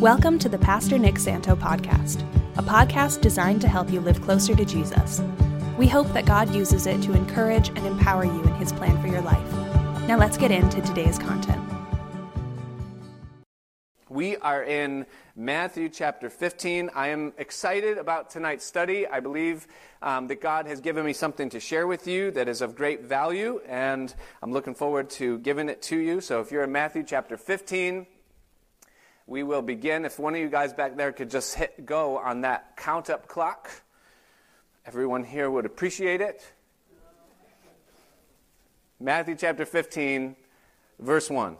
Welcome 0.00 0.38
to 0.38 0.48
the 0.48 0.60
Pastor 0.60 0.96
Nick 0.96 1.18
Santo 1.18 1.56
podcast, 1.56 2.22
a 2.56 2.62
podcast 2.62 3.20
designed 3.20 3.60
to 3.62 3.68
help 3.68 3.90
you 3.90 3.98
live 3.98 4.22
closer 4.22 4.54
to 4.54 4.64
Jesus. 4.64 5.20
We 5.76 5.88
hope 5.88 6.06
that 6.12 6.24
God 6.24 6.54
uses 6.54 6.86
it 6.86 7.02
to 7.02 7.14
encourage 7.14 7.70
and 7.70 7.84
empower 7.84 8.24
you 8.24 8.40
in 8.44 8.54
his 8.54 8.72
plan 8.72 9.02
for 9.02 9.08
your 9.08 9.22
life. 9.22 9.52
Now 10.06 10.16
let's 10.16 10.36
get 10.36 10.52
into 10.52 10.80
today's 10.82 11.18
content. 11.18 11.60
We 14.08 14.36
are 14.36 14.62
in 14.62 15.04
Matthew 15.34 15.88
chapter 15.88 16.30
15. 16.30 16.90
I 16.94 17.08
am 17.08 17.32
excited 17.36 17.98
about 17.98 18.30
tonight's 18.30 18.64
study. 18.64 19.04
I 19.04 19.18
believe 19.18 19.66
um, 20.00 20.28
that 20.28 20.40
God 20.40 20.68
has 20.68 20.80
given 20.80 21.04
me 21.04 21.12
something 21.12 21.50
to 21.50 21.58
share 21.58 21.88
with 21.88 22.06
you 22.06 22.30
that 22.30 22.48
is 22.48 22.60
of 22.60 22.76
great 22.76 23.02
value, 23.02 23.60
and 23.66 24.14
I'm 24.44 24.52
looking 24.52 24.76
forward 24.76 25.10
to 25.10 25.38
giving 25.38 25.68
it 25.68 25.82
to 25.82 25.96
you. 25.96 26.20
So 26.20 26.40
if 26.40 26.52
you're 26.52 26.62
in 26.62 26.70
Matthew 26.70 27.02
chapter 27.02 27.36
15, 27.36 28.06
we 29.28 29.42
will 29.42 29.62
begin. 29.62 30.06
If 30.06 30.18
one 30.18 30.34
of 30.34 30.40
you 30.40 30.48
guys 30.48 30.72
back 30.72 30.96
there 30.96 31.12
could 31.12 31.30
just 31.30 31.54
hit 31.54 31.84
go 31.84 32.16
on 32.18 32.40
that 32.40 32.76
count 32.76 33.10
up 33.10 33.28
clock, 33.28 33.70
everyone 34.86 35.22
here 35.22 35.50
would 35.50 35.66
appreciate 35.66 36.22
it. 36.22 36.50
Matthew 38.98 39.36
chapter 39.36 39.64
15, 39.64 40.34
verse 40.98 41.30
1. 41.30 41.56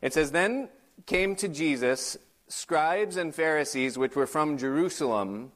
It 0.00 0.14
says, 0.14 0.32
Then 0.32 0.70
came 1.06 1.36
to 1.36 1.48
Jesus 1.48 2.16
scribes 2.48 3.18
and 3.18 3.34
Pharisees, 3.34 3.98
which 3.98 4.16
were 4.16 4.26
from 4.26 4.56
Jerusalem, 4.56 5.52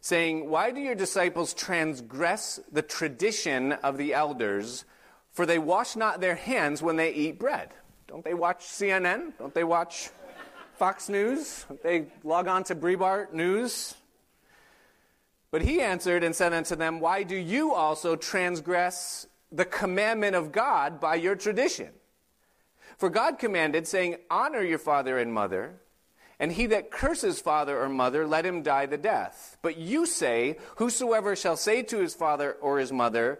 saying, 0.00 0.50
Why 0.50 0.72
do 0.72 0.80
your 0.80 0.96
disciples 0.96 1.54
transgress 1.54 2.58
the 2.70 2.82
tradition 2.82 3.72
of 3.72 3.96
the 3.96 4.12
elders? 4.12 4.84
For 5.30 5.46
they 5.46 5.58
wash 5.58 5.94
not 5.96 6.20
their 6.20 6.34
hands 6.34 6.82
when 6.82 6.96
they 6.96 7.14
eat 7.14 7.38
bread. 7.38 7.70
Don't 8.08 8.24
they 8.24 8.34
watch 8.34 8.64
CNN? 8.64 9.38
Don't 9.38 9.54
they 9.54 9.64
watch 9.64 10.10
Fox 10.82 11.08
News? 11.08 11.64
They 11.84 12.06
log 12.24 12.48
on 12.48 12.64
to 12.64 12.74
Breitbart 12.74 13.32
News? 13.32 13.94
But 15.52 15.62
he 15.62 15.80
answered 15.80 16.24
and 16.24 16.34
said 16.34 16.52
unto 16.52 16.74
them, 16.74 16.98
Why 16.98 17.22
do 17.22 17.36
you 17.36 17.72
also 17.72 18.16
transgress 18.16 19.28
the 19.52 19.64
commandment 19.64 20.34
of 20.34 20.50
God 20.50 20.98
by 20.98 21.14
your 21.14 21.36
tradition? 21.36 21.90
For 22.98 23.08
God 23.10 23.38
commanded, 23.38 23.86
saying, 23.86 24.16
Honor 24.28 24.60
your 24.60 24.80
father 24.80 25.18
and 25.18 25.32
mother, 25.32 25.76
and 26.40 26.50
he 26.50 26.66
that 26.66 26.90
curses 26.90 27.38
father 27.40 27.80
or 27.80 27.88
mother, 27.88 28.26
let 28.26 28.44
him 28.44 28.62
die 28.62 28.86
the 28.86 28.98
death. 28.98 29.58
But 29.62 29.76
you 29.76 30.04
say, 30.04 30.58
Whosoever 30.78 31.36
shall 31.36 31.56
say 31.56 31.84
to 31.84 31.98
his 32.00 32.16
father 32.16 32.54
or 32.60 32.80
his 32.80 32.90
mother, 32.90 33.38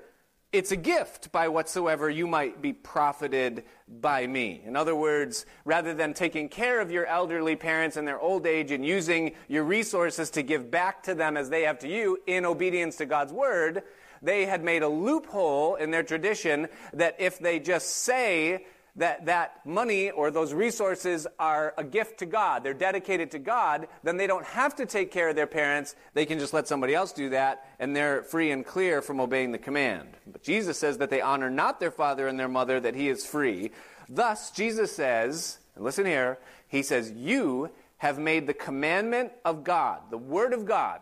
it's 0.52 0.70
a 0.70 0.76
gift 0.76 1.32
by 1.32 1.48
whatsoever 1.48 2.10
you 2.10 2.26
might 2.26 2.60
be 2.60 2.74
profited 2.74 3.64
by 3.88 4.26
me. 4.26 4.62
In 4.66 4.76
other 4.76 4.94
words, 4.94 5.46
rather 5.64 5.94
than 5.94 6.12
taking 6.12 6.50
care 6.50 6.80
of 6.80 6.90
your 6.90 7.06
elderly 7.06 7.56
parents 7.56 7.96
in 7.96 8.04
their 8.04 8.20
old 8.20 8.46
age 8.46 8.70
and 8.70 8.84
using 8.84 9.32
your 9.48 9.64
resources 9.64 10.30
to 10.30 10.42
give 10.42 10.70
back 10.70 11.04
to 11.04 11.14
them 11.14 11.38
as 11.38 11.48
they 11.48 11.62
have 11.62 11.78
to 11.78 11.88
you 11.88 12.18
in 12.26 12.44
obedience 12.44 12.96
to 12.96 13.06
God's 13.06 13.32
word, 13.32 13.82
they 14.20 14.44
had 14.44 14.62
made 14.62 14.82
a 14.82 14.88
loophole 14.88 15.76
in 15.76 15.90
their 15.90 16.02
tradition 16.02 16.68
that 16.92 17.16
if 17.18 17.38
they 17.38 17.58
just 17.58 17.88
say 17.88 18.66
that 18.96 19.26
that 19.26 19.64
money 19.64 20.10
or 20.10 20.30
those 20.30 20.52
resources 20.52 21.26
are 21.38 21.72
a 21.78 21.84
gift 21.84 22.18
to 22.18 22.26
God, 22.26 22.62
they're 22.62 22.74
dedicated 22.74 23.30
to 23.30 23.38
God, 23.38 23.88
then 24.02 24.18
they 24.18 24.26
don't 24.26 24.44
have 24.44 24.74
to 24.76 24.86
take 24.86 25.10
care 25.10 25.30
of 25.30 25.36
their 25.36 25.46
parents. 25.46 25.94
They 26.12 26.26
can 26.26 26.38
just 26.38 26.52
let 26.52 26.68
somebody 26.68 26.94
else 26.94 27.12
do 27.12 27.30
that, 27.30 27.66
and 27.78 27.96
they're 27.96 28.22
free 28.22 28.50
and 28.50 28.66
clear 28.66 29.00
from 29.00 29.20
obeying 29.20 29.52
the 29.52 29.58
command. 29.58 30.08
But 30.26 30.42
Jesus 30.42 30.78
says 30.78 30.98
that 30.98 31.08
they 31.08 31.22
honor 31.22 31.50
not 31.50 31.80
their 31.80 31.90
father 31.90 32.28
and 32.28 32.38
their 32.38 32.48
mother, 32.48 32.80
that 32.80 32.94
he 32.94 33.08
is 33.08 33.24
free. 33.24 33.70
Thus, 34.08 34.50
Jesus 34.50 34.94
says, 34.94 35.58
and 35.74 35.84
listen 35.84 36.04
here, 36.04 36.38
he 36.68 36.82
says, 36.82 37.10
You 37.10 37.70
have 37.98 38.18
made 38.18 38.46
the 38.46 38.54
commandment 38.54 39.32
of 39.44 39.64
God, 39.64 40.00
the 40.10 40.18
word 40.18 40.52
of 40.52 40.66
God, 40.66 41.00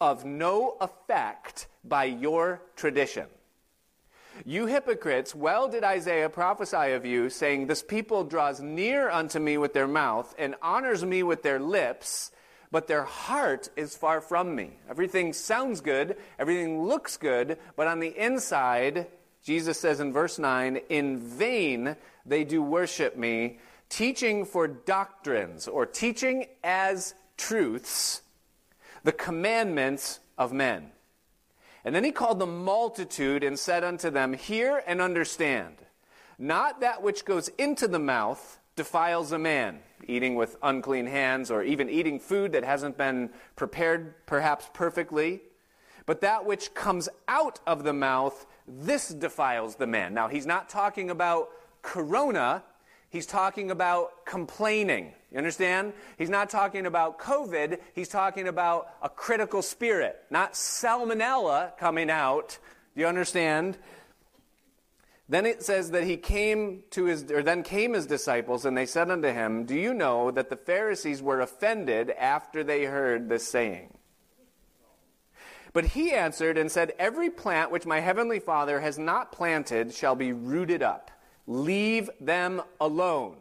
of 0.00 0.24
no 0.24 0.76
effect 0.80 1.66
by 1.84 2.04
your 2.04 2.62
tradition. 2.74 3.26
You 4.44 4.66
hypocrites, 4.66 5.34
well 5.34 5.68
did 5.68 5.84
Isaiah 5.84 6.28
prophesy 6.28 6.92
of 6.92 7.04
you, 7.04 7.30
saying, 7.30 7.66
This 7.66 7.82
people 7.82 8.24
draws 8.24 8.60
near 8.60 9.10
unto 9.10 9.38
me 9.38 9.58
with 9.58 9.72
their 9.72 9.88
mouth 9.88 10.34
and 10.38 10.54
honors 10.62 11.04
me 11.04 11.22
with 11.22 11.42
their 11.42 11.58
lips, 11.58 12.30
but 12.70 12.86
their 12.86 13.04
heart 13.04 13.68
is 13.76 13.96
far 13.96 14.20
from 14.20 14.54
me. 14.54 14.78
Everything 14.88 15.32
sounds 15.32 15.80
good, 15.80 16.16
everything 16.38 16.82
looks 16.84 17.16
good, 17.16 17.58
but 17.76 17.86
on 17.86 18.00
the 18.00 18.16
inside, 18.16 19.06
Jesus 19.42 19.80
says 19.80 20.00
in 20.00 20.12
verse 20.12 20.38
9, 20.38 20.76
In 20.88 21.18
vain 21.18 21.96
they 22.26 22.44
do 22.44 22.62
worship 22.62 23.16
me, 23.16 23.58
teaching 23.88 24.44
for 24.44 24.68
doctrines, 24.68 25.66
or 25.66 25.86
teaching 25.86 26.46
as 26.62 27.14
truths, 27.36 28.22
the 29.02 29.12
commandments 29.12 30.20
of 30.36 30.52
men. 30.52 30.92
And 31.88 31.94
then 31.94 32.04
he 32.04 32.12
called 32.12 32.38
the 32.38 32.44
multitude 32.44 33.42
and 33.42 33.58
said 33.58 33.82
unto 33.82 34.10
them, 34.10 34.34
Hear 34.34 34.82
and 34.86 35.00
understand. 35.00 35.76
Not 36.38 36.82
that 36.82 37.02
which 37.02 37.24
goes 37.24 37.48
into 37.56 37.88
the 37.88 37.98
mouth 37.98 38.60
defiles 38.76 39.32
a 39.32 39.38
man, 39.38 39.78
eating 40.06 40.34
with 40.34 40.58
unclean 40.62 41.06
hands, 41.06 41.50
or 41.50 41.62
even 41.62 41.88
eating 41.88 42.20
food 42.20 42.52
that 42.52 42.62
hasn't 42.62 42.98
been 42.98 43.30
prepared 43.56 44.26
perhaps 44.26 44.68
perfectly, 44.74 45.40
but 46.04 46.20
that 46.20 46.44
which 46.44 46.74
comes 46.74 47.08
out 47.26 47.58
of 47.66 47.84
the 47.84 47.94
mouth, 47.94 48.44
this 48.66 49.08
defiles 49.08 49.76
the 49.76 49.86
man. 49.86 50.12
Now, 50.12 50.28
he's 50.28 50.44
not 50.44 50.68
talking 50.68 51.08
about 51.08 51.48
corona, 51.80 52.64
he's 53.10 53.26
talking 53.26 53.70
about 53.70 54.26
complaining. 54.26 55.12
You 55.30 55.38
understand? 55.38 55.92
He's 56.16 56.30
not 56.30 56.50
talking 56.50 56.86
about 56.86 57.18
COVID, 57.18 57.78
he's 57.94 58.08
talking 58.08 58.48
about 58.48 58.88
a 59.02 59.08
critical 59.08 59.62
spirit, 59.62 60.16
not 60.30 60.54
salmonella 60.54 61.76
coming 61.76 62.10
out. 62.10 62.58
Do 62.94 63.02
you 63.02 63.06
understand? 63.06 63.78
Then 65.28 65.44
it 65.44 65.62
says 65.62 65.90
that 65.90 66.04
he 66.04 66.16
came 66.16 66.84
to 66.90 67.04
his, 67.04 67.30
or 67.30 67.42
then 67.42 67.62
came 67.62 67.92
his 67.92 68.06
disciples, 68.06 68.64
and 68.64 68.76
they 68.76 68.86
said 68.86 69.10
unto 69.10 69.28
him, 69.28 69.66
Do 69.66 69.74
you 69.74 69.92
know 69.92 70.30
that 70.30 70.48
the 70.48 70.56
Pharisees 70.56 71.20
were 71.20 71.40
offended 71.40 72.10
after 72.10 72.64
they 72.64 72.84
heard 72.84 73.28
this 73.28 73.46
saying? 73.46 73.92
But 75.74 75.84
he 75.84 76.12
answered 76.12 76.56
and 76.56 76.72
said, 76.72 76.94
Every 76.98 77.28
plant 77.28 77.70
which 77.70 77.84
my 77.84 78.00
heavenly 78.00 78.40
Father 78.40 78.80
has 78.80 78.98
not 78.98 79.30
planted 79.30 79.92
shall 79.92 80.14
be 80.14 80.32
rooted 80.32 80.82
up. 80.82 81.10
Leave 81.48 82.10
them 82.20 82.62
alone. 82.78 83.34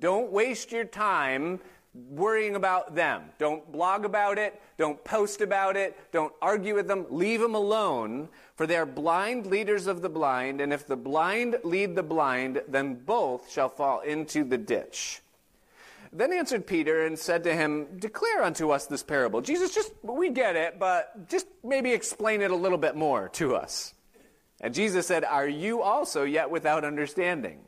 Don't 0.00 0.32
waste 0.32 0.72
your 0.72 0.86
time 0.86 1.60
worrying 2.08 2.54
about 2.54 2.94
them. 2.94 3.22
Don't 3.38 3.70
blog 3.70 4.06
about 4.06 4.38
it. 4.38 4.60
Don't 4.78 5.04
post 5.04 5.42
about 5.42 5.76
it. 5.76 5.94
Don't 6.10 6.32
argue 6.40 6.74
with 6.74 6.88
them. 6.88 7.04
Leave 7.10 7.40
them 7.40 7.54
alone, 7.54 8.30
for 8.56 8.66
they 8.66 8.76
are 8.76 8.86
blind 8.86 9.44
leaders 9.44 9.86
of 9.86 10.00
the 10.00 10.08
blind, 10.08 10.62
and 10.62 10.72
if 10.72 10.86
the 10.86 10.96
blind 10.96 11.58
lead 11.62 11.96
the 11.96 12.02
blind, 12.02 12.62
then 12.66 12.94
both 12.94 13.50
shall 13.50 13.68
fall 13.68 14.00
into 14.00 14.42
the 14.42 14.56
ditch. 14.58 15.20
Then 16.12 16.32
answered 16.32 16.66
Peter 16.66 17.04
and 17.04 17.18
said 17.18 17.44
to 17.44 17.54
him, 17.54 17.98
Declare 17.98 18.42
unto 18.42 18.70
us 18.70 18.86
this 18.86 19.02
parable. 19.02 19.42
Jesus, 19.42 19.74
just, 19.74 19.92
we 20.02 20.30
get 20.30 20.56
it, 20.56 20.78
but 20.78 21.28
just 21.28 21.46
maybe 21.62 21.92
explain 21.92 22.40
it 22.40 22.50
a 22.50 22.56
little 22.56 22.78
bit 22.78 22.96
more 22.96 23.28
to 23.34 23.54
us. 23.54 23.92
And 24.60 24.74
Jesus 24.74 25.06
said, 25.06 25.24
Are 25.24 25.48
you 25.48 25.82
also 25.82 26.24
yet 26.24 26.50
without 26.50 26.84
understanding? 26.84 27.60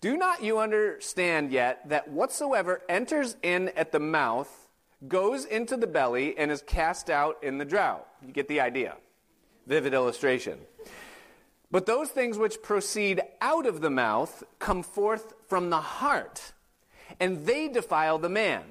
Do 0.00 0.16
not 0.16 0.42
you 0.42 0.58
understand 0.58 1.50
yet 1.50 1.88
that 1.88 2.08
whatsoever 2.08 2.82
enters 2.88 3.36
in 3.42 3.70
at 3.70 3.90
the 3.90 3.98
mouth 3.98 4.68
goes 5.06 5.44
into 5.44 5.76
the 5.76 5.86
belly 5.86 6.36
and 6.38 6.50
is 6.50 6.62
cast 6.62 7.10
out 7.10 7.42
in 7.42 7.58
the 7.58 7.64
drought? 7.64 8.06
You 8.24 8.32
get 8.32 8.48
the 8.48 8.60
idea. 8.60 8.96
Vivid 9.66 9.94
illustration. 9.94 10.58
But 11.70 11.86
those 11.86 12.08
things 12.08 12.38
which 12.38 12.62
proceed 12.62 13.20
out 13.40 13.66
of 13.66 13.80
the 13.80 13.90
mouth 13.90 14.42
come 14.58 14.82
forth 14.82 15.34
from 15.48 15.68
the 15.68 15.80
heart, 15.80 16.52
and 17.20 17.44
they 17.44 17.68
defile 17.68 18.18
the 18.18 18.30
man. 18.30 18.62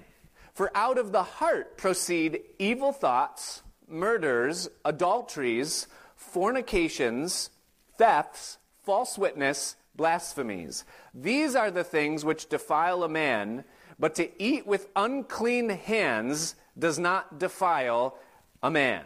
For 0.53 0.71
out 0.73 0.97
of 0.97 1.11
the 1.11 1.21
heart 1.21 1.77
proceed 1.77 2.41
evil 2.57 2.91
thoughts, 2.91 3.61
murders, 3.87 4.67
adulteries, 4.83 5.87
fornications, 6.27 7.49
thefts, 7.97 8.57
false 8.83 9.17
witness, 9.17 9.75
blasphemies. 9.95 10.85
These 11.13 11.55
are 11.55 11.71
the 11.71 11.83
things 11.83 12.23
which 12.23 12.49
defile 12.49 13.03
a 13.03 13.09
man, 13.09 13.63
but 13.99 14.15
to 14.15 14.41
eat 14.41 14.67
with 14.67 14.87
unclean 14.95 15.69
hands 15.69 16.55
does 16.77 16.99
not 16.99 17.39
defile 17.39 18.17
a 18.61 18.69
man. 18.69 19.03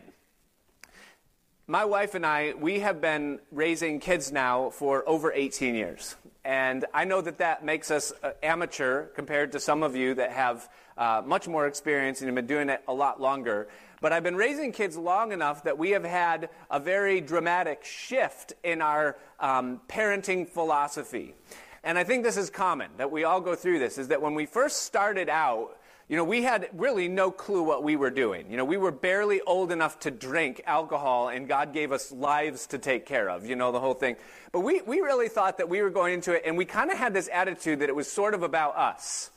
My 1.67 1.85
wife 1.85 2.15
and 2.15 2.25
I, 2.25 2.53
we 2.59 2.79
have 2.79 2.99
been 2.99 3.39
raising 3.51 3.99
kids 4.01 4.31
now 4.31 4.71
for 4.71 5.07
over 5.07 5.31
18 5.31 5.73
years. 5.73 6.17
And 6.43 6.85
I 6.93 7.05
know 7.05 7.21
that 7.21 7.37
that 7.37 7.63
makes 7.63 7.91
us 7.91 8.11
uh, 8.23 8.31
amateur 8.43 9.05
compared 9.05 9.53
to 9.53 9.59
some 9.59 9.83
of 9.83 9.95
you 9.95 10.15
that 10.15 10.31
have 10.31 10.67
uh, 10.97 11.21
much 11.25 11.47
more 11.47 11.67
experience 11.67 12.19
and 12.19 12.27
have 12.27 12.35
been 12.35 12.47
doing 12.47 12.69
it 12.69 12.83
a 12.87 12.93
lot 12.93 13.21
longer. 13.21 13.69
But 14.01 14.11
I've 14.11 14.23
been 14.23 14.35
raising 14.35 14.71
kids 14.71 14.97
long 14.97 15.31
enough 15.31 15.63
that 15.63 15.77
we 15.77 15.91
have 15.91 16.03
had 16.03 16.49
a 16.69 16.79
very 16.79 17.21
dramatic 17.21 17.85
shift 17.85 18.53
in 18.63 18.81
our 18.81 19.15
um, 19.39 19.79
parenting 19.87 20.49
philosophy. 20.49 21.35
And 21.83 21.97
I 21.97 22.03
think 22.03 22.23
this 22.23 22.37
is 22.37 22.49
common, 22.49 22.89
that 22.97 23.11
we 23.11 23.23
all 23.23 23.41
go 23.41 23.55
through 23.55 23.79
this, 23.79 23.97
is 23.97 24.09
that 24.09 24.21
when 24.21 24.33
we 24.33 24.45
first 24.47 24.83
started 24.83 25.29
out, 25.29 25.77
you 26.09 26.17
know, 26.17 26.23
we 26.23 26.41
had 26.43 26.67
really 26.73 27.07
no 27.07 27.31
clue 27.31 27.63
what 27.63 27.83
we 27.83 27.95
were 27.95 28.09
doing. 28.09 28.51
You 28.51 28.57
know, 28.57 28.65
we 28.65 28.75
were 28.75 28.91
barely 28.91 29.39
old 29.41 29.71
enough 29.71 29.99
to 30.01 30.11
drink 30.11 30.61
alcohol, 30.65 31.29
and 31.29 31.47
God 31.47 31.71
gave 31.71 31.91
us 31.91 32.11
lives 32.11 32.67
to 32.67 32.79
take 32.79 33.05
care 33.05 33.29
of, 33.29 33.45
you 33.45 33.55
know, 33.55 33.71
the 33.71 33.79
whole 33.79 33.93
thing. 33.93 34.17
But 34.51 34.59
we, 34.59 34.81
we 34.81 34.99
really 34.99 35.29
thought 35.29 35.59
that 35.59 35.69
we 35.69 35.81
were 35.81 35.89
going 35.89 36.15
into 36.15 36.33
it, 36.33 36.41
and 36.45 36.57
we 36.57 36.65
kind 36.65 36.91
of 36.91 36.97
had 36.97 37.13
this 37.13 37.29
attitude 37.31 37.79
that 37.79 37.89
it 37.89 37.95
was 37.95 38.11
sort 38.11 38.33
of 38.33 38.43
about 38.43 38.75
us. 38.75 39.29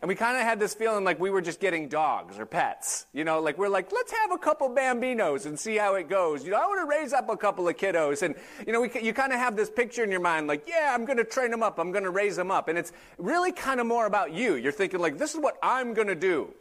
And 0.00 0.08
we 0.08 0.14
kind 0.14 0.36
of 0.36 0.42
had 0.42 0.60
this 0.60 0.74
feeling 0.74 1.04
like 1.04 1.18
we 1.18 1.30
were 1.30 1.40
just 1.40 1.60
getting 1.60 1.88
dogs 1.88 2.38
or 2.38 2.46
pets. 2.46 3.06
You 3.12 3.24
know, 3.24 3.40
like 3.40 3.58
we're 3.58 3.68
like, 3.68 3.90
let's 3.92 4.12
have 4.12 4.32
a 4.32 4.38
couple 4.38 4.68
bambinos 4.70 5.46
and 5.46 5.58
see 5.58 5.76
how 5.76 5.94
it 5.94 6.08
goes. 6.08 6.44
You 6.44 6.52
know, 6.52 6.58
I 6.58 6.66
want 6.66 6.80
to 6.80 6.86
raise 6.86 7.12
up 7.12 7.28
a 7.28 7.36
couple 7.36 7.68
of 7.68 7.76
kiddos. 7.76 8.22
And, 8.22 8.34
you 8.66 8.72
know, 8.72 8.80
we, 8.80 8.90
you 9.00 9.12
kind 9.12 9.32
of 9.32 9.38
have 9.38 9.56
this 9.56 9.70
picture 9.70 10.04
in 10.04 10.10
your 10.10 10.20
mind 10.20 10.46
like, 10.46 10.64
yeah, 10.68 10.92
I'm 10.94 11.04
going 11.04 11.18
to 11.18 11.24
train 11.24 11.50
them 11.50 11.62
up. 11.62 11.78
I'm 11.78 11.92
going 11.92 12.04
to 12.04 12.10
raise 12.10 12.36
them 12.36 12.50
up. 12.50 12.68
And 12.68 12.78
it's 12.78 12.92
really 13.18 13.52
kind 13.52 13.80
of 13.80 13.86
more 13.86 14.06
about 14.06 14.32
you. 14.32 14.54
You're 14.54 14.72
thinking 14.72 15.00
like, 15.00 15.18
this 15.18 15.34
is 15.34 15.40
what 15.40 15.58
I'm 15.62 15.94
going 15.94 16.08
to 16.08 16.14
do. 16.14 16.54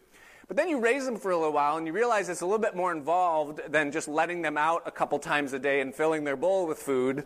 But 0.48 0.56
then 0.56 0.70
you 0.70 0.80
raise 0.80 1.06
them 1.06 1.18
for 1.18 1.32
a 1.32 1.38
little 1.38 1.52
while 1.52 1.76
and 1.76 1.86
you 1.86 1.92
realize 1.92 2.30
it's 2.30 2.42
a 2.42 2.46
little 2.46 2.58
bit 2.58 2.76
more 2.76 2.94
involved 2.94 3.60
than 3.70 3.92
just 3.92 4.08
letting 4.08 4.42
them 4.42 4.58
out 4.58 4.84
a 4.86 4.92
couple 4.92 5.20
times 5.20 5.52
a 5.52 5.60
day 5.60 5.82
and 5.82 5.94
filling 5.94 6.24
their 6.24 6.38
bowl 6.38 6.68
with 6.68 6.78
food. 6.78 7.26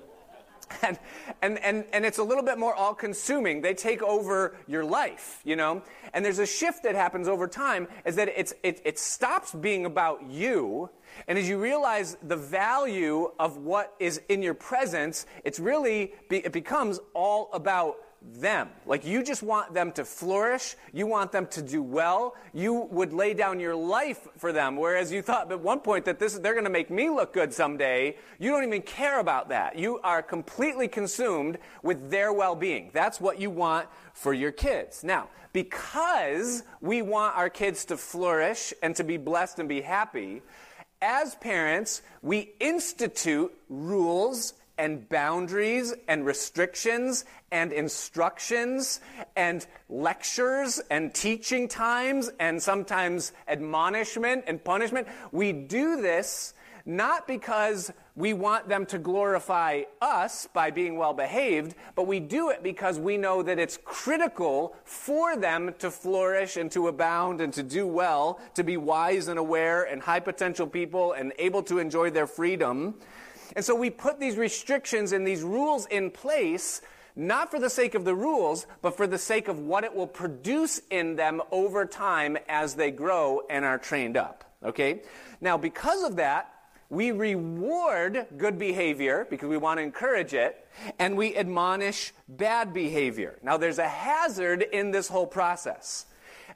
And, 0.84 1.00
and, 1.42 1.60
and, 1.60 1.86
and 1.94 2.06
it's 2.06 2.18
a 2.18 2.24
little 2.24 2.44
bit 2.44 2.58
more 2.58 2.74
all 2.76 2.94
consuming. 2.94 3.62
They 3.62 3.74
take 3.74 4.04
over 4.04 4.56
your 4.68 4.84
life, 4.84 5.42
you 5.44 5.56
know? 5.56 5.82
And 6.14 6.24
there's 6.24 6.40
a 6.40 6.46
shift 6.46 6.84
that 6.84 6.96
happens 6.96 7.28
over 7.28 7.48
time 7.48 7.88
is 8.06 8.16
that 8.16 8.30
it's, 8.30 8.54
it, 8.64 8.82
it 8.86 9.00
stops 9.00 9.54
being 9.54 9.86
about 9.86 10.24
you. 10.30 10.90
And 11.28 11.38
as 11.38 11.48
you 11.48 11.60
realize 11.60 12.18
the 12.22 12.36
value 12.36 13.32
of 13.40 13.58
what 13.58 13.96
is 14.00 14.22
in 14.30 14.42
your 14.42 14.54
presence, 14.54 15.26
it's 15.44 15.60
really, 15.60 16.14
it 16.30 16.52
becomes 16.52 17.00
all 17.14 17.50
about 17.54 17.98
them. 18.22 18.70
Like 18.86 19.06
you 19.06 19.24
just 19.24 19.42
want 19.42 19.74
them 19.74 19.92
to 19.94 20.06
flourish. 20.06 20.76
You 20.94 21.08
want 21.08 21.32
them 21.32 21.48
to 21.48 21.62
do 21.62 21.82
well. 21.82 22.36
You 22.54 22.88
would 22.92 23.14
lay 23.14 23.34
down 23.34 23.60
your 23.60 23.76
life 23.76 24.28
for 24.38 24.54
them. 24.54 24.78
Whereas 24.78 25.12
you 25.12 25.22
thought 25.22 25.52
at 25.52 25.60
one 25.60 25.80
point 25.80 26.06
that 26.06 26.20
this, 26.20 26.38
they're 26.38 26.54
going 26.54 26.66
to 26.66 26.70
make 26.70 26.90
me 26.90 27.10
look 27.10 27.34
good 27.34 27.54
someday. 27.54 28.18
You 28.40 28.52
don't 28.52 28.64
even 28.64 28.84
care 28.84 29.20
about 29.20 29.50
that. 29.50 29.78
You 29.78 30.00
are 30.04 30.22
completely 30.22 30.88
consumed 30.88 31.58
with 31.84 32.12
their 32.12 32.32
well-being. 32.32 32.92
That's 32.94 33.20
what 33.20 33.40
you 33.40 33.50
want 33.50 33.88
for 34.14 34.34
your 34.34 34.52
kids. 34.52 35.04
Now, 35.04 35.30
because 35.54 36.64
we 36.80 37.02
want 37.02 37.36
our 37.36 37.50
kids 37.50 37.86
to 37.86 37.98
flourish 37.98 38.74
and 38.82 38.96
to 38.96 39.04
be 39.04 39.18
blessed 39.18 39.60
and 39.60 39.68
be 39.68 39.82
happy, 39.82 40.42
as 41.02 41.36
parents, 41.36 42.04
we 42.22 42.54
institute 42.60 43.52
rules 43.68 44.54
and 44.82 45.08
boundaries 45.10 45.94
and 46.08 46.26
restrictions 46.26 47.24
and 47.52 47.72
instructions 47.72 49.00
and 49.36 49.68
lectures 49.90 50.82
and 50.90 51.14
teaching 51.14 51.68
times 51.68 52.32
and 52.40 52.60
sometimes 52.60 53.32
admonishment 53.48 54.44
and 54.48 54.64
punishment. 54.64 55.08
We 55.32 55.54
do 55.54 56.02
this 56.02 56.56
not 56.84 57.28
because 57.28 57.92
we 58.16 58.34
want 58.34 58.68
them 58.68 58.88
to 58.88 58.98
glorify 58.98 59.84
us 60.02 60.48
by 60.52 60.72
being 60.72 60.98
well 60.98 61.14
behaved, 61.14 61.76
but 61.96 62.08
we 62.08 62.20
do 62.20 62.50
it 62.50 62.64
because 62.64 62.98
we 62.98 63.18
know 63.18 63.44
that 63.44 63.60
it's 63.60 63.78
critical 63.86 64.76
for 64.84 65.38
them 65.38 65.76
to 65.78 65.92
flourish 65.92 66.58
and 66.58 66.72
to 66.72 66.88
abound 66.88 67.40
and 67.40 67.54
to 67.54 67.62
do 67.62 67.86
well, 67.86 68.40
to 68.56 68.64
be 68.64 68.78
wise 68.78 69.28
and 69.28 69.38
aware 69.38 69.84
and 69.84 70.02
high 70.02 70.20
potential 70.20 70.66
people 70.66 71.14
and 71.14 71.34
able 71.38 71.62
to 71.62 71.78
enjoy 71.78 72.10
their 72.10 72.26
freedom. 72.26 72.96
And 73.56 73.64
so 73.64 73.76
we 73.76 73.90
put 73.90 74.20
these 74.20 74.38
restrictions 74.38 75.12
and 75.12 75.26
these 75.26 75.44
rules 75.44 75.86
in 75.88 76.12
place, 76.12 76.82
not 77.16 77.52
for 77.52 77.60
the 77.60 77.70
sake 77.70 77.96
of 77.96 78.06
the 78.06 78.16
rules, 78.16 78.66
but 78.82 78.96
for 78.96 79.08
the 79.08 79.18
sake 79.18 79.48
of 79.48 79.60
what 79.60 79.84
it 79.84 79.94
will 79.94 80.08
produce 80.08 80.80
in 80.90 81.16
them 81.16 81.42
over 81.52 81.86
time 81.86 82.38
as 82.48 82.76
they 82.76 82.92
grow 82.92 83.42
and 83.50 83.66
are 83.66 83.78
trained 83.78 84.18
up. 84.18 84.44
Okay? 84.64 85.02
Now, 85.42 85.58
because 85.58 86.04
of 86.04 86.18
that, 86.18 86.54
we 86.90 87.12
reward 87.12 88.28
good 88.38 88.60
behavior 88.60 89.26
because 89.30 89.48
we 89.48 89.56
want 89.56 89.80
to 89.80 89.82
encourage 89.82 90.34
it, 90.34 90.68
and 91.00 91.16
we 91.16 91.36
admonish 91.38 92.12
bad 92.28 92.74
behavior. 92.74 93.40
Now, 93.42 93.56
there's 93.56 93.80
a 93.80 93.88
hazard 93.88 94.62
in 94.62 94.92
this 94.92 95.08
whole 95.08 95.26
process. 95.26 96.06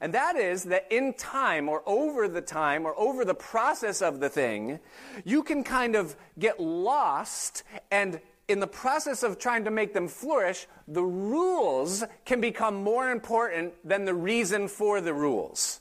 And 0.00 0.12
that 0.14 0.36
is 0.36 0.64
that 0.64 0.86
in 0.90 1.14
time 1.14 1.68
or 1.68 1.82
over 1.86 2.28
the 2.28 2.40
time 2.40 2.86
or 2.86 2.98
over 2.98 3.24
the 3.24 3.34
process 3.34 4.02
of 4.02 4.20
the 4.20 4.28
thing, 4.28 4.78
you 5.24 5.42
can 5.42 5.64
kind 5.64 5.96
of 5.96 6.16
get 6.38 6.60
lost 6.60 7.62
and 7.90 8.20
in 8.48 8.60
the 8.60 8.66
process 8.66 9.22
of 9.22 9.38
trying 9.38 9.64
to 9.64 9.70
make 9.70 9.92
them 9.92 10.06
flourish, 10.06 10.66
the 10.86 11.02
rules 11.02 12.04
can 12.24 12.40
become 12.40 12.76
more 12.76 13.10
important 13.10 13.74
than 13.84 14.04
the 14.04 14.14
reason 14.14 14.68
for 14.68 15.00
the 15.00 15.12
rules. 15.12 15.80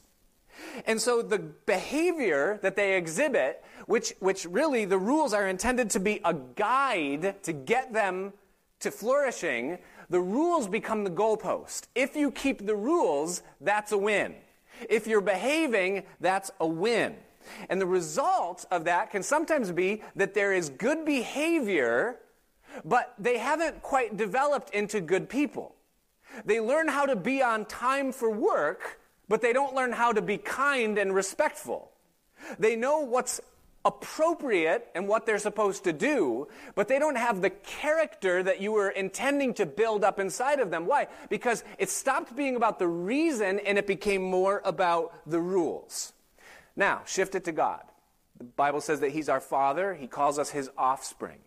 And 0.86 1.00
so 1.00 1.22
the 1.22 1.40
behavior 1.40 2.60
that 2.64 2.76
they 2.76 2.98
exhibit, 2.98 3.64
which, 3.86 4.14
which 4.20 4.46
really 4.46 4.86
the 4.86 4.98
rules 4.98 5.34
are 5.34 5.48
intended 5.48 5.92
to 5.92 6.00
be 6.00 6.22
a 6.24 6.34
guide 6.34 7.44
to 7.44 7.54
get 7.54 7.94
them 7.94 8.34
to 8.80 8.92
flourishing, 8.92 9.78
the 10.10 10.20
rules 10.20 10.68
become 10.68 11.04
the 11.04 11.10
goalpost. 11.10 11.84
If 11.96 12.16
you 12.16 12.32
keep 12.32 12.66
the 12.66 12.76
rules, 12.76 13.42
that's 13.62 13.92
a 13.92 13.98
win. 13.98 14.36
If 14.90 15.08
you're 15.08 15.22
behaving, 15.22 16.04
that's 16.20 16.52
a 16.60 16.68
win. 16.68 17.16
And 17.70 17.80
the 17.80 17.86
result 17.86 18.66
of 18.72 18.86
that 18.86 19.12
can 19.12 19.24
sometimes 19.24 19.72
be 19.72 20.02
that 20.16 20.34
there 20.34 20.54
is 20.54 20.70
good 20.70 21.06
behavior, 21.06 22.18
but 22.84 23.14
they 23.18 23.38
haven't 23.38 23.82
quite 23.82 24.18
developed 24.18 24.72
into 24.72 25.00
good 25.02 25.30
people. 25.30 25.76
They 26.44 26.60
learn 26.60 26.88
how 26.88 27.06
to 27.06 27.16
be 27.16 27.42
on 27.42 27.66
time 27.66 28.12
for 28.12 28.30
work, 28.30 29.00
but 29.30 29.42
they 29.42 29.54
don't 29.54 29.74
learn 29.74 29.94
how 29.94 30.12
to 30.12 30.22
be 30.22 30.38
kind 30.38 30.98
and 30.98 31.14
respectful. 31.14 31.92
They 32.60 32.76
know 32.76 33.00
what's 33.00 33.40
appropriate 33.86 34.90
and 34.96 35.08
what 35.08 35.26
they're 35.26 35.38
supposed 35.38 35.84
to 35.84 35.94
do, 35.94 36.48
but 36.74 36.88
they 36.88 37.00
don't 37.00 37.18
have 37.18 37.42
the 37.42 37.52
character 37.52 38.42
that 38.42 38.60
you 38.60 38.72
were 38.72 38.90
intending 38.90 39.54
to 39.54 39.66
build 39.66 40.04
up 40.04 40.20
inside 40.20 40.60
of 40.60 40.72
them. 40.72 40.88
Why? 40.88 41.08
Because 41.30 41.64
it 41.78 41.90
stopped 41.90 42.36
being 42.36 42.56
about 42.56 42.80
the 42.80 42.88
reason 42.88 43.60
and 43.60 43.78
it 43.78 43.86
became 43.86 44.24
more 44.24 44.62
about 44.66 45.14
the 45.30 45.40
rules. 45.40 46.14
Now, 46.76 47.04
shift 47.06 47.36
it 47.36 47.46
to 47.46 47.52
God. 47.52 47.84
The 48.38 48.44
Bible 48.44 48.82
says 48.82 49.00
that 49.00 49.12
He's 49.12 49.30
our 49.30 49.40
Father, 49.40 49.94
He 49.94 50.08
calls 50.08 50.40
us 50.40 50.50
His 50.50 50.70
offspring. 50.78 51.40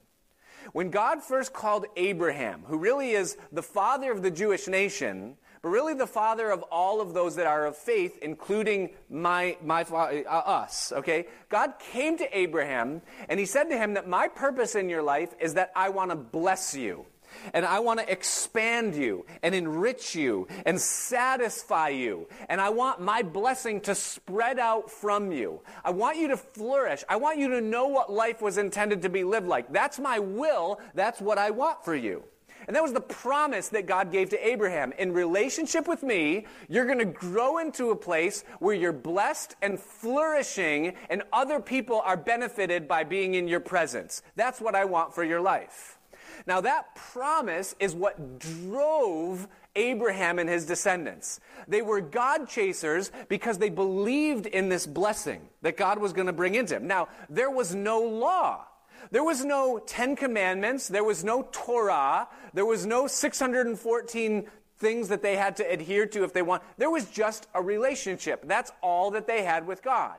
When 0.72 0.90
God 0.90 1.22
first 1.22 1.52
called 1.52 1.86
Abraham, 1.96 2.62
who 2.66 2.78
really 2.78 3.10
is 3.10 3.36
the 3.50 3.62
father 3.62 4.12
of 4.12 4.22
the 4.22 4.30
Jewish 4.30 4.68
nation, 4.68 5.36
but 5.62 5.68
really 5.68 5.94
the 5.94 6.06
father 6.06 6.50
of 6.50 6.62
all 6.70 7.00
of 7.00 7.14
those 7.14 7.36
that 7.36 7.46
are 7.46 7.66
of 7.66 7.76
faith, 7.76 8.18
including 8.22 8.90
my, 9.10 9.56
my 9.62 9.82
uh, 9.82 10.24
us, 10.24 10.92
okay? 10.92 11.26
God 11.48 11.74
came 11.92 12.18
to 12.18 12.38
Abraham 12.38 13.02
and 13.28 13.38
he 13.40 13.46
said 13.46 13.64
to 13.70 13.76
him 13.76 13.94
that 13.94 14.08
my 14.08 14.28
purpose 14.28 14.74
in 14.74 14.88
your 14.88 15.02
life 15.02 15.34
is 15.40 15.54
that 15.54 15.72
I 15.74 15.88
want 15.88 16.10
to 16.10 16.16
bless 16.16 16.74
you. 16.74 17.06
And 17.52 17.64
I 17.64 17.80
want 17.80 18.00
to 18.00 18.10
expand 18.10 18.94
you 18.94 19.26
and 19.42 19.54
enrich 19.54 20.14
you 20.14 20.48
and 20.64 20.80
satisfy 20.80 21.90
you. 21.90 22.26
And 22.48 22.60
I 22.60 22.70
want 22.70 23.00
my 23.00 23.22
blessing 23.22 23.80
to 23.82 23.94
spread 23.94 24.58
out 24.58 24.90
from 24.90 25.30
you. 25.32 25.60
I 25.84 25.90
want 25.90 26.16
you 26.16 26.28
to 26.28 26.36
flourish. 26.36 27.04
I 27.08 27.16
want 27.16 27.38
you 27.38 27.48
to 27.50 27.60
know 27.60 27.86
what 27.88 28.10
life 28.10 28.40
was 28.40 28.58
intended 28.58 29.02
to 29.02 29.08
be 29.08 29.24
lived 29.24 29.46
like. 29.46 29.72
That's 29.72 29.98
my 29.98 30.18
will. 30.18 30.80
That's 30.94 31.20
what 31.20 31.38
I 31.38 31.50
want 31.50 31.84
for 31.84 31.94
you. 31.94 32.24
And 32.68 32.76
that 32.76 32.82
was 32.82 32.92
the 32.92 33.00
promise 33.00 33.70
that 33.70 33.86
God 33.86 34.12
gave 34.12 34.28
to 34.28 34.46
Abraham. 34.46 34.92
In 34.98 35.12
relationship 35.12 35.88
with 35.88 36.02
me, 36.02 36.44
you're 36.68 36.84
going 36.84 36.98
to 36.98 37.06
grow 37.06 37.56
into 37.56 37.90
a 37.90 37.96
place 37.96 38.44
where 38.58 38.74
you're 38.74 38.92
blessed 38.92 39.56
and 39.62 39.80
flourishing, 39.80 40.94
and 41.08 41.22
other 41.32 41.60
people 41.60 42.02
are 42.04 42.16
benefited 42.16 42.86
by 42.86 43.04
being 43.04 43.34
in 43.34 43.48
your 43.48 43.60
presence. 43.60 44.22
That's 44.36 44.60
what 44.60 44.74
I 44.74 44.84
want 44.84 45.14
for 45.14 45.24
your 45.24 45.40
life. 45.40 45.98
Now, 46.46 46.60
that 46.60 46.94
promise 46.94 47.74
is 47.80 47.94
what 47.94 48.38
drove 48.38 49.48
Abraham 49.74 50.38
and 50.38 50.48
his 50.48 50.66
descendants. 50.66 51.40
They 51.68 51.80
were 51.80 52.02
God 52.02 52.50
chasers 52.50 53.10
because 53.28 53.56
they 53.56 53.70
believed 53.70 54.44
in 54.44 54.68
this 54.68 54.86
blessing 54.86 55.48
that 55.62 55.78
God 55.78 55.98
was 55.98 56.12
going 56.12 56.26
to 56.26 56.34
bring 56.34 56.54
into 56.54 56.76
him. 56.76 56.86
Now, 56.86 57.08
there 57.30 57.50
was 57.50 57.74
no 57.74 58.00
law. 58.00 58.66
There 59.10 59.24
was 59.24 59.44
no 59.44 59.78
Ten 59.78 60.16
Commandments. 60.16 60.88
There 60.88 61.04
was 61.04 61.24
no 61.24 61.48
Torah. 61.52 62.28
There 62.52 62.66
was 62.66 62.86
no 62.86 63.06
614 63.06 64.46
things 64.78 65.08
that 65.08 65.22
they 65.22 65.36
had 65.36 65.56
to 65.56 65.70
adhere 65.70 66.06
to 66.06 66.24
if 66.24 66.32
they 66.32 66.42
want. 66.42 66.62
There 66.76 66.90
was 66.90 67.06
just 67.06 67.46
a 67.54 67.62
relationship. 67.62 68.46
That's 68.46 68.70
all 68.82 69.10
that 69.12 69.26
they 69.26 69.42
had 69.42 69.66
with 69.66 69.82
God. 69.82 70.16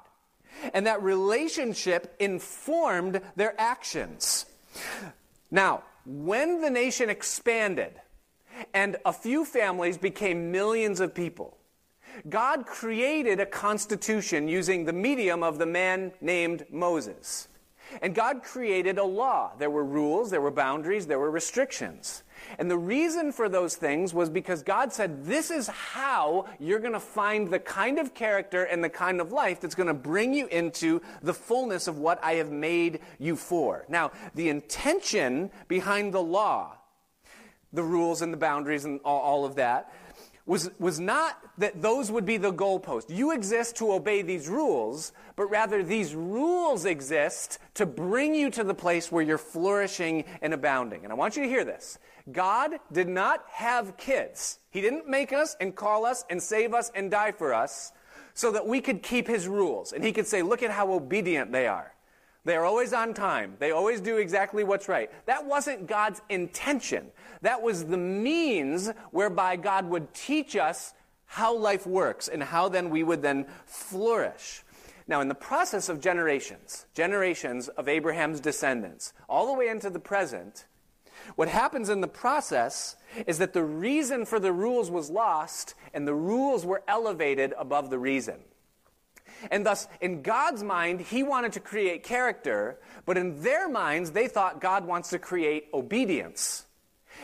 And 0.74 0.88
that 0.88 1.02
relationship 1.02 2.16
informed 2.20 3.22
their 3.36 3.60
actions. 3.60 4.46
Now, 5.52 5.84
when 6.06 6.62
the 6.62 6.70
nation 6.70 7.10
expanded 7.10 7.94
and 8.74 8.98
a 9.06 9.14
few 9.14 9.46
families 9.46 9.98
became 9.98 10.52
millions 10.52 11.00
of 11.00 11.14
people, 11.14 11.58
God 12.28 12.66
created 12.66 13.40
a 13.40 13.46
constitution 13.46 14.48
using 14.48 14.86
the 14.86 14.94
medium 14.94 15.44
of 15.44 15.60
the 15.60 15.66
man 15.66 16.12
named 16.20 16.66
Moses. 16.72 17.49
And 18.02 18.16
God 18.16 18.44
created 18.44 18.98
a 18.98 19.04
law. 19.04 19.52
There 19.58 19.70
were 19.70 19.84
rules, 19.84 20.30
there 20.30 20.42
were 20.42 20.52
boundaries, 20.52 21.08
there 21.08 21.20
were 21.20 21.32
restrictions. 21.32 22.24
And 22.58 22.70
the 22.70 22.78
reason 22.78 23.32
for 23.32 23.50
those 23.50 23.76
things 23.76 24.14
was 24.14 24.30
because 24.30 24.64
God 24.64 24.94
said, 24.94 25.26
This 25.26 25.52
is 25.52 25.68
how 25.68 26.46
you're 26.60 26.80
going 26.80 26.94
to 26.94 27.00
find 27.00 27.50
the 27.50 27.60
kind 27.60 28.00
of 28.00 28.14
character 28.14 28.64
and 28.64 28.84
the 28.84 28.90
kind 28.90 29.22
of 29.22 29.32
life 29.32 29.62
that's 29.62 29.76
going 29.76 29.88
to 29.88 29.94
bring 29.94 30.34
you 30.34 30.48
into 30.48 31.02
the 31.22 31.34
fullness 31.34 31.88
of 31.88 31.98
what 31.98 32.24
I 32.24 32.34
have 32.34 32.52
made 32.52 33.00
you 33.18 33.36
for. 33.36 33.86
Now, 33.90 34.12
the 34.36 34.50
intention 34.50 35.52
behind 35.68 36.14
the 36.14 36.22
law, 36.22 36.78
the 37.72 37.84
rules 37.84 38.22
and 38.22 38.34
the 38.34 38.38
boundaries 38.38 38.86
and 38.86 39.00
all, 39.06 39.46
of 39.46 39.56
that, 39.56 39.94
was, 40.46 40.72
was 40.80 41.00
not 41.00 41.38
that 41.58 41.82
those 41.82 42.12
would 42.12 42.26
be 42.26 42.38
the 42.38 42.52
goalpost. 42.52 43.16
You 43.16 43.32
exist 43.32 43.76
to 43.78 43.92
obey 43.92 44.22
these 44.22 44.50
rules, 44.50 45.12
but 45.36 45.46
rather 45.46 45.84
these 45.84 46.16
rules 46.16 46.86
exist 46.86 47.60
to 47.76 47.86
bring 47.86 48.34
you 48.34 48.50
to 48.52 48.64
the 48.64 48.74
place 48.74 49.12
where 49.12 49.24
you're 49.24 49.38
flourishing 49.38 50.26
and 50.42 50.54
abounding. 50.54 51.04
And 51.04 51.14
I 51.14 51.16
want 51.16 51.36
you 51.36 51.44
to 51.44 51.50
hear 51.50 51.64
this. 51.64 52.00
God 52.32 52.72
did 52.92 53.08
not 53.08 53.44
have 53.52 53.98
kids. 53.98 54.60
He 54.70 54.82
didn't 54.82 55.08
make 55.08 55.34
us 55.34 55.56
and 55.60 55.76
call 55.76 56.06
us 56.06 56.26
and 56.30 56.42
save 56.42 56.74
us 56.74 56.92
and 56.96 57.12
die 57.12 57.32
for 57.32 57.54
us 57.54 57.92
so 58.34 58.52
that 58.52 58.66
we 58.66 58.82
could 58.82 59.04
keep 59.04 59.28
his 59.28 59.48
rules. 59.48 59.92
And 59.92 60.04
he 60.04 60.12
could 60.12 60.28
say, 60.28 60.42
look 60.42 60.64
at 60.64 60.72
how 60.72 60.94
obedient 60.94 61.52
they 61.52 61.68
are. 61.68 61.94
They 62.46 62.56
are 62.56 62.66
always 62.66 62.94
on 62.94 63.14
time. 63.14 63.56
They 63.60 63.72
always 63.72 64.02
do 64.02 64.18
exactly 64.18 64.64
what's 64.64 64.88
right. 64.88 65.12
That 65.26 65.46
wasn't 65.46 65.88
God's 65.88 66.22
intention. 66.30 67.12
That 67.42 67.62
was 67.62 67.86
the 67.86 67.98
means 67.98 68.90
whereby 69.12 69.58
God 69.58 69.90
would 69.90 70.14
teach 70.14 70.56
us 70.56 70.94
how 71.26 71.56
life 71.56 71.86
works 71.86 72.28
and 72.28 72.42
how 72.42 72.70
then 72.70 72.90
we 72.90 73.04
would 73.04 73.22
then 73.22 73.46
flourish. 73.66 74.64
Now, 75.08 75.22
in 75.22 75.28
the 75.28 75.36
process 75.36 75.90
of 75.90 76.00
generations, 76.00 76.86
generations 76.94 77.68
of 77.68 77.88
Abraham's 77.88 78.40
descendants, 78.40 79.14
all 79.28 79.48
the 79.48 79.54
way 79.54 79.68
into 79.68 79.90
the 79.90 80.00
present, 80.00 80.66
what 81.36 81.48
happens 81.48 81.90
in 81.90 82.02
the 82.02 82.08
process 82.08 82.96
is 83.28 83.38
that 83.40 83.54
the 83.54 83.64
reason 83.64 84.26
for 84.26 84.40
the 84.40 84.54
rules 84.54 84.90
was 84.90 85.10
lost 85.10 85.76
and 85.94 86.08
the 86.08 86.14
rules 86.14 86.66
were 86.66 86.84
elevated 86.88 87.54
above 87.58 87.90
the 87.90 88.00
reason. 88.00 88.40
And 89.52 89.66
thus, 89.66 89.88
in 90.02 90.22
God's 90.22 90.64
mind, 90.64 91.02
He 91.02 91.24
wanted 91.24 91.54
to 91.54 91.60
create 91.60 92.04
character, 92.04 92.78
but 93.06 93.18
in 93.18 93.42
their 93.42 93.70
minds, 93.70 94.12
they 94.12 94.28
thought 94.28 94.62
God 94.62 94.86
wants 94.86 95.10
to 95.10 95.20
create 95.20 95.68
obedience. 95.74 96.66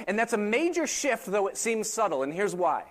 And 0.07 0.17
that's 0.19 0.33
a 0.33 0.37
major 0.37 0.87
shift, 0.87 1.25
though 1.25 1.47
it 1.47 1.57
seems 1.57 1.89
subtle, 1.89 2.23
and 2.23 2.33
here's 2.33 2.55
why. 2.55 2.83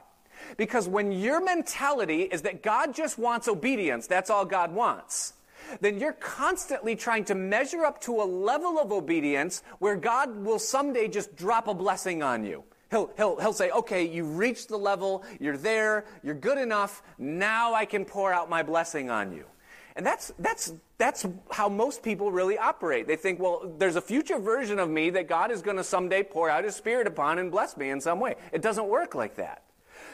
Because 0.57 0.89
when 0.89 1.13
your 1.13 1.43
mentality 1.43 2.23
is 2.23 2.43
that 2.43 2.63
God 2.63 2.95
just 2.95 3.19
wants 3.19 3.49
obedience, 3.49 4.07
that's 4.07 4.31
all 4.31 4.45
God 4.45 4.73
wants, 4.73 5.35
then 5.81 5.99
you're 5.99 6.13
constantly 6.13 6.95
trying 6.95 7.25
to 7.25 7.35
measure 7.35 7.85
up 7.85 8.01
to 8.03 8.21
a 8.21 8.25
level 8.25 8.79
of 8.79 8.93
obedience 8.93 9.63
where 9.79 9.97
God 9.97 10.37
will 10.45 10.59
someday 10.59 11.09
just 11.09 11.37
drop 11.37 11.69
a 11.69 11.75
blessing 11.75 12.23
on 12.23 12.45
you. 12.45 12.65
He'll, 12.95 13.11
he'll, 13.17 13.41
he'll 13.41 13.53
say, 13.53 13.73
okay, 13.73 14.07
you've 14.07 14.39
reached 14.39 14.69
the 14.69 14.77
level, 14.77 15.25
you're 15.41 15.57
there, 15.57 16.05
you're 16.23 16.37
good 16.37 16.59
enough, 16.59 17.03
now 17.19 17.75
I 17.75 17.87
can 17.87 18.05
pour 18.05 18.33
out 18.33 18.49
my 18.49 18.63
blessing 18.63 19.11
on 19.11 19.33
you. 19.33 19.47
And 19.97 20.07
that's, 20.07 20.33
that's, 20.39 20.73
that's 20.97 21.27
how 21.51 21.69
most 21.69 22.05
people 22.05 22.31
really 22.31 22.57
operate. 22.57 23.09
They 23.09 23.17
think, 23.17 23.41
well, 23.41 23.75
there's 23.79 23.97
a 23.97 24.01
future 24.01 24.39
version 24.39 24.79
of 24.79 24.89
me 24.89 25.11
that 25.11 25.27
God 25.27 25.51
is 25.51 25.61
going 25.61 25.77
to 25.77 25.83
someday 25.83 26.23
pour 26.23 26.49
out 26.49 26.63
his 26.63 26.77
spirit 26.77 27.09
upon 27.09 27.41
and 27.41 27.51
bless 27.51 27.77
me 27.77 27.91
in 27.91 28.01
some 28.01 28.21
way. 28.21 28.37
It 28.53 28.63
doesn't 28.63 28.87
work 28.87 29.17
like 29.17 29.35
that. 29.35 29.65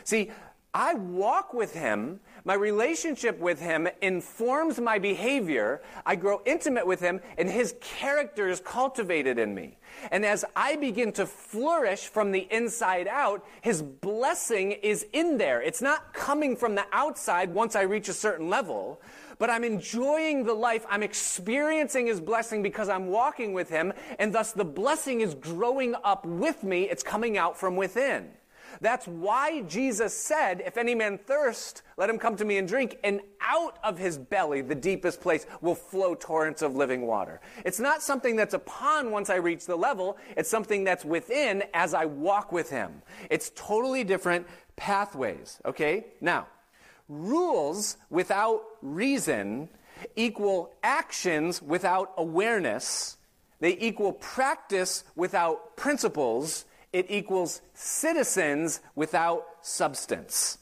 See, 0.05 0.31
I 0.73 0.95
walk 0.95 1.53
with 1.53 1.75
him. 1.75 2.21
My 2.45 2.55
relationship 2.55 3.39
with 3.41 3.61
him 3.61 3.89
informs 4.01 4.81
my 4.81 5.01
behavior. 5.01 5.83
I 6.07 6.15
grow 6.15 6.43
intimate 6.47 6.87
with 6.87 7.01
him, 7.01 7.21
and 7.39 7.51
his 7.51 7.75
character 7.81 8.49
is 8.49 8.61
cultivated 8.61 9.37
in 9.39 9.53
me. 9.53 9.79
And 10.13 10.25
as 10.25 10.45
I 10.55 10.77
begin 10.77 11.11
to 11.13 11.27
flourish 11.27 12.07
from 12.07 12.31
the 12.31 12.47
inside 12.53 13.09
out, 13.09 13.45
his 13.63 13.83
blessing 13.83 14.73
is 14.73 15.07
in 15.13 15.39
there. 15.39 15.61
It's 15.61 15.83
not 15.83 16.15
coming 16.15 16.55
from 16.55 16.77
the 16.77 16.87
outside 16.93 17.53
once 17.53 17.75
I 17.75 17.83
reach 17.83 18.09
a 18.09 18.15
certain 18.15 18.49
level, 18.49 19.03
but 19.39 19.51
I'm 19.51 19.65
enjoying 19.65 20.45
the 20.45 20.55
life. 20.55 20.87
I'm 20.89 21.03
experiencing 21.03 22.07
his 22.07 22.21
blessing 22.21 22.63
because 22.63 22.89
I'm 22.89 23.09
walking 23.09 23.55
with 23.55 23.69
him, 23.71 23.93
and 24.21 24.33
thus 24.33 24.53
the 24.53 24.65
blessing 24.65 25.21
is 25.21 25.35
growing 25.35 25.97
up 26.05 26.25
with 26.25 26.63
me. 26.63 26.85
It's 26.85 27.03
coming 27.03 27.37
out 27.37 27.59
from 27.59 27.75
within. 27.75 28.31
That's 28.81 29.07
why 29.07 29.63
Jesus 29.63 30.15
said, 30.15 30.63
If 30.65 30.77
any 30.77 30.95
man 30.95 31.19
thirst, 31.19 31.83
let 31.97 32.11
him 32.11 32.19
come 32.19 32.37
to 32.37 32.45
me 32.45 32.59
and 32.59 32.69
drink, 32.69 32.99
and 33.05 33.21
out 33.41 33.79
of 33.83 33.99
his 33.99 34.19
belly, 34.19 34.63
the 34.63 34.75
deepest 34.75 35.21
place, 35.21 35.47
will 35.61 35.75
flow 35.75 36.15
torrents 36.15 36.63
of 36.63 36.77
living 36.77 37.07
water. 37.07 37.41
It's 37.65 37.81
not 37.81 38.03
something 38.03 38.37
that's 38.37 38.55
upon 38.55 39.11
once 39.11 39.31
I 39.31 39.37
reach 39.37 39.67
the 39.67 39.77
level, 39.77 40.17
it's 40.37 40.51
something 40.51 40.85
that's 40.85 41.05
within 41.05 41.65
as 41.75 41.95
I 41.95 42.05
walk 42.05 42.53
with 42.53 42.71
him. 42.71 43.03
It's 43.31 43.51
totally 43.55 44.05
different 44.05 44.47
pathways, 44.77 45.61
okay? 45.65 46.07
Now, 46.21 46.47
rules 47.09 47.97
without 48.09 48.63
reason 48.83 49.69
equal 50.17 50.73
actions 50.83 51.61
without 51.63 52.13
awareness. 52.17 53.17
They 53.61 53.77
equal 53.79 54.13
practice 54.13 55.05
without 55.15 55.77
principles 55.77 56.65
it 56.93 57.07
equals 57.09 57.63
citizens 57.75 58.81
without 58.95 59.47
substance. 59.63 60.59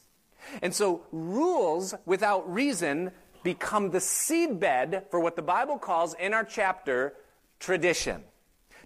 And 0.63 0.75
so 0.75 1.03
rules 1.13 1.95
without 2.07 2.53
reason 2.53 3.11
become 3.43 3.91
the 3.91 3.99
seedbed 3.99 5.11
for 5.11 5.21
what 5.21 5.37
the 5.37 5.43
Bible 5.43 5.79
calls 5.79 6.15
in 6.15 6.35
our 6.35 6.45
chapter 6.45 7.15
tradition. 7.61 8.23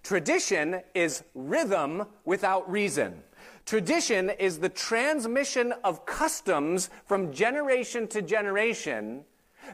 Tradition 0.02 0.80
is 0.94 1.22
rhythm 1.34 2.06
without 2.24 2.70
reason. 2.70 3.22
Tradition 3.64 4.30
is 4.30 4.58
the 4.58 4.68
transmission 4.68 5.72
of 5.84 6.04
customs 6.04 6.90
from 7.06 7.32
generation 7.32 8.08
to 8.08 8.20
generation 8.20 9.24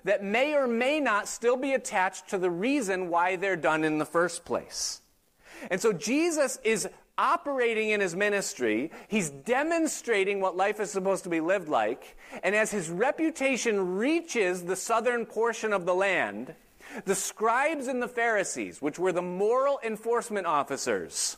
that 0.04 0.22
may 0.22 0.54
or 0.54 0.66
may 0.66 1.00
not 1.00 1.26
still 1.26 1.56
be 1.56 1.72
attached 1.72 2.28
to 2.28 2.38
the 2.38 2.50
reason 2.50 3.08
why 3.08 3.36
they're 3.36 3.56
done 3.56 3.84
in 3.84 3.98
the 3.98 4.04
first 4.04 4.44
place. 4.44 5.00
And 5.70 5.80
so 5.80 5.92
Jesus 5.92 6.58
is 6.62 6.88
operating 7.18 7.90
in 7.90 8.00
his 8.00 8.16
ministry. 8.16 8.90
He's 9.08 9.28
demonstrating 9.28 10.40
what 10.40 10.56
life 10.56 10.80
is 10.80 10.90
supposed 10.90 11.24
to 11.24 11.30
be 11.30 11.40
lived 11.40 11.68
like. 11.68 12.16
And 12.42 12.54
as 12.54 12.70
his 12.70 12.88
reputation 12.88 13.96
reaches 13.96 14.62
the 14.62 14.76
southern 14.76 15.26
portion 15.26 15.72
of 15.72 15.84
the 15.84 15.94
land, 15.94 16.54
the 17.04 17.14
scribes 17.14 17.88
and 17.88 18.00
the 18.00 18.08
Pharisees, 18.08 18.80
which 18.80 18.98
were 18.98 19.12
the 19.12 19.20
moral 19.20 19.80
enforcement 19.84 20.46
officers, 20.46 21.36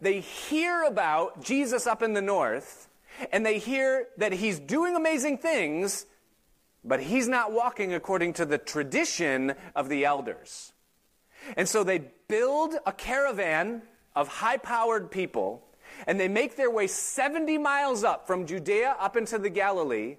they 0.00 0.20
hear 0.20 0.84
about 0.84 1.42
Jesus 1.42 1.86
up 1.86 2.02
in 2.02 2.12
the 2.14 2.22
north, 2.22 2.88
and 3.32 3.44
they 3.44 3.58
hear 3.58 4.08
that 4.16 4.32
he's 4.32 4.58
doing 4.58 4.96
amazing 4.96 5.38
things, 5.38 6.06
but 6.84 7.00
he's 7.02 7.28
not 7.28 7.52
walking 7.52 7.92
according 7.92 8.32
to 8.34 8.44
the 8.44 8.58
tradition 8.58 9.54
of 9.74 9.88
the 9.88 10.04
elders. 10.04 10.72
And 11.56 11.68
so 11.68 11.84
they 11.84 12.10
build 12.28 12.74
a 12.84 12.92
caravan 12.92 13.82
of 14.16 14.26
high 14.26 14.56
powered 14.56 15.10
people, 15.10 15.62
and 16.06 16.18
they 16.18 16.26
make 16.26 16.56
their 16.56 16.70
way 16.70 16.88
70 16.88 17.58
miles 17.58 18.02
up 18.02 18.26
from 18.26 18.46
Judea 18.46 18.96
up 18.98 19.16
into 19.16 19.38
the 19.38 19.50
Galilee, 19.50 20.16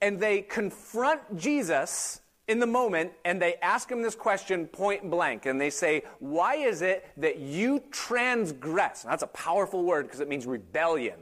and 0.00 0.18
they 0.18 0.42
confront 0.42 1.36
Jesus 1.36 2.20
in 2.48 2.58
the 2.58 2.66
moment 2.66 3.12
and 3.26 3.40
they 3.40 3.56
ask 3.56 3.90
him 3.90 4.02
this 4.02 4.14
question 4.14 4.66
point 4.66 5.08
blank. 5.08 5.46
And 5.46 5.60
they 5.60 5.70
say, 5.70 6.02
Why 6.18 6.56
is 6.56 6.82
it 6.82 7.06
that 7.18 7.38
you 7.38 7.82
transgress? 7.90 9.02
that's 9.02 9.22
a 9.22 9.28
powerful 9.28 9.84
word 9.84 10.06
because 10.06 10.20
it 10.20 10.28
means 10.28 10.46
rebellion. 10.46 11.20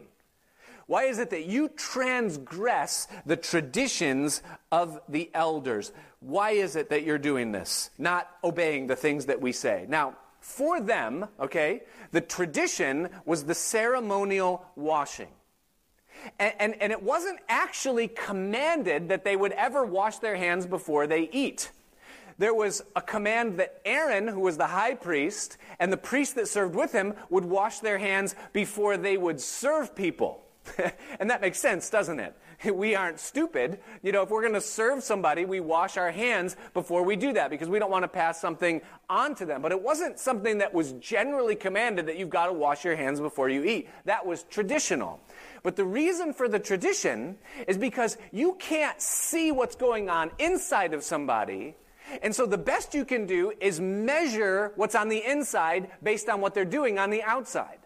Why 0.87 1.05
is 1.05 1.19
it 1.19 1.31
that 1.31 1.47
you 1.47 1.69
transgress 1.71 3.09
the 3.27 3.37
traditions 3.37 4.41
of 4.71 5.01
the 5.09 5.29
elders? 5.35 5.93
Why 6.21 6.53
is 6.53 6.77
it 6.77 6.91
that 6.91 7.03
you're 7.03 7.19
doing 7.19 7.51
this? 7.51 7.91
Not 7.99 8.31
obeying 8.45 8.87
the 8.87 8.95
things 8.95 9.27
that 9.27 9.41
we 9.41 9.51
say. 9.51 9.87
Now, 9.89 10.17
for 10.47 10.81
them, 10.81 11.26
okay, 11.41 11.83
the 12.12 12.21
tradition 12.21 13.09
was 13.25 13.45
the 13.45 13.55
ceremonial 13.55 14.65
washing. 14.76 15.29
And, 16.38 16.55
and, 16.61 16.75
and, 16.81 16.93
it 16.93 17.03
wasn't 17.03 17.41
actually 17.49 18.07
commanded 18.07 19.09
that 19.09 19.25
they 19.25 19.35
would 19.35 19.53
ever 19.53 19.85
wash 19.85 20.19
their 20.19 20.37
hands 20.37 20.65
before 20.65 21.09
they 21.09 21.29
eat. 21.33 21.73
There 22.38 22.55
was 22.55 22.81
a 22.95 23.03
command 23.03 23.59
that 23.59 23.81
Aaron, 23.85 24.29
who 24.29 24.41
was 24.41 24.57
the 24.57 24.69
high 24.69 24.95
priest, 24.95 25.59
and 25.81 25.93
the 25.93 25.97
priest 25.97 26.37
that 26.37 26.47
served 26.47 26.76
with 26.76 26.93
him 26.93 27.15
would 27.29 27.45
wash 27.45 27.81
their 27.81 27.99
hands 27.99 28.37
before 28.53 28.97
they 28.97 29.17
would 29.17 29.41
serve 29.41 29.97
people. 29.97 30.45
and 31.19 31.29
that 31.29 31.41
makes 31.41 31.59
sense, 31.59 31.91
doesn't 31.91 32.21
it? 32.21 32.35
we 32.73 32.95
aren't 32.95 33.21
stupid. 33.21 33.79
You 34.03 34.13
know, 34.13 34.23
if 34.23 34.31
we're 34.31 34.43
going 34.43 34.55
to 34.55 34.61
serve 34.61 35.03
somebody, 35.03 35.45
we 35.45 35.61
wash 35.61 35.97
our 35.97 36.11
hands 36.11 36.57
before 36.75 37.03
we 37.03 37.17
do 37.17 37.33
that 37.33 37.51
because 37.51 37.69
we 37.69 37.79
don't 37.79 37.91
want 37.91 38.05
to 38.05 38.09
pass 38.09 38.41
something 38.41 38.81
on 39.09 39.35
to 39.37 39.47
them. 39.47 39.63
But 39.63 39.73
it 39.73 39.81
wasn't 39.81 40.19
something 40.19 40.59
that 40.59 40.73
was 40.73 40.93
generally 40.93 41.55
commanded 41.55 42.07
that 42.07 42.19
you've 42.19 42.31
got 42.31 42.47
to 42.47 42.53
wash 42.53 42.85
your 42.85 42.97
hands 42.97 43.21
before 43.21 43.49
you 43.49 43.65
eat. 43.65 43.89
That 44.05 44.27
was 44.27 44.45
traditional. 44.45 45.21
But 45.63 45.77
the 45.77 45.85
reason 45.85 46.33
for 46.33 46.49
the 46.49 46.59
tradition 46.59 47.37
is 47.67 47.77
because 47.77 48.17
you 48.33 48.57
can't 48.59 49.01
see 49.01 49.53
what's 49.53 49.77
going 49.77 50.09
on 50.09 50.31
inside 50.39 50.95
of 50.95 51.03
somebody. 51.03 51.77
And 52.23 52.35
so 52.35 52.47
the 52.47 52.59
best 52.59 52.95
you 52.95 53.05
can 53.05 53.27
do 53.27 53.53
is 53.61 53.81
measure 53.81 54.73
what's 54.77 54.95
on 54.95 55.09
the 55.09 55.25
inside 55.25 55.91
based 56.03 56.29
on 56.29 56.41
what 56.41 56.55
they're 56.55 56.65
doing 56.65 56.99
on 56.99 57.11
the 57.11 57.23
outside. 57.23 57.79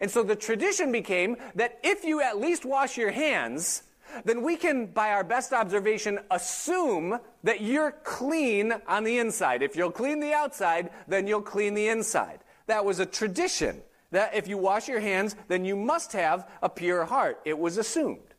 And 0.00 0.10
so 0.10 0.22
the 0.22 0.36
tradition 0.36 0.92
became 0.92 1.36
that 1.54 1.78
if 1.82 2.04
you 2.04 2.20
at 2.20 2.38
least 2.38 2.64
wash 2.64 2.96
your 2.96 3.10
hands, 3.10 3.82
then 4.24 4.42
we 4.42 4.56
can, 4.56 4.86
by 4.86 5.10
our 5.10 5.24
best 5.24 5.52
observation, 5.52 6.18
assume 6.30 7.18
that 7.44 7.60
you're 7.60 7.92
clean 8.04 8.74
on 8.86 9.04
the 9.04 9.18
inside. 9.18 9.62
If 9.62 9.76
you'll 9.76 9.90
clean 9.90 10.20
the 10.20 10.32
outside, 10.32 10.90
then 11.06 11.26
you'll 11.26 11.42
clean 11.42 11.74
the 11.74 11.88
inside. 11.88 12.40
That 12.66 12.84
was 12.84 12.98
a 12.98 13.06
tradition. 13.06 13.82
That 14.10 14.34
if 14.34 14.48
you 14.48 14.56
wash 14.56 14.88
your 14.88 15.00
hands, 15.00 15.36
then 15.48 15.64
you 15.64 15.76
must 15.76 16.12
have 16.12 16.48
a 16.62 16.68
pure 16.68 17.04
heart. 17.04 17.40
It 17.44 17.58
was 17.58 17.76
assumed. 17.76 18.34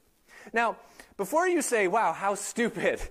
Now, 0.53 0.77
before 1.17 1.47
you 1.47 1.61
say, 1.61 1.87
wow, 1.87 2.13
how 2.13 2.35
stupid, 2.35 3.01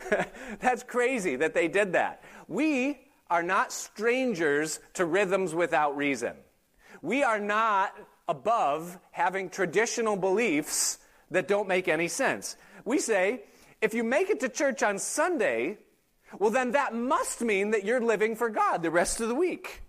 that's 0.60 0.82
crazy 0.82 1.36
that 1.36 1.54
they 1.54 1.68
did 1.68 1.92
that. 1.92 2.22
We 2.46 3.00
are 3.30 3.42
not 3.42 3.72
strangers 3.72 4.80
to 4.94 5.04
rhythms 5.04 5.54
without 5.54 5.96
reason. 5.96 6.34
We 7.02 7.22
are 7.22 7.38
not 7.40 7.94
above 8.26 8.98
having 9.10 9.50
traditional 9.50 10.16
beliefs 10.16 10.98
that 11.30 11.48
don't 11.48 11.68
make 11.68 11.88
any 11.88 12.08
sense. 12.08 12.56
We 12.84 12.98
say, 12.98 13.42
if 13.80 13.94
you 13.94 14.04
make 14.04 14.30
it 14.30 14.40
to 14.40 14.48
church 14.48 14.82
on 14.82 14.98
Sunday, 14.98 15.78
well, 16.38 16.50
then 16.50 16.72
that 16.72 16.94
must 16.94 17.40
mean 17.40 17.70
that 17.70 17.84
you're 17.84 18.00
living 18.00 18.36
for 18.36 18.50
God 18.50 18.82
the 18.82 18.90
rest 18.90 19.20
of 19.20 19.28
the 19.28 19.34
week. 19.34 19.82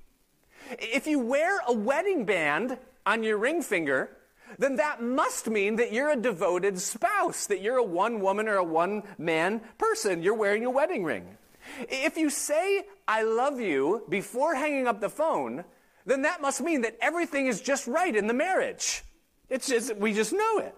If 0.72 1.08
you 1.08 1.20
wear 1.20 1.60
a 1.68 1.74
wedding 1.74 2.26
band 2.26 2.78
on 3.06 3.24
your 3.24 3.38
ring 3.38 3.62
finger, 3.62 4.10
then 4.58 4.78
that 4.78 5.02
must 5.02 5.48
mean 5.48 5.76
that 5.78 5.92
you're 5.92 6.12
a 6.12 6.16
devoted 6.16 6.80
spouse, 6.80 7.48
that 7.48 7.62
you're 7.62 7.78
a 7.78 7.84
one 7.84 8.20
woman 8.22 8.48
or 8.48 8.56
a 8.56 8.64
one 8.64 9.04
man 9.18 9.62
person. 9.78 10.24
You're 10.24 10.36
wearing 10.36 10.66
a 10.66 10.70
wedding 10.72 11.04
ring. 11.04 11.38
If 11.82 12.18
you 12.18 12.30
say, 12.30 12.86
I 13.08 13.24
love 13.24 13.60
you 13.60 14.04
before 14.10 14.56
hanging 14.56 14.88
up 14.88 15.02
the 15.02 15.10
phone, 15.10 15.66
then 16.06 16.24
that 16.24 16.42
must 16.42 16.62
mean 16.62 16.82
that 16.82 16.98
everything 17.02 17.48
is 17.48 17.62
just 17.62 17.86
right 17.86 18.16
in 18.16 18.28
the 18.28 18.34
marriage. 18.34 19.04
It's 19.50 19.68
just, 19.68 19.96
we 19.98 20.14
just 20.14 20.34
know 20.34 20.60
it. 20.60 20.76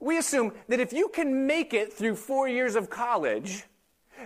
We 0.00 0.18
assume 0.18 0.52
that 0.68 0.80
if 0.80 0.92
you 0.92 1.08
can 1.08 1.46
make 1.46 1.74
it 1.74 1.92
through 1.92 2.16
four 2.16 2.48
years 2.48 2.76
of 2.76 2.88
college, 2.88 3.64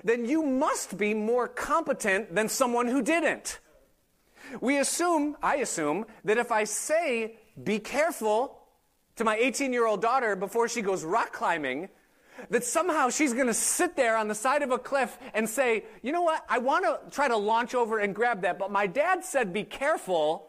then 0.04 0.24
you 0.26 0.42
must 0.42 0.98
be 0.98 1.14
more 1.14 1.48
competent 1.48 2.34
than 2.34 2.48
someone 2.48 2.88
who 2.88 3.02
didn't. 3.02 3.60
We 4.60 4.78
assume, 4.78 5.36
I 5.42 5.56
assume, 5.56 6.06
that 6.24 6.38
if 6.38 6.52
I 6.52 6.64
say, 6.64 7.36
be 7.62 7.78
careful 7.78 8.58
to 9.16 9.24
my 9.24 9.36
18 9.36 9.72
year 9.72 9.86
old 9.86 10.02
daughter 10.02 10.36
before 10.36 10.68
she 10.68 10.82
goes 10.82 11.04
rock 11.04 11.32
climbing, 11.32 11.88
that 12.50 12.64
somehow 12.64 13.08
she's 13.08 13.32
going 13.32 13.46
to 13.46 13.54
sit 13.54 13.96
there 13.96 14.16
on 14.16 14.28
the 14.28 14.34
side 14.34 14.62
of 14.62 14.70
a 14.70 14.78
cliff 14.78 15.16
and 15.34 15.48
say, 15.48 15.84
you 16.02 16.12
know 16.12 16.22
what, 16.22 16.44
I 16.48 16.58
want 16.58 16.84
to 16.84 16.98
try 17.14 17.28
to 17.28 17.36
launch 17.36 17.74
over 17.74 17.98
and 17.98 18.14
grab 18.14 18.42
that, 18.42 18.58
but 18.58 18.70
my 18.70 18.86
dad 18.86 19.24
said 19.24 19.52
be 19.52 19.64
careful. 19.64 20.48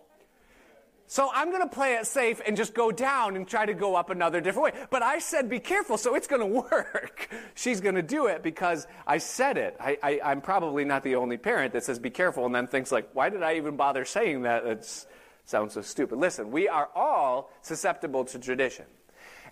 So 1.13 1.29
I'm 1.31 1.51
going 1.51 1.61
to 1.61 1.69
play 1.69 1.93
it 1.93 2.07
safe 2.07 2.41
and 2.43 2.57
just 2.57 2.73
go 2.73 2.91
down 2.91 3.35
and 3.35 3.47
try 3.47 3.67
to 3.67 3.75
go 3.75 3.93
up 3.93 4.09
another 4.09 4.41
different 4.41 4.73
way. 4.73 4.81
But 4.89 5.03
I 5.03 5.19
said 5.19 5.47
be 5.47 5.59
careful, 5.59 5.95
so 5.95 6.15
it's 6.15 6.25
going 6.25 6.39
to 6.53 6.61
work. 6.71 7.29
She's 7.53 7.81
going 7.81 7.93
to 7.93 8.01
do 8.01 8.25
it 8.25 8.41
because 8.41 8.87
I 9.05 9.19
said 9.19 9.59
it. 9.59 9.77
I, 9.79 10.19
am 10.23 10.41
probably 10.41 10.85
not 10.85 11.03
the 11.03 11.17
only 11.17 11.37
parent 11.37 11.73
that 11.73 11.83
says 11.83 11.99
be 11.99 12.09
careful 12.09 12.47
and 12.47 12.55
then 12.55 12.65
thinks 12.65 12.91
like, 12.91 13.11
why 13.13 13.29
did 13.29 13.43
I 13.43 13.57
even 13.57 13.75
bother 13.75 14.05
saying 14.05 14.41
that? 14.41 14.65
It 14.65 15.05
sounds 15.45 15.75
so 15.75 15.83
stupid. 15.83 16.17
Listen, 16.17 16.49
we 16.49 16.67
are 16.67 16.89
all 16.95 17.51
susceptible 17.61 18.25
to 18.25 18.39
tradition. 18.39 18.85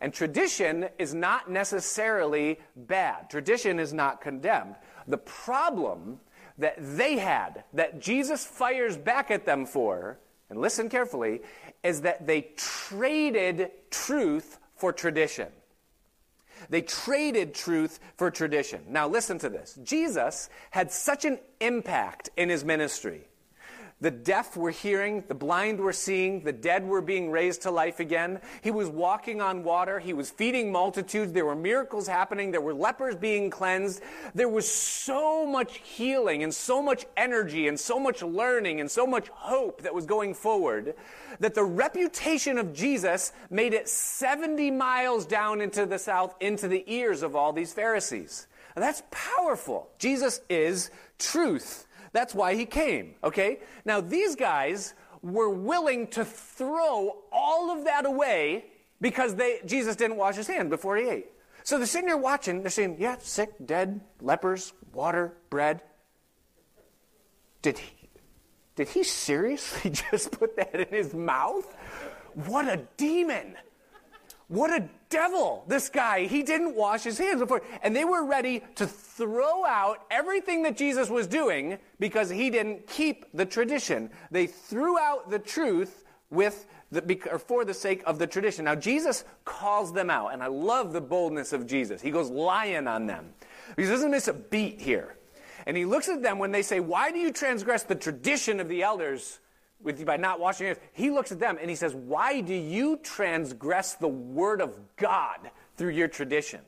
And 0.01 0.11
tradition 0.11 0.89
is 0.97 1.13
not 1.13 1.51
necessarily 1.51 2.59
bad. 2.75 3.29
Tradition 3.29 3.79
is 3.79 3.93
not 3.93 4.19
condemned. 4.19 4.77
The 5.07 5.19
problem 5.19 6.21
that 6.57 6.77
they 6.79 7.19
had, 7.19 7.65
that 7.73 7.99
Jesus 7.99 8.43
fires 8.43 8.97
back 8.97 9.29
at 9.29 9.45
them 9.45 9.67
for, 9.67 10.17
and 10.51 10.59
listen 10.59 10.89
carefully, 10.89 11.41
is 11.81 12.01
that 12.01 12.27
they 12.27 12.49
traded 12.57 13.71
truth 13.89 14.59
for 14.75 14.91
tradition. 14.91 15.47
They 16.69 16.81
traded 16.81 17.55
truth 17.55 17.99
for 18.17 18.29
tradition. 18.29 18.81
Now, 18.89 19.07
listen 19.07 19.39
to 19.39 19.49
this. 19.49 19.79
Jesus 19.81 20.49
had 20.69 20.91
such 20.91 21.25
an 21.25 21.39
impact 21.59 22.29
in 22.37 22.49
his 22.49 22.63
ministry 22.63 23.27
the 24.01 24.11
deaf 24.11 24.57
were 24.57 24.71
hearing, 24.71 25.23
the 25.27 25.35
blind 25.35 25.79
were 25.79 25.93
seeing, 25.93 26.43
the 26.43 26.51
dead 26.51 26.85
were 26.85 27.01
being 27.01 27.29
raised 27.29 27.61
to 27.61 27.71
life 27.71 27.99
again. 27.99 28.41
He 28.61 28.71
was 28.71 28.89
walking 28.89 29.41
on 29.41 29.63
water. 29.63 29.99
He 29.99 30.13
was 30.13 30.31
feeding 30.31 30.71
multitudes. 30.71 31.31
There 31.31 31.45
were 31.45 31.55
miracles 31.55 32.07
happening. 32.07 32.49
There 32.49 32.61
were 32.61 32.73
lepers 32.73 33.15
being 33.15 33.51
cleansed. 33.51 34.01
There 34.33 34.49
was 34.49 34.69
so 34.69 35.45
much 35.45 35.77
healing 35.77 36.41
and 36.41 36.51
so 36.51 36.81
much 36.81 37.05
energy 37.15 37.67
and 37.67 37.79
so 37.79 37.99
much 37.99 38.23
learning 38.23 38.79
and 38.81 38.89
so 38.89 39.05
much 39.05 39.29
hope 39.29 39.83
that 39.83 39.93
was 39.93 40.07
going 40.07 40.33
forward 40.33 40.95
that 41.39 41.53
the 41.53 41.63
reputation 41.63 42.57
of 42.57 42.73
Jesus 42.73 43.31
made 43.51 43.75
it 43.75 43.87
70 43.87 44.71
miles 44.71 45.27
down 45.27 45.61
into 45.61 45.85
the 45.85 45.99
south 45.99 46.35
into 46.39 46.67
the 46.67 46.83
ears 46.87 47.21
of 47.21 47.35
all 47.35 47.53
these 47.53 47.71
Pharisees. 47.71 48.47
That's 48.75 49.03
powerful. 49.11 49.89
Jesus 49.99 50.41
is 50.49 50.89
truth. 51.19 51.85
That's 52.13 52.35
why 52.35 52.55
he 52.55 52.65
came, 52.65 53.15
okay? 53.23 53.59
Now, 53.85 54.01
these 54.01 54.35
guys 54.35 54.93
were 55.21 55.49
willing 55.49 56.07
to 56.07 56.25
throw 56.25 57.17
all 57.31 57.71
of 57.71 57.85
that 57.85 58.05
away 58.05 58.65
because 58.99 59.35
they, 59.35 59.59
Jesus 59.65 59.95
didn't 59.95 60.17
wash 60.17 60.35
his 60.35 60.47
hand 60.47 60.69
before 60.69 60.97
he 60.97 61.07
ate. 61.07 61.27
So 61.63 61.77
they're 61.77 61.87
sitting 61.87 62.07
there 62.07 62.17
watching. 62.17 62.61
They're 62.61 62.71
saying, 62.71 62.97
yeah, 62.99 63.17
sick, 63.19 63.51
dead, 63.65 64.01
lepers, 64.19 64.73
water, 64.93 65.33
bread. 65.49 65.81
Did 67.61 67.77
he, 67.77 68.09
did 68.75 68.89
he 68.89 69.03
seriously 69.03 69.91
just 70.11 70.31
put 70.31 70.55
that 70.57 70.73
in 70.75 70.87
his 70.87 71.13
mouth? 71.13 71.75
What 72.33 72.67
a 72.67 72.81
demon. 72.97 73.55
What 74.47 74.71
a 74.71 74.89
devil, 75.11 75.63
this 75.67 75.89
guy. 75.89 76.25
He 76.25 76.41
didn't 76.41 76.75
wash 76.75 77.03
his 77.03 77.19
hands 77.19 77.41
before. 77.41 77.61
And 77.83 77.95
they 77.95 78.05
were 78.05 78.25
ready 78.25 78.63
to 78.75 78.87
throw 78.87 79.65
out 79.65 80.05
everything 80.09 80.63
that 80.63 80.75
Jesus 80.75 81.09
was 81.09 81.27
doing 81.27 81.77
because 81.99 82.29
he 82.29 82.49
didn't 82.49 82.87
keep 82.87 83.25
the 83.33 83.45
tradition. 83.45 84.09
They 84.31 84.47
threw 84.47 84.97
out 84.97 85.29
the 85.29 85.37
truth 85.37 86.05
with 86.31 86.65
the, 86.91 87.21
or 87.29 87.37
for 87.37 87.63
the 87.63 87.73
sake 87.73 88.01
of 88.05 88.17
the 88.17 88.25
tradition. 88.25 88.65
Now, 88.65 88.75
Jesus 88.75 89.23
calls 89.45 89.93
them 89.93 90.09
out, 90.09 90.33
and 90.33 90.41
I 90.41 90.47
love 90.47 90.93
the 90.93 91.01
boldness 91.01 91.53
of 91.53 91.67
Jesus. 91.67 92.01
He 92.01 92.09
goes 92.09 92.29
lion 92.29 92.87
on 92.87 93.05
them. 93.05 93.33
He 93.75 93.83
doesn't 93.83 94.09
miss 94.09 94.27
a 94.27 94.33
beat 94.33 94.81
here. 94.81 95.17
And 95.67 95.77
he 95.77 95.85
looks 95.85 96.09
at 96.09 96.23
them 96.23 96.39
when 96.39 96.51
they 96.51 96.63
say, 96.63 96.79
Why 96.79 97.11
do 97.11 97.19
you 97.19 97.31
transgress 97.31 97.83
the 97.83 97.95
tradition 97.95 98.59
of 98.59 98.67
the 98.67 98.81
elders? 98.81 99.39
With, 99.83 99.99
you 99.99 100.05
by 100.05 100.17
not 100.17 100.39
washing 100.39 100.67
your 100.67 100.75
hands. 100.75 100.87
He 100.93 101.09
looks 101.09 101.31
at 101.31 101.39
them 101.39 101.57
and 101.59 101.69
he 101.69 101.75
says, 101.75 101.93
Why 101.93 102.41
do 102.41 102.53
you 102.53 102.97
transgress 102.97 103.95
the 103.95 104.07
word 104.07 104.61
of 104.61 104.77
God 104.97 105.51
through 105.77 105.91
your 105.91 106.07
tradition? 106.07 106.61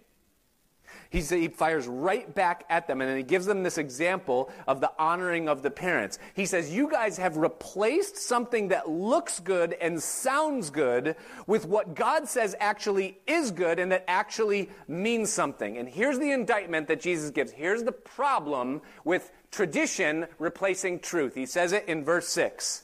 He's, 1.13 1.29
he 1.29 1.47
fires 1.47 1.85
right 1.85 2.33
back 2.33 2.65
at 2.71 2.87
them 2.87 2.99
and 2.99 3.07
then 3.07 3.17
he 3.17 3.23
gives 3.23 3.45
them 3.45 3.61
this 3.61 3.77
example 3.77 4.51
of 4.65 4.81
the 4.81 4.91
honoring 4.97 5.47
of 5.47 5.61
the 5.61 5.69
parents. 5.69 6.17
He 6.33 6.47
says, 6.47 6.73
You 6.73 6.89
guys 6.89 7.17
have 7.17 7.37
replaced 7.37 8.17
something 8.17 8.69
that 8.69 8.89
looks 8.89 9.39
good 9.39 9.73
and 9.73 10.01
sounds 10.01 10.71
good 10.71 11.15
with 11.45 11.65
what 11.67 11.93
God 11.93 12.27
says 12.27 12.55
actually 12.59 13.19
is 13.27 13.51
good 13.51 13.77
and 13.77 13.91
that 13.91 14.05
actually 14.07 14.71
means 14.87 15.31
something. 15.31 15.77
And 15.77 15.87
here's 15.87 16.17
the 16.17 16.31
indictment 16.31 16.87
that 16.87 16.99
Jesus 16.99 17.29
gives. 17.29 17.51
Here's 17.51 17.83
the 17.83 17.91
problem 17.91 18.81
with 19.05 19.31
tradition 19.53 20.25
replacing 20.39 20.99
truth. 20.99 21.35
He 21.35 21.45
says 21.45 21.71
it 21.71 21.85
in 21.87 22.03
verse 22.03 22.27
6. 22.29 22.83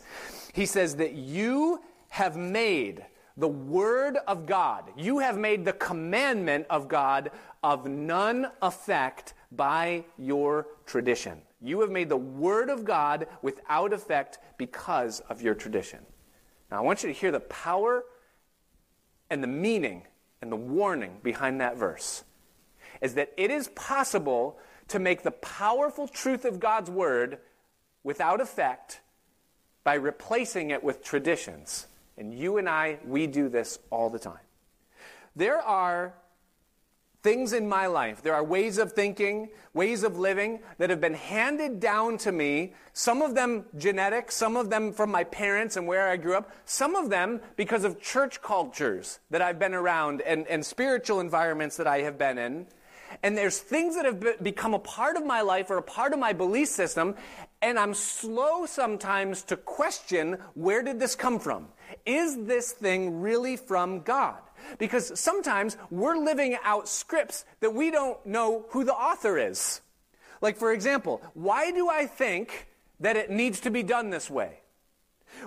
He 0.53 0.65
says 0.65 0.95
that 0.97 1.13
you 1.13 1.81
have 2.09 2.37
made 2.37 3.05
the 3.35 3.47
word 3.47 4.17
of 4.27 4.45
God, 4.45 4.83
you 4.97 5.19
have 5.19 5.37
made 5.37 5.63
the 5.63 5.73
commandment 5.73 6.65
of 6.69 6.87
God 6.87 7.31
of 7.63 7.85
none 7.87 8.47
effect 8.61 9.33
by 9.51 10.03
your 10.17 10.67
tradition. 10.85 11.41
You 11.61 11.81
have 11.81 11.89
made 11.89 12.09
the 12.09 12.17
word 12.17 12.69
of 12.69 12.85
God 12.85 13.27
without 13.41 13.93
effect 13.93 14.39
because 14.57 15.21
of 15.21 15.41
your 15.41 15.55
tradition. 15.55 15.99
Now, 16.69 16.77
I 16.77 16.81
want 16.81 17.01
you 17.01 17.09
to 17.09 17.17
hear 17.17 17.31
the 17.31 17.39
power 17.39 18.03
and 19.29 19.41
the 19.41 19.47
meaning 19.47 20.03
and 20.41 20.51
the 20.51 20.57
warning 20.57 21.17
behind 21.23 21.61
that 21.61 21.77
verse 21.77 22.23
is 23.01 23.13
that 23.13 23.31
it 23.37 23.51
is 23.51 23.69
possible 23.69 24.59
to 24.89 24.99
make 24.99 25.23
the 25.23 25.31
powerful 25.31 26.07
truth 26.07 26.45
of 26.45 26.59
God's 26.59 26.89
word 26.89 27.39
without 28.03 28.41
effect 28.41 29.01
by 29.83 29.95
replacing 29.95 30.71
it 30.71 30.83
with 30.83 31.03
traditions. 31.03 31.87
And 32.17 32.33
you 32.33 32.57
and 32.57 32.67
I, 32.67 32.99
we 33.05 33.27
do 33.27 33.49
this 33.49 33.79
all 33.89 34.09
the 34.09 34.19
time. 34.19 34.39
There 35.35 35.59
are 35.59 36.13
things 37.21 37.51
in 37.51 37.67
my 37.67 37.87
life, 37.87 38.21
there 38.21 38.33
are 38.33 38.43
ways 38.43 38.77
of 38.77 38.93
thinking, 38.93 39.49
ways 39.73 40.03
of 40.03 40.17
living 40.17 40.59
that 40.77 40.89
have 40.89 41.01
been 41.01 41.13
handed 41.13 41.79
down 41.79 42.17
to 42.17 42.31
me, 42.31 42.73
some 42.93 43.21
of 43.21 43.35
them 43.35 43.65
genetic, 43.77 44.31
some 44.31 44.55
of 44.55 44.69
them 44.69 44.93
from 44.93 45.11
my 45.11 45.25
parents 45.25 45.75
and 45.75 45.85
where 45.85 46.07
I 46.07 46.15
grew 46.15 46.35
up, 46.35 46.49
some 46.63 46.95
of 46.95 47.09
them 47.09 47.41
because 47.57 47.83
of 47.83 48.01
church 48.01 48.41
cultures 48.41 49.19
that 49.31 49.41
I've 49.41 49.59
been 49.59 49.73
around 49.73 50.21
and, 50.21 50.47
and 50.47 50.65
spiritual 50.65 51.19
environments 51.19 51.75
that 51.77 51.87
I 51.87 51.99
have 51.99 52.17
been 52.17 52.37
in. 52.37 52.67
And 53.23 53.37
there's 53.37 53.59
things 53.59 53.95
that 53.95 54.05
have 54.05 54.43
become 54.43 54.73
a 54.73 54.79
part 54.79 55.17
of 55.17 55.25
my 55.25 55.41
life 55.41 55.69
or 55.69 55.77
a 55.77 55.83
part 55.83 56.13
of 56.13 56.19
my 56.19 56.33
belief 56.33 56.69
system, 56.69 57.15
and 57.61 57.77
I'm 57.77 57.93
slow 57.93 58.65
sometimes 58.65 59.43
to 59.43 59.57
question 59.57 60.37
where 60.53 60.81
did 60.81 60.99
this 60.99 61.15
come 61.15 61.39
from? 61.39 61.67
is 62.05 62.45
this 62.45 62.71
thing 62.71 63.21
really 63.21 63.57
from 63.57 64.01
God? 64.01 64.39
Because 64.77 65.17
sometimes 65.19 65.77
we're 65.89 66.17
living 66.17 66.57
out 66.63 66.87
scripts 66.87 67.45
that 67.61 67.73
we 67.73 67.91
don't 67.91 68.23
know 68.25 68.65
who 68.69 68.83
the 68.83 68.93
author 68.93 69.37
is. 69.37 69.81
Like, 70.41 70.57
for 70.57 70.71
example, 70.71 71.21
why 71.33 71.71
do 71.71 71.89
I 71.89 72.05
think 72.05 72.67
that 72.99 73.15
it 73.15 73.29
needs 73.29 73.61
to 73.61 73.71
be 73.71 73.83
done 73.83 74.09
this 74.09 74.29
way? 74.29 74.58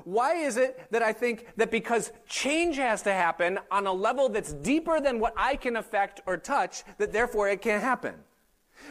Why 0.05 0.35
is 0.35 0.57
it 0.57 0.87
that 0.90 1.03
I 1.03 1.12
think 1.12 1.47
that 1.57 1.71
because 1.71 2.12
change 2.27 2.77
has 2.77 3.03
to 3.03 3.12
happen 3.12 3.59
on 3.71 3.87
a 3.87 3.92
level 3.92 4.29
that's 4.29 4.53
deeper 4.53 5.01
than 5.01 5.21
what 5.21 5.35
I 5.37 5.57
can 5.57 5.77
affect 5.77 6.21
or 6.27 6.37
touch, 6.37 6.85
that 6.99 7.12
therefore 7.12 7.49
it 7.49 7.62
can't 7.62 7.83
happen? 7.83 8.14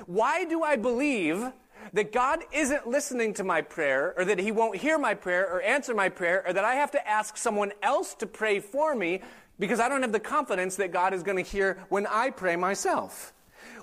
Why 0.06 0.46
do 0.46 0.64
I 0.64 0.76
believe 0.76 1.52
that 1.94 2.12
God 2.12 2.44
isn't 2.52 2.88
listening 2.88 3.34
to 3.36 3.44
my 3.44 3.62
prayer, 3.62 4.14
or 4.16 4.26
that 4.26 4.40
He 4.40 4.52
won't 4.52 4.78
hear 4.78 4.98
my 4.98 5.14
prayer, 5.14 5.52
or 5.52 5.62
answer 5.62 5.94
my 5.94 6.10
prayer, 6.10 6.44
or 6.46 6.54
that 6.54 6.64
I 6.64 6.76
have 6.76 6.92
to 6.92 7.08
ask 7.08 7.38
someone 7.38 7.74
else 7.82 8.14
to 8.16 8.28
pray 8.28 8.60
for 8.60 8.96
me 8.96 9.22
because 9.60 9.80
I 9.80 9.90
don't 9.90 10.02
have 10.02 10.12
the 10.12 10.20
confidence 10.20 10.76
that 10.78 10.92
God 10.92 11.14
is 11.14 11.24
going 11.24 11.44
to 11.44 11.50
hear 11.50 11.84
when 11.90 12.08
I 12.08 12.30
pray 12.30 12.56
myself? 12.56 13.34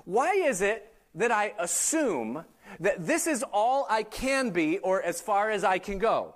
Why 0.04 0.32
is 0.32 0.62
it 0.62 0.92
that 1.14 1.30
I 1.30 1.54
assume 1.58 2.44
that 2.80 3.06
this 3.06 3.26
is 3.26 3.44
all 3.52 3.86
I 3.90 4.02
can 4.04 4.50
be, 4.50 4.78
or 4.78 5.02
as 5.02 5.20
far 5.20 5.50
as 5.50 5.64
I 5.64 5.78
can 5.78 5.98
go? 5.98 6.34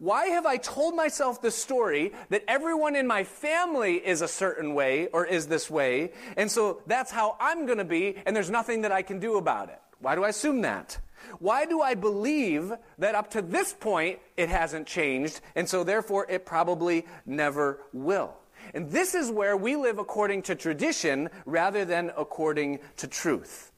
Why 0.00 0.28
have 0.28 0.46
I 0.46 0.56
told 0.56 0.96
myself 0.96 1.42
the 1.42 1.50
story 1.50 2.12
that 2.30 2.42
everyone 2.48 2.96
in 2.96 3.06
my 3.06 3.22
family 3.22 3.96
is 3.96 4.22
a 4.22 4.28
certain 4.28 4.72
way 4.72 5.08
or 5.08 5.26
is 5.26 5.46
this 5.46 5.70
way, 5.70 6.12
and 6.38 6.50
so 6.50 6.80
that's 6.86 7.10
how 7.10 7.36
I'm 7.38 7.66
going 7.66 7.76
to 7.76 7.84
be, 7.84 8.16
and 8.24 8.34
there's 8.34 8.48
nothing 8.48 8.80
that 8.80 8.92
I 8.92 9.02
can 9.02 9.18
do 9.18 9.36
about 9.36 9.68
it? 9.68 9.78
Why 9.98 10.14
do 10.14 10.24
I 10.24 10.30
assume 10.30 10.62
that? 10.62 10.96
Why 11.38 11.66
do 11.66 11.82
I 11.82 11.94
believe 11.94 12.72
that 12.96 13.14
up 13.14 13.30
to 13.32 13.42
this 13.42 13.74
point 13.74 14.20
it 14.38 14.48
hasn't 14.48 14.86
changed, 14.86 15.42
and 15.54 15.68
so 15.68 15.84
therefore 15.84 16.26
it 16.30 16.46
probably 16.46 17.04
never 17.26 17.82
will? 17.92 18.32
And 18.72 18.90
this 18.90 19.14
is 19.14 19.30
where 19.30 19.54
we 19.54 19.76
live 19.76 19.98
according 19.98 20.44
to 20.44 20.54
tradition 20.54 21.28
rather 21.44 21.84
than 21.84 22.10
according 22.16 22.78
to 22.96 23.06
truth. 23.06 23.70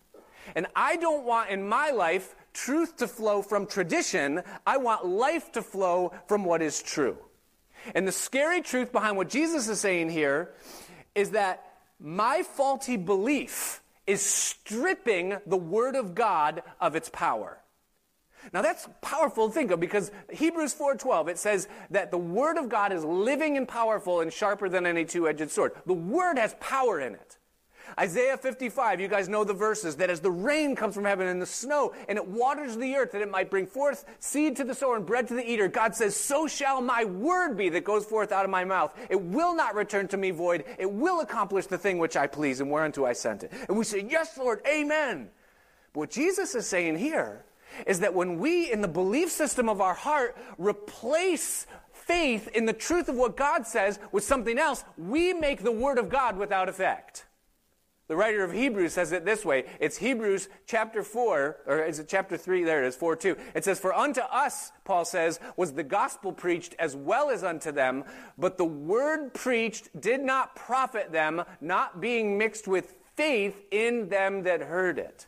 And 0.54 0.68
I 0.76 0.94
don't 0.96 1.24
want 1.24 1.50
in 1.50 1.68
my 1.68 1.90
life 1.90 2.36
truth 2.52 2.96
to 2.98 3.08
flow 3.08 3.42
from 3.42 3.66
tradition. 3.66 4.42
I 4.66 4.76
want 4.76 5.06
life 5.06 5.52
to 5.52 5.62
flow 5.62 6.12
from 6.26 6.44
what 6.44 6.62
is 6.62 6.82
true. 6.82 7.16
And 7.94 8.06
the 8.06 8.12
scary 8.12 8.60
truth 8.60 8.92
behind 8.92 9.16
what 9.16 9.28
Jesus 9.28 9.68
is 9.68 9.80
saying 9.80 10.10
here 10.10 10.54
is 11.14 11.30
that 11.30 11.64
my 11.98 12.42
faulty 12.42 12.96
belief 12.96 13.82
is 14.06 14.20
stripping 14.20 15.36
the 15.46 15.56
Word 15.56 15.94
of 15.94 16.14
God 16.14 16.62
of 16.80 16.96
its 16.96 17.08
power. 17.08 17.58
Now 18.52 18.62
that's 18.62 18.88
powerful 19.00 19.48
to 19.48 19.54
think 19.54 19.70
of 19.70 19.78
because 19.78 20.10
Hebrews 20.30 20.74
4:12 20.74 21.28
it 21.28 21.38
says 21.38 21.68
that 21.90 22.10
the 22.10 22.18
word 22.18 22.56
of 22.58 22.68
God 22.68 22.92
is 22.92 23.04
living 23.04 23.56
and 23.56 23.68
powerful 23.68 24.20
and 24.20 24.32
sharper 24.32 24.68
than 24.68 24.86
any 24.86 25.04
two-edged 25.04 25.50
sword. 25.50 25.72
The 25.86 25.92
word 25.92 26.38
has 26.38 26.56
power 26.58 26.98
in 27.00 27.14
it. 27.14 27.38
Isaiah 27.98 28.36
55, 28.36 29.00
you 29.00 29.08
guys 29.08 29.28
know 29.28 29.44
the 29.44 29.52
verses, 29.52 29.96
that 29.96 30.10
as 30.10 30.20
the 30.20 30.30
rain 30.30 30.74
comes 30.74 30.94
from 30.94 31.04
heaven 31.04 31.26
and 31.26 31.40
the 31.40 31.46
snow, 31.46 31.94
and 32.08 32.18
it 32.18 32.26
waters 32.26 32.76
the 32.76 32.94
earth, 32.96 33.12
that 33.12 33.22
it 33.22 33.30
might 33.30 33.50
bring 33.50 33.66
forth 33.66 34.04
seed 34.18 34.56
to 34.56 34.64
the 34.64 34.74
sower 34.74 34.96
and 34.96 35.06
bread 35.06 35.28
to 35.28 35.34
the 35.34 35.48
eater, 35.48 35.68
God 35.68 35.94
says, 35.94 36.16
So 36.16 36.46
shall 36.46 36.80
my 36.80 37.04
word 37.04 37.56
be 37.56 37.68
that 37.70 37.84
goes 37.84 38.04
forth 38.04 38.32
out 38.32 38.44
of 38.44 38.50
my 38.50 38.64
mouth. 38.64 38.94
It 39.10 39.20
will 39.20 39.54
not 39.54 39.74
return 39.74 40.08
to 40.08 40.16
me 40.16 40.30
void. 40.30 40.64
It 40.78 40.90
will 40.90 41.20
accomplish 41.20 41.66
the 41.66 41.78
thing 41.78 41.98
which 41.98 42.16
I 42.16 42.26
please 42.26 42.60
and 42.60 42.70
whereunto 42.70 43.04
I 43.04 43.12
sent 43.12 43.42
it. 43.42 43.52
And 43.68 43.76
we 43.76 43.84
say, 43.84 44.06
Yes, 44.08 44.36
Lord, 44.38 44.60
amen. 44.66 45.28
But 45.92 46.00
what 46.00 46.10
Jesus 46.10 46.54
is 46.54 46.66
saying 46.66 46.98
here 46.98 47.44
is 47.86 48.00
that 48.00 48.14
when 48.14 48.38
we, 48.38 48.70
in 48.70 48.80
the 48.80 48.88
belief 48.88 49.30
system 49.30 49.68
of 49.68 49.80
our 49.80 49.94
heart, 49.94 50.36
replace 50.58 51.66
faith 51.92 52.48
in 52.48 52.66
the 52.66 52.72
truth 52.72 53.08
of 53.08 53.16
what 53.16 53.36
God 53.36 53.66
says 53.66 53.98
with 54.10 54.24
something 54.24 54.58
else, 54.58 54.84
we 54.98 55.32
make 55.32 55.62
the 55.62 55.72
word 55.72 55.98
of 55.98 56.08
God 56.08 56.36
without 56.36 56.68
effect. 56.68 57.24
The 58.12 58.16
writer 58.16 58.44
of 58.44 58.52
Hebrews 58.52 58.92
says 58.92 59.12
it 59.12 59.24
this 59.24 59.42
way. 59.42 59.64
It's 59.80 59.96
Hebrews 59.96 60.50
chapter 60.66 61.02
4, 61.02 61.56
or 61.66 61.82
is 61.82 61.98
it 61.98 62.08
chapter 62.10 62.36
3? 62.36 62.62
There 62.62 62.84
it 62.84 62.88
is, 62.88 62.94
4 62.94 63.16
2. 63.16 63.38
It 63.54 63.64
says, 63.64 63.80
For 63.80 63.94
unto 63.94 64.20
us, 64.20 64.70
Paul 64.84 65.06
says, 65.06 65.40
was 65.56 65.72
the 65.72 65.82
gospel 65.82 66.30
preached 66.30 66.74
as 66.78 66.94
well 66.94 67.30
as 67.30 67.42
unto 67.42 67.72
them, 67.72 68.04
but 68.36 68.58
the 68.58 68.66
word 68.66 69.32
preached 69.32 69.98
did 69.98 70.20
not 70.20 70.54
profit 70.54 71.10
them, 71.10 71.42
not 71.62 72.02
being 72.02 72.36
mixed 72.36 72.68
with 72.68 72.94
faith 73.16 73.58
in 73.70 74.10
them 74.10 74.42
that 74.42 74.60
heard 74.60 74.98
it. 74.98 75.26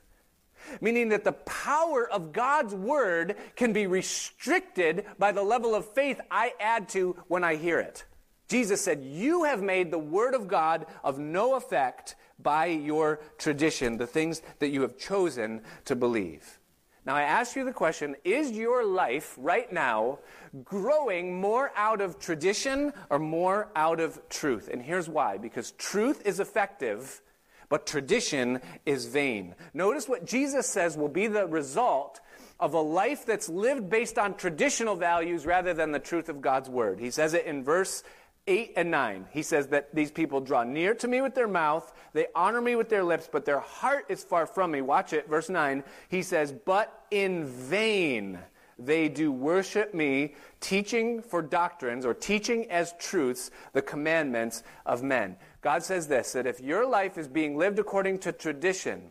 Meaning 0.82 1.08
that 1.08 1.24
the 1.24 1.32
power 1.32 2.06
of 2.06 2.34
God's 2.34 2.74
word 2.74 3.36
can 3.56 3.72
be 3.72 3.86
restricted 3.86 5.06
by 5.18 5.32
the 5.32 5.42
level 5.42 5.74
of 5.74 5.90
faith 5.94 6.20
I 6.30 6.52
add 6.60 6.90
to 6.90 7.16
when 7.28 7.44
I 7.44 7.56
hear 7.56 7.80
it. 7.80 8.04
Jesus 8.48 8.82
said, 8.82 9.02
You 9.02 9.44
have 9.44 9.62
made 9.62 9.90
the 9.90 9.98
word 9.98 10.34
of 10.34 10.48
God 10.48 10.84
of 11.02 11.18
no 11.18 11.54
effect 11.54 12.14
by 12.38 12.66
your 12.66 13.20
tradition, 13.38 13.96
the 13.96 14.06
things 14.06 14.42
that 14.58 14.68
you 14.68 14.82
have 14.82 14.98
chosen 14.98 15.62
to 15.84 15.96
believe. 15.96 16.58
Now, 17.06 17.14
I 17.16 17.22
ask 17.22 17.54
you 17.54 17.64
the 17.64 17.72
question 17.72 18.16
is 18.24 18.50
your 18.50 18.84
life 18.84 19.34
right 19.36 19.70
now 19.70 20.20
growing 20.64 21.38
more 21.38 21.70
out 21.76 22.00
of 22.00 22.18
tradition 22.18 22.92
or 23.10 23.18
more 23.18 23.68
out 23.76 24.00
of 24.00 24.26
truth? 24.28 24.68
And 24.72 24.80
here's 24.80 25.08
why 25.08 25.36
because 25.36 25.72
truth 25.72 26.26
is 26.26 26.40
effective, 26.40 27.20
but 27.68 27.86
tradition 27.86 28.60
is 28.86 29.06
vain. 29.06 29.54
Notice 29.74 30.08
what 30.08 30.24
Jesus 30.24 30.66
says 30.66 30.96
will 30.96 31.08
be 31.08 31.26
the 31.26 31.46
result 31.46 32.20
of 32.58 32.72
a 32.72 32.80
life 32.80 33.26
that's 33.26 33.48
lived 33.48 33.90
based 33.90 34.16
on 34.16 34.34
traditional 34.34 34.96
values 34.96 35.44
rather 35.44 35.74
than 35.74 35.92
the 35.92 35.98
truth 35.98 36.28
of 36.30 36.40
God's 36.40 36.70
word. 36.70 37.00
He 37.00 37.10
says 37.10 37.34
it 37.34 37.44
in 37.44 37.64
verse 37.64 38.02
8 38.46 38.72
and 38.76 38.90
9, 38.90 39.26
he 39.30 39.42
says 39.42 39.68
that 39.68 39.94
these 39.94 40.10
people 40.10 40.40
draw 40.40 40.64
near 40.64 40.94
to 40.94 41.08
me 41.08 41.20
with 41.22 41.34
their 41.34 41.48
mouth, 41.48 41.92
they 42.12 42.26
honor 42.34 42.60
me 42.60 42.76
with 42.76 42.90
their 42.90 43.02
lips, 43.02 43.28
but 43.30 43.44
their 43.44 43.60
heart 43.60 44.06
is 44.08 44.22
far 44.22 44.46
from 44.46 44.70
me. 44.70 44.82
Watch 44.82 45.12
it, 45.14 45.28
verse 45.28 45.48
9. 45.48 45.82
He 46.08 46.22
says, 46.22 46.52
But 46.52 46.92
in 47.10 47.46
vain 47.46 48.38
they 48.78 49.08
do 49.08 49.30
worship 49.30 49.94
me, 49.94 50.34
teaching 50.60 51.22
for 51.22 51.42
doctrines 51.42 52.04
or 52.04 52.12
teaching 52.12 52.70
as 52.70 52.94
truths 52.98 53.50
the 53.72 53.82
commandments 53.82 54.62
of 54.84 55.02
men. 55.02 55.36
God 55.60 55.82
says 55.82 56.08
this 56.08 56.32
that 56.32 56.46
if 56.46 56.60
your 56.60 56.86
life 56.86 57.16
is 57.16 57.28
being 57.28 57.56
lived 57.56 57.78
according 57.78 58.18
to 58.20 58.32
tradition 58.32 59.10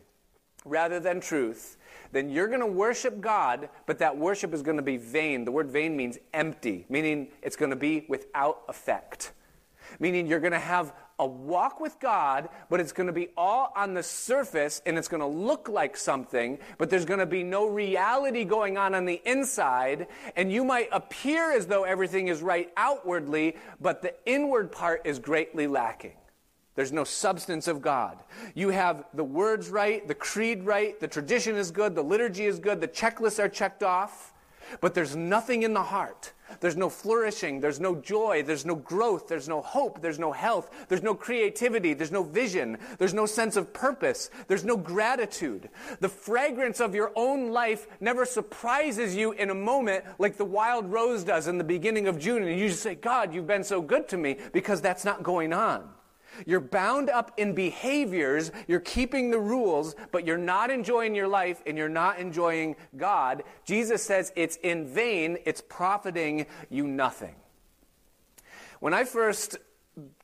rather 0.64 1.00
than 1.00 1.20
truth, 1.20 1.76
then 2.12 2.28
you're 2.28 2.48
going 2.48 2.60
to 2.60 2.66
worship 2.66 3.20
God, 3.20 3.68
but 3.86 3.98
that 3.98 4.16
worship 4.16 4.54
is 4.54 4.62
going 4.62 4.76
to 4.76 4.82
be 4.82 4.96
vain. 4.96 5.44
The 5.44 5.52
word 5.52 5.70
vain 5.70 5.96
means 5.96 6.18
empty, 6.32 6.86
meaning 6.88 7.28
it's 7.42 7.56
going 7.56 7.70
to 7.70 7.76
be 7.76 8.06
without 8.08 8.62
effect. 8.68 9.32
Meaning 9.98 10.26
you're 10.26 10.40
going 10.40 10.52
to 10.52 10.58
have 10.58 10.92
a 11.18 11.26
walk 11.26 11.80
with 11.80 12.00
God, 12.00 12.48
but 12.68 12.80
it's 12.80 12.92
going 12.92 13.06
to 13.06 13.12
be 13.12 13.28
all 13.36 13.72
on 13.76 13.94
the 13.94 14.02
surface 14.02 14.82
and 14.84 14.98
it's 14.98 15.08
going 15.08 15.20
to 15.20 15.26
look 15.26 15.68
like 15.68 15.96
something, 15.96 16.58
but 16.78 16.90
there's 16.90 17.04
going 17.04 17.20
to 17.20 17.26
be 17.26 17.42
no 17.42 17.68
reality 17.68 18.44
going 18.44 18.76
on 18.78 18.94
on 18.94 19.04
the 19.04 19.20
inside. 19.24 20.08
And 20.34 20.52
you 20.52 20.64
might 20.64 20.88
appear 20.90 21.52
as 21.52 21.66
though 21.66 21.84
everything 21.84 22.28
is 22.28 22.42
right 22.42 22.72
outwardly, 22.76 23.56
but 23.80 24.02
the 24.02 24.14
inward 24.26 24.72
part 24.72 25.02
is 25.04 25.18
greatly 25.18 25.66
lacking. 25.66 26.14
There's 26.74 26.92
no 26.92 27.04
substance 27.04 27.68
of 27.68 27.80
God. 27.80 28.18
You 28.54 28.70
have 28.70 29.04
the 29.14 29.24
words 29.24 29.68
right, 29.68 30.06
the 30.06 30.14
creed 30.14 30.64
right, 30.64 30.98
the 30.98 31.08
tradition 31.08 31.56
is 31.56 31.70
good, 31.70 31.94
the 31.94 32.02
liturgy 32.02 32.46
is 32.46 32.58
good, 32.58 32.80
the 32.80 32.88
checklists 32.88 33.38
are 33.38 33.48
checked 33.48 33.82
off, 33.82 34.32
but 34.80 34.94
there's 34.94 35.14
nothing 35.14 35.62
in 35.62 35.72
the 35.72 35.82
heart. 35.82 36.32
There's 36.60 36.76
no 36.76 36.88
flourishing, 36.88 37.60
there's 37.60 37.80
no 37.80 37.94
joy, 37.94 38.42
there's 38.42 38.66
no 38.66 38.74
growth, 38.74 39.28
there's 39.28 39.48
no 39.48 39.60
hope, 39.60 40.02
there's 40.02 40.18
no 40.18 40.32
health, 40.32 40.70
there's 40.88 41.02
no 41.02 41.14
creativity, 41.14 41.94
there's 41.94 42.12
no 42.12 42.22
vision, 42.22 42.78
there's 42.98 43.14
no 43.14 43.26
sense 43.26 43.56
of 43.56 43.72
purpose, 43.72 44.30
there's 44.46 44.64
no 44.64 44.76
gratitude. 44.76 45.68
The 46.00 46.08
fragrance 46.08 46.80
of 46.80 46.94
your 46.94 47.12
own 47.16 47.50
life 47.50 47.86
never 48.00 48.24
surprises 48.24 49.16
you 49.16 49.32
in 49.32 49.50
a 49.50 49.54
moment 49.54 50.04
like 50.18 50.36
the 50.36 50.44
wild 50.44 50.90
rose 50.90 51.24
does 51.24 51.46
in 51.46 51.58
the 51.58 51.64
beginning 51.64 52.08
of 52.08 52.18
June, 52.18 52.42
and 52.42 52.58
you 52.58 52.68
just 52.68 52.82
say, 52.82 52.94
God, 52.94 53.34
you've 53.34 53.46
been 53.46 53.64
so 53.64 53.80
good 53.80 54.08
to 54.08 54.16
me, 54.16 54.36
because 54.52 54.80
that's 54.80 55.04
not 55.04 55.22
going 55.22 55.52
on. 55.52 55.88
You're 56.46 56.60
bound 56.60 57.10
up 57.10 57.32
in 57.36 57.54
behaviors, 57.54 58.50
you're 58.66 58.80
keeping 58.80 59.30
the 59.30 59.38
rules, 59.38 59.94
but 60.12 60.26
you're 60.26 60.38
not 60.38 60.70
enjoying 60.70 61.14
your 61.14 61.28
life 61.28 61.62
and 61.66 61.76
you're 61.78 61.88
not 61.88 62.18
enjoying 62.18 62.76
God. 62.96 63.44
Jesus 63.64 64.02
says 64.02 64.32
it's 64.36 64.56
in 64.56 64.86
vain, 64.86 65.38
it's 65.44 65.60
profiting 65.60 66.46
you 66.70 66.86
nothing. 66.86 67.34
When 68.80 68.94
I 68.94 69.04
first 69.04 69.56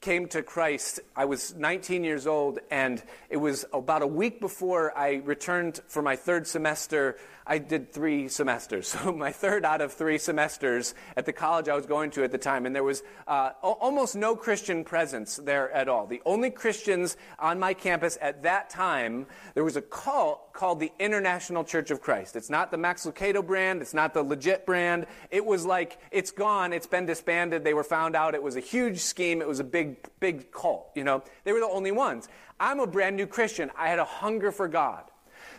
came 0.00 0.26
to 0.28 0.42
Christ, 0.42 1.00
I 1.14 1.26
was 1.26 1.54
19 1.54 2.04
years 2.04 2.26
old, 2.26 2.58
and 2.70 3.02
it 3.28 3.36
was 3.36 3.66
about 3.72 4.00
a 4.00 4.06
week 4.06 4.40
before 4.40 4.96
I 4.96 5.16
returned 5.16 5.80
for 5.88 6.00
my 6.00 6.16
third 6.16 6.46
semester. 6.46 7.18
I 7.46 7.58
did 7.58 7.92
three 7.92 8.28
semesters, 8.28 8.86
so 8.92 9.12
my 9.12 9.32
third 9.32 9.64
out 9.64 9.80
of 9.80 9.92
three 9.92 10.18
semesters 10.18 10.94
at 11.16 11.26
the 11.26 11.32
college 11.32 11.68
I 11.68 11.74
was 11.74 11.84
going 11.84 12.12
to 12.12 12.22
at 12.22 12.30
the 12.30 12.38
time, 12.38 12.64
and 12.64 12.74
there 12.74 12.84
was 12.84 13.02
uh, 13.26 13.50
almost 13.60 14.14
no 14.14 14.36
Christian 14.36 14.84
presence 14.84 15.36
there 15.36 15.70
at 15.72 15.88
all. 15.88 16.06
The 16.06 16.22
only 16.24 16.50
Christians 16.50 17.16
on 17.38 17.58
my 17.58 17.74
campus 17.74 18.16
at 18.22 18.44
that 18.44 18.70
time, 18.70 19.26
there 19.54 19.64
was 19.64 19.76
a 19.76 19.82
cult 19.82 20.52
called 20.52 20.78
the 20.78 20.92
International 20.98 21.64
Church 21.64 21.90
of 21.90 22.00
Christ. 22.00 22.36
It's 22.36 22.50
not 22.50 22.70
the 22.70 22.78
Max 22.78 23.04
Lucado 23.04 23.44
brand, 23.44 23.82
it's 23.82 23.94
not 23.94 24.14
the 24.14 24.22
legit 24.22 24.64
brand. 24.64 25.06
It 25.30 25.44
was 25.44 25.66
like, 25.66 25.98
it's 26.12 26.30
gone, 26.30 26.72
it's 26.72 26.86
been 26.86 27.06
disbanded, 27.06 27.64
they 27.64 27.74
were 27.74 27.84
found 27.84 28.14
out, 28.14 28.34
it 28.34 28.42
was 28.42 28.56
a 28.56 28.60
huge 28.60 29.00
scheme, 29.00 29.42
it 29.42 29.48
was 29.48 29.58
a 29.60 29.64
big, 29.64 29.89
big 30.20 30.52
cult, 30.52 30.90
you 30.94 31.04
know. 31.04 31.22
They 31.44 31.52
were 31.52 31.60
the 31.60 31.66
only 31.66 31.92
ones. 31.92 32.28
I'm 32.58 32.80
a 32.80 32.86
brand 32.86 33.16
new 33.16 33.26
Christian. 33.26 33.70
I 33.76 33.88
had 33.88 33.98
a 33.98 34.04
hunger 34.04 34.52
for 34.52 34.68
God. 34.68 35.04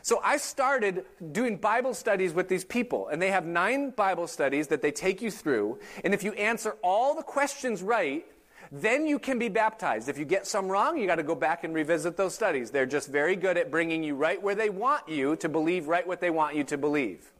So 0.03 0.19
I 0.23 0.37
started 0.37 1.05
doing 1.31 1.57
Bible 1.57 1.93
studies 1.93 2.33
with 2.33 2.47
these 2.47 2.63
people, 2.63 3.07
and 3.07 3.21
they 3.21 3.31
have 3.31 3.45
nine 3.45 3.91
Bible 3.91 4.27
studies 4.27 4.67
that 4.69 4.81
they 4.81 4.91
take 4.91 5.21
you 5.21 5.29
through. 5.29 5.79
And 6.03 6.13
if 6.13 6.23
you 6.23 6.33
answer 6.33 6.75
all 6.83 7.15
the 7.15 7.23
questions 7.23 7.83
right, 7.83 8.25
then 8.71 9.05
you 9.05 9.19
can 9.19 9.37
be 9.37 9.49
baptized. 9.49 10.09
If 10.09 10.17
you 10.17 10.25
get 10.25 10.47
some 10.47 10.69
wrong, 10.69 10.97
you 10.97 11.05
got 11.05 11.15
to 11.15 11.23
go 11.23 11.35
back 11.35 11.63
and 11.63 11.73
revisit 11.73 12.17
those 12.17 12.33
studies. 12.33 12.71
They're 12.71 12.85
just 12.85 13.09
very 13.09 13.35
good 13.35 13.57
at 13.57 13.69
bringing 13.69 14.03
you 14.03 14.15
right 14.15 14.41
where 14.41 14.55
they 14.55 14.69
want 14.69 15.09
you 15.09 15.35
to 15.37 15.49
believe 15.49 15.87
right 15.87 16.07
what 16.07 16.21
they 16.21 16.29
want 16.29 16.55
you 16.55 16.63
to 16.65 16.77
believe. 16.77 17.31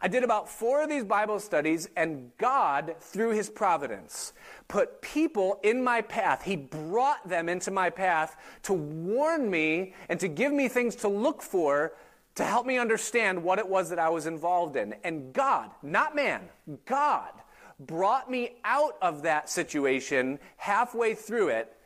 I 0.00 0.08
did 0.08 0.22
about 0.22 0.48
four 0.48 0.82
of 0.82 0.88
these 0.88 1.04
Bible 1.04 1.40
studies, 1.40 1.88
and 1.96 2.30
God, 2.38 2.94
through 3.00 3.30
His 3.30 3.50
providence, 3.50 4.32
put 4.68 5.00
people 5.02 5.58
in 5.62 5.82
my 5.82 6.00
path. 6.00 6.42
He 6.42 6.56
brought 6.56 7.28
them 7.28 7.48
into 7.48 7.70
my 7.70 7.90
path 7.90 8.36
to 8.64 8.72
warn 8.72 9.50
me 9.50 9.94
and 10.08 10.20
to 10.20 10.28
give 10.28 10.52
me 10.52 10.68
things 10.68 10.94
to 10.96 11.08
look 11.08 11.42
for 11.42 11.92
to 12.36 12.44
help 12.44 12.66
me 12.66 12.78
understand 12.78 13.42
what 13.42 13.58
it 13.58 13.68
was 13.68 13.90
that 13.90 13.98
I 13.98 14.08
was 14.08 14.26
involved 14.26 14.76
in. 14.76 14.94
And 15.02 15.32
God, 15.32 15.70
not 15.82 16.14
man, 16.14 16.42
God, 16.86 17.32
brought 17.80 18.30
me 18.30 18.56
out 18.64 18.96
of 19.02 19.22
that 19.22 19.50
situation 19.50 20.38
halfway 20.56 21.14
through 21.14 21.48
it 21.48 21.76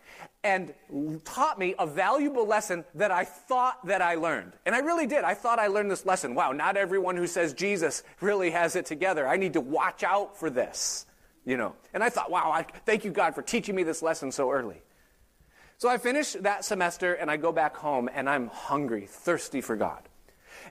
and 0.45 0.75
taught 1.25 1.59
me 1.59 1.75
a 1.79 1.87
valuable 1.87 2.47
lesson 2.47 2.85
that 2.95 3.11
I 3.11 3.25
thought 3.25 3.87
that 3.87 4.03
I 4.03 4.17
learned. 4.17 4.53
And 4.67 4.75
I 4.75 4.79
really 4.79 5.07
did. 5.07 5.25
I 5.25 5.35
thought 5.35 5.59
I 5.59 5.69
learned 5.69 5.91
this 5.91 6.05
lesson. 6.05 6.35
Wow, 6.35 6.53
not 6.53 6.77
everyone 6.77 7.17
who 7.17 7.27
says 7.27 7.53
Jesus 7.53 8.03
really 8.21 8.51
has 8.51 8.75
it 8.75 8.87
together. 8.87 9.27
I 9.27 9.37
need 9.37 9.53
to 9.53 9.61
watch 9.61 10.03
out 10.03 10.37
for 10.37 10.51
this, 10.51 11.07
you 11.45 11.57
know. 11.57 11.77
And 11.95 12.03
I 12.03 12.09
thought, 12.09 12.31
wow, 12.31 12.51
I 12.51 12.63
thank 12.63 13.05
you 13.05 13.13
God 13.13 13.35
for 13.35 13.43
teaching 13.43 13.77
me 13.77 13.85
this 13.85 14.03
lesson 14.03 14.33
so 14.33 14.51
early. 14.51 14.83
So 15.79 15.89
I 15.89 15.99
finish 15.99 16.33
that 16.33 16.65
semester 16.65 17.15
and 17.15 17.31
I 17.31 17.37
go 17.37 17.53
back 17.53 17.77
home 17.77 18.09
and 18.13 18.29
I'm 18.29 18.49
hungry, 18.49 19.07
thirsty 19.09 19.61
for 19.61 19.77
God. 19.77 20.09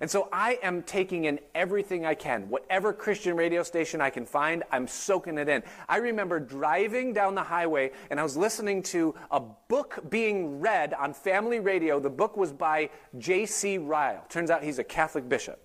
And 0.01 0.09
so 0.09 0.27
I 0.33 0.57
am 0.63 0.81
taking 0.81 1.25
in 1.25 1.39
everything 1.53 2.07
I 2.07 2.15
can. 2.15 2.49
Whatever 2.49 2.91
Christian 2.91 3.37
radio 3.37 3.61
station 3.61 4.01
I 4.01 4.09
can 4.09 4.25
find, 4.25 4.63
I'm 4.71 4.87
soaking 4.87 5.37
it 5.37 5.47
in. 5.47 5.61
I 5.87 5.97
remember 5.97 6.39
driving 6.39 7.13
down 7.13 7.35
the 7.35 7.43
highway 7.43 7.91
and 8.09 8.19
I 8.19 8.23
was 8.23 8.35
listening 8.35 8.81
to 8.83 9.13
a 9.29 9.39
book 9.39 9.99
being 10.09 10.59
read 10.59 10.95
on 10.95 11.13
family 11.13 11.59
radio. 11.59 11.99
The 11.99 12.09
book 12.09 12.35
was 12.35 12.51
by 12.51 12.89
J.C. 13.19 13.77
Ryle. 13.77 14.25
Turns 14.27 14.49
out 14.49 14.63
he's 14.63 14.79
a 14.79 14.83
Catholic 14.83 15.29
bishop. 15.29 15.63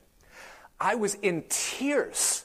I 0.78 0.96
was 0.96 1.14
in 1.14 1.44
tears. 1.48 2.44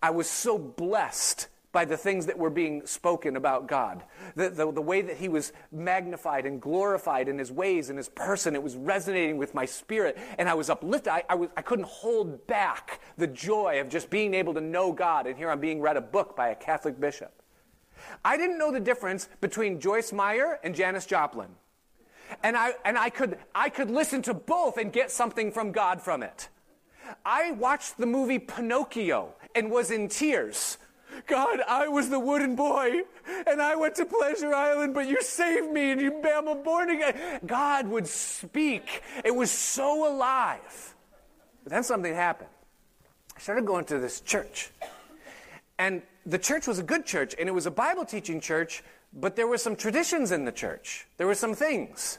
I 0.00 0.10
was 0.10 0.30
so 0.30 0.56
blessed 0.56 1.48
by 1.70 1.84
the 1.84 1.96
things 1.96 2.26
that 2.26 2.38
were 2.38 2.50
being 2.50 2.86
spoken 2.86 3.36
about 3.36 3.66
God. 3.66 4.02
The, 4.36 4.48
the, 4.48 4.72
the, 4.72 4.82
way 4.82 5.02
that 5.02 5.18
he 5.18 5.28
was 5.28 5.52
magnified 5.70 6.46
and 6.46 6.60
glorified 6.60 7.28
in 7.28 7.38
his 7.38 7.52
ways 7.52 7.90
and 7.90 7.98
his 7.98 8.08
person, 8.08 8.54
it 8.54 8.62
was 8.62 8.74
resonating 8.74 9.36
with 9.36 9.54
my 9.54 9.66
spirit. 9.66 10.16
And 10.38 10.48
I 10.48 10.54
was 10.54 10.70
uplifted. 10.70 11.08
I, 11.08 11.24
I, 11.28 11.34
was, 11.34 11.50
I 11.56 11.62
couldn't 11.62 11.86
hold 11.86 12.46
back 12.46 13.00
the 13.18 13.26
joy 13.26 13.80
of 13.80 13.90
just 13.90 14.08
being 14.08 14.32
able 14.32 14.54
to 14.54 14.60
know 14.60 14.92
God. 14.92 15.26
And 15.26 15.36
here 15.36 15.50
I'm 15.50 15.60
being 15.60 15.80
read 15.80 15.98
a 15.98 16.00
book 16.00 16.34
by 16.34 16.48
a 16.48 16.54
Catholic 16.54 16.98
bishop. 16.98 17.32
I 18.24 18.36
didn't 18.36 18.58
know 18.58 18.72
the 18.72 18.80
difference 18.80 19.28
between 19.40 19.80
Joyce 19.80 20.12
Meyer 20.12 20.58
and 20.64 20.74
Janis 20.74 21.04
Joplin. 21.04 21.48
And 22.42 22.56
I, 22.56 22.72
and 22.84 22.96
I, 22.96 23.10
could, 23.10 23.38
I 23.54 23.68
could 23.68 23.90
listen 23.90 24.22
to 24.22 24.34
both 24.34 24.78
and 24.78 24.92
get 24.92 25.10
something 25.10 25.52
from 25.52 25.72
God 25.72 26.00
from 26.00 26.22
it. 26.22 26.48
I 27.24 27.52
watched 27.52 27.98
the 27.98 28.06
movie 28.06 28.38
Pinocchio 28.38 29.34
and 29.54 29.70
was 29.70 29.90
in 29.90 30.08
tears 30.08 30.78
God, 31.26 31.60
I 31.66 31.88
was 31.88 32.08
the 32.08 32.18
wooden 32.18 32.56
boy 32.56 33.02
and 33.46 33.60
I 33.60 33.76
went 33.76 33.94
to 33.96 34.04
Pleasure 34.04 34.54
Island, 34.54 34.94
but 34.94 35.08
you 35.08 35.20
saved 35.22 35.70
me 35.72 35.90
and 35.90 36.00
you, 36.00 36.22
I'm 36.24 36.62
born 36.62 36.90
again. 36.90 37.40
God 37.46 37.88
would 37.88 38.06
speak. 38.06 39.02
It 39.24 39.34
was 39.34 39.50
so 39.50 40.08
alive. 40.08 40.94
But 41.64 41.72
then 41.72 41.82
something 41.82 42.14
happened. 42.14 42.50
I 43.36 43.40
started 43.40 43.66
going 43.66 43.84
to 43.86 43.98
this 43.98 44.20
church. 44.20 44.70
And 45.78 46.02
the 46.26 46.38
church 46.38 46.66
was 46.66 46.78
a 46.78 46.82
good 46.82 47.06
church 47.06 47.34
and 47.38 47.48
it 47.48 47.52
was 47.52 47.66
a 47.66 47.70
Bible 47.70 48.04
teaching 48.04 48.40
church, 48.40 48.82
but 49.12 49.36
there 49.36 49.46
were 49.46 49.58
some 49.58 49.76
traditions 49.76 50.32
in 50.32 50.44
the 50.44 50.52
church. 50.52 51.06
There 51.16 51.26
were 51.26 51.34
some 51.34 51.54
things. 51.54 52.18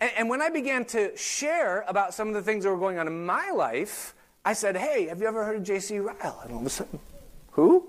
And, 0.00 0.10
and 0.16 0.28
when 0.28 0.42
I 0.42 0.50
began 0.50 0.84
to 0.86 1.16
share 1.16 1.84
about 1.88 2.14
some 2.14 2.28
of 2.28 2.34
the 2.34 2.42
things 2.42 2.64
that 2.64 2.70
were 2.70 2.78
going 2.78 2.98
on 2.98 3.06
in 3.06 3.24
my 3.24 3.50
life, 3.50 4.14
I 4.44 4.52
said, 4.52 4.76
Hey, 4.76 5.06
have 5.06 5.20
you 5.20 5.26
ever 5.26 5.44
heard 5.44 5.56
of 5.56 5.62
J.C. 5.62 5.98
Ryle? 5.98 6.40
And 6.44 6.52
all 6.52 6.60
of 6.60 6.66
a 6.66 6.70
sudden, 6.70 6.98
who? 7.52 7.88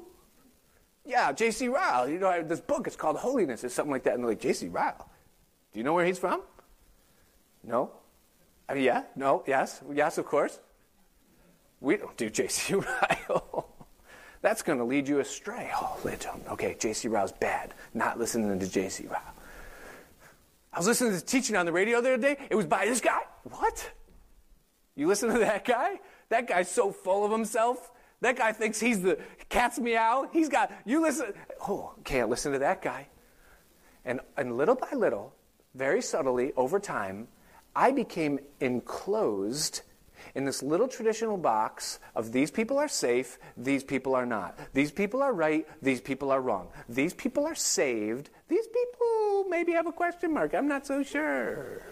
Yeah, 1.10 1.32
J.C. 1.32 1.68
Ryle. 1.70 2.08
You 2.08 2.20
know, 2.20 2.44
this 2.44 2.62
book. 2.62 2.86
It's 2.86 2.96
called 2.96 3.18
Holiness 3.18 3.64
or 3.64 3.70
something 3.70 3.92
like 3.92 4.04
that. 4.04 4.14
And 4.14 4.24
they're 4.24 4.30
like, 4.30 4.40
J.C. 4.40 4.68
Ryle. 4.68 5.10
Do 5.74 5.80
you 5.80 5.84
know 5.84 5.94
where 5.94 6.06
he's 6.06 6.20
from? 6.20 6.44
No? 7.64 7.92
I 8.70 8.76
mean, 8.76 8.84
yeah? 8.84 9.04
No? 9.16 9.44
Yes? 9.48 9.82
Yes, 9.92 10.20
of 10.20 10.28
course. 10.28 10.60
We 11.82 11.98
don't 11.98 12.16
do 12.16 12.30
J.C. 12.30 12.76
Ryle. 12.76 13.70
That's 14.44 14.62
going 14.62 14.78
to 14.78 14.86
lead 14.86 15.08
you 15.08 15.20
astray. 15.20 15.72
Oh, 15.76 16.00
okay, 16.52 16.76
J.C. 16.78 17.08
Ryle's 17.08 17.32
bad. 17.32 17.74
Not 17.96 18.20
listening 18.20 18.60
to 18.60 18.70
J.C. 18.70 19.08
Ryle. 19.08 19.34
I 20.72 20.78
was 20.78 20.86
listening 20.86 21.14
to 21.14 21.26
teaching 21.26 21.56
on 21.56 21.66
the 21.66 21.72
radio 21.72 22.02
the 22.02 22.14
other 22.14 22.22
day. 22.22 22.38
It 22.52 22.56
was 22.56 22.68
by 22.68 22.86
this 22.86 23.02
guy. 23.02 23.22
What? 23.44 23.92
You 24.96 25.08
listen 25.08 25.34
to 25.34 25.40
that 25.40 25.66
guy? 25.66 26.00
That 26.30 26.48
guy's 26.48 26.70
so 26.70 26.92
full 26.92 27.26
of 27.26 27.32
himself. 27.32 27.92
That 28.22 28.36
guy 28.38 28.52
thinks 28.52 28.80
he's 28.80 29.02
the 29.02 29.18
cat's 29.48 29.80
meow. 29.80 30.30
He's 30.32 30.50
got, 30.50 30.72
you 30.86 31.02
listen, 31.02 31.34
oh, 31.68 31.94
can't 32.04 32.30
listen 32.30 32.52
to 32.54 32.60
that 32.60 32.82
guy. 32.82 33.08
And, 34.04 34.20
and 34.36 34.58
little 34.58 34.76
by 34.76 34.92
little, 34.94 35.34
very 35.76 36.02
subtly, 36.02 36.52
over 36.58 36.80
time, 36.80 37.28
I 37.76 37.92
became 37.92 38.40
enclosed 38.60 39.82
in 40.36 40.46
this 40.46 40.62
little 40.62 40.88
traditional 40.88 41.38
box 41.38 42.00
of 42.16 42.32
these 42.32 42.52
people 42.52 42.78
are 42.78 42.88
safe, 42.88 43.40
these 43.56 43.84
people 43.84 44.16
are 44.16 44.26
not. 44.26 44.60
These 44.74 44.92
people 44.92 45.22
are 45.22 45.34
right, 45.34 45.66
these 45.82 46.02
people 46.02 46.32
are 46.32 46.42
wrong. 46.42 46.68
These 46.90 47.14
people 47.14 47.46
are 47.46 47.56
saved, 47.56 48.30
these 48.48 48.68
people 48.68 49.46
maybe 49.50 49.72
have 49.72 49.88
a 49.88 49.92
question 49.92 50.34
mark. 50.34 50.54
I'm 50.54 50.68
not 50.68 50.86
so 50.86 51.04
sure. 51.04 51.84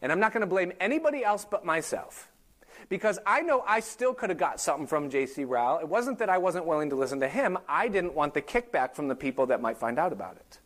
And 0.00 0.10
I'm 0.10 0.18
not 0.18 0.32
going 0.32 0.40
to 0.40 0.46
blame 0.46 0.72
anybody 0.80 1.22
else 1.22 1.44
but 1.48 1.64
myself 1.64 2.31
because 2.88 3.18
I 3.26 3.42
know 3.42 3.62
I 3.66 3.80
still 3.80 4.14
could 4.14 4.30
have 4.30 4.38
got 4.38 4.60
something 4.60 4.86
from 4.86 5.10
J.C. 5.10 5.44
Ryle. 5.44 5.78
It 5.78 5.88
wasn't 5.88 6.18
that 6.18 6.28
I 6.28 6.38
wasn't 6.38 6.66
willing 6.66 6.90
to 6.90 6.96
listen 6.96 7.20
to 7.20 7.28
him, 7.28 7.58
I 7.68 7.88
didn't 7.88 8.14
want 8.14 8.34
the 8.34 8.42
kickback 8.42 8.94
from 8.94 9.08
the 9.08 9.14
people 9.14 9.46
that 9.46 9.60
might 9.60 9.78
find 9.78 9.98
out 9.98 10.12
about 10.12 10.36
it. 10.36 10.58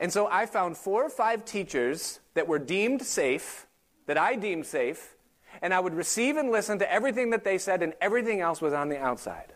And 0.00 0.12
so 0.12 0.26
I 0.26 0.46
found 0.46 0.76
four 0.76 1.04
or 1.04 1.10
five 1.10 1.44
teachers 1.44 2.20
that 2.34 2.48
were 2.48 2.58
deemed 2.58 3.02
safe, 3.02 3.66
that 4.06 4.18
I 4.18 4.36
deemed 4.36 4.66
safe, 4.66 5.14
and 5.62 5.72
I 5.72 5.80
would 5.80 5.94
receive 5.94 6.36
and 6.36 6.50
listen 6.50 6.78
to 6.80 6.92
everything 6.92 7.30
that 7.30 7.44
they 7.44 7.58
said, 7.58 7.82
and 7.82 7.94
everything 8.00 8.40
else 8.40 8.60
was 8.60 8.72
on 8.72 8.88
the 8.88 8.98
outside. 8.98 9.52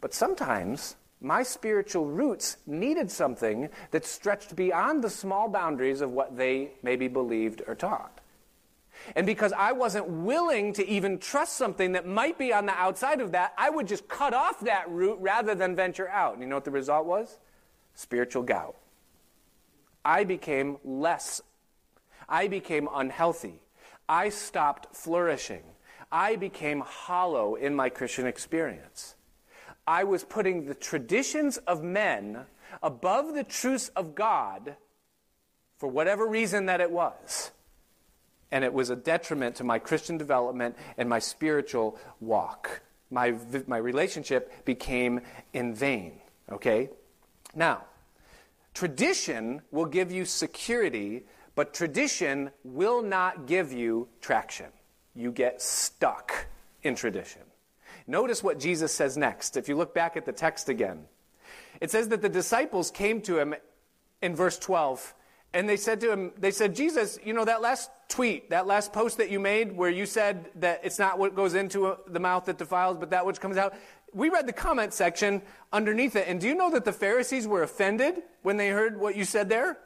But 0.00 0.14
sometimes 0.14 0.96
my 1.20 1.42
spiritual 1.42 2.06
roots 2.06 2.58
needed 2.66 3.10
something 3.10 3.68
that 3.90 4.04
stretched 4.04 4.54
beyond 4.56 5.02
the 5.02 5.10
small 5.10 5.48
boundaries 5.48 6.00
of 6.00 6.10
what 6.10 6.36
they 6.36 6.72
maybe 6.82 7.08
believed 7.08 7.62
or 7.66 7.74
taught. 7.74 8.13
And 9.14 9.26
because 9.26 9.52
I 9.52 9.72
wasn't 9.72 10.06
willing 10.08 10.72
to 10.74 10.86
even 10.86 11.18
trust 11.18 11.54
something 11.54 11.92
that 11.92 12.06
might 12.06 12.38
be 12.38 12.52
on 12.52 12.66
the 12.66 12.72
outside 12.72 13.20
of 13.20 13.32
that, 13.32 13.52
I 13.58 13.70
would 13.70 13.86
just 13.86 14.08
cut 14.08 14.34
off 14.34 14.60
that 14.60 14.88
root 14.88 15.18
rather 15.20 15.54
than 15.54 15.76
venture 15.76 16.08
out. 16.08 16.34
And 16.34 16.42
you 16.42 16.48
know 16.48 16.56
what 16.56 16.64
the 16.64 16.70
result 16.70 17.06
was? 17.06 17.38
Spiritual 17.94 18.42
gout. 18.42 18.76
I 20.04 20.24
became 20.24 20.78
less. 20.84 21.40
I 22.28 22.48
became 22.48 22.88
unhealthy. 22.92 23.62
I 24.08 24.28
stopped 24.28 24.94
flourishing. 24.94 25.62
I 26.10 26.36
became 26.36 26.80
hollow 26.80 27.54
in 27.54 27.74
my 27.74 27.88
Christian 27.88 28.26
experience. 28.26 29.14
I 29.86 30.04
was 30.04 30.24
putting 30.24 30.66
the 30.66 30.74
traditions 30.74 31.56
of 31.58 31.82
men 31.82 32.46
above 32.82 33.34
the 33.34 33.44
truths 33.44 33.88
of 33.90 34.14
God 34.14 34.76
for 35.76 35.88
whatever 35.88 36.26
reason 36.26 36.66
that 36.66 36.80
it 36.80 36.90
was 36.90 37.50
and 38.50 38.64
it 38.64 38.72
was 38.72 38.90
a 38.90 38.96
detriment 38.96 39.56
to 39.56 39.64
my 39.64 39.78
Christian 39.78 40.16
development 40.16 40.76
and 40.96 41.08
my 41.08 41.18
spiritual 41.18 41.98
walk. 42.20 42.82
My, 43.10 43.34
my 43.66 43.76
relationship 43.76 44.64
became 44.64 45.20
in 45.52 45.74
vain, 45.74 46.20
okay? 46.50 46.90
Now, 47.54 47.84
tradition 48.72 49.62
will 49.70 49.86
give 49.86 50.10
you 50.10 50.24
security, 50.24 51.24
but 51.54 51.74
tradition 51.74 52.50
will 52.64 53.02
not 53.02 53.46
give 53.46 53.72
you 53.72 54.08
traction. 54.20 54.66
You 55.14 55.30
get 55.30 55.62
stuck 55.62 56.46
in 56.82 56.94
tradition. 56.94 57.42
Notice 58.06 58.42
what 58.42 58.58
Jesus 58.58 58.92
says 58.92 59.16
next. 59.16 59.56
If 59.56 59.68
you 59.68 59.76
look 59.76 59.94
back 59.94 60.16
at 60.16 60.26
the 60.26 60.32
text 60.32 60.68
again, 60.68 61.04
it 61.80 61.90
says 61.90 62.08
that 62.08 62.22
the 62.22 62.28
disciples 62.28 62.90
came 62.90 63.20
to 63.22 63.38
him 63.38 63.54
in 64.20 64.34
verse 64.34 64.58
12 64.58 65.14
and 65.54 65.68
they 65.68 65.76
said 65.76 66.00
to 66.00 66.10
him, 66.10 66.32
they 66.36 66.50
said, 66.50 66.74
Jesus, 66.74 67.16
you 67.24 67.32
know, 67.32 67.44
that 67.44 67.62
last 67.62 67.88
tweet, 68.08 68.50
that 68.50 68.66
last 68.66 68.92
post 68.92 69.18
that 69.18 69.30
you 69.30 69.38
made 69.38 69.74
where 69.74 69.88
you 69.88 70.04
said 70.04 70.50
that 70.56 70.80
it's 70.82 70.98
not 70.98 71.16
what 71.16 71.36
goes 71.36 71.54
into 71.54 71.96
the 72.08 72.18
mouth 72.18 72.46
that 72.46 72.58
defiles, 72.58 72.96
but 72.98 73.10
that 73.10 73.24
which 73.24 73.40
comes 73.40 73.56
out. 73.56 73.72
We 74.12 74.30
read 74.30 74.48
the 74.48 74.52
comment 74.52 74.92
section 74.92 75.42
underneath 75.72 76.16
it. 76.16 76.26
And 76.26 76.40
do 76.40 76.48
you 76.48 76.56
know 76.56 76.70
that 76.72 76.84
the 76.84 76.92
Pharisees 76.92 77.46
were 77.46 77.62
offended 77.62 78.22
when 78.42 78.56
they 78.56 78.68
heard 78.68 78.98
what 78.98 79.16
you 79.16 79.24
said 79.24 79.48
there? 79.48 79.78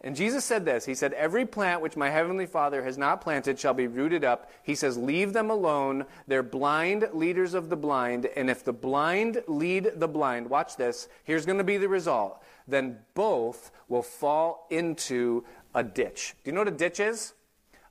And 0.00 0.14
Jesus 0.14 0.44
said 0.44 0.64
this 0.64 0.84
He 0.84 0.94
said, 0.94 1.12
Every 1.12 1.46
plant 1.46 1.80
which 1.80 1.96
my 1.96 2.10
heavenly 2.10 2.46
Father 2.46 2.82
has 2.84 2.98
not 2.98 3.20
planted 3.20 3.58
shall 3.58 3.74
be 3.74 3.86
rooted 3.86 4.24
up. 4.24 4.50
He 4.62 4.74
says, 4.74 4.96
Leave 4.96 5.32
them 5.32 5.50
alone. 5.50 6.06
They're 6.26 6.42
blind 6.42 7.08
leaders 7.12 7.54
of 7.54 7.68
the 7.68 7.76
blind. 7.76 8.26
And 8.36 8.48
if 8.50 8.64
the 8.64 8.72
blind 8.72 9.42
lead 9.46 9.92
the 9.96 10.08
blind, 10.08 10.50
watch 10.50 10.76
this, 10.76 11.08
here's 11.24 11.46
going 11.46 11.58
to 11.58 11.64
be 11.64 11.78
the 11.78 11.88
result. 11.88 12.42
Then 12.68 12.98
both 13.14 13.72
will 13.88 14.02
fall 14.02 14.66
into 14.70 15.44
a 15.74 15.82
ditch. 15.82 16.34
Do 16.44 16.50
you 16.50 16.54
know 16.54 16.60
what 16.60 16.68
a 16.68 16.72
ditch 16.72 17.00
is? 17.00 17.34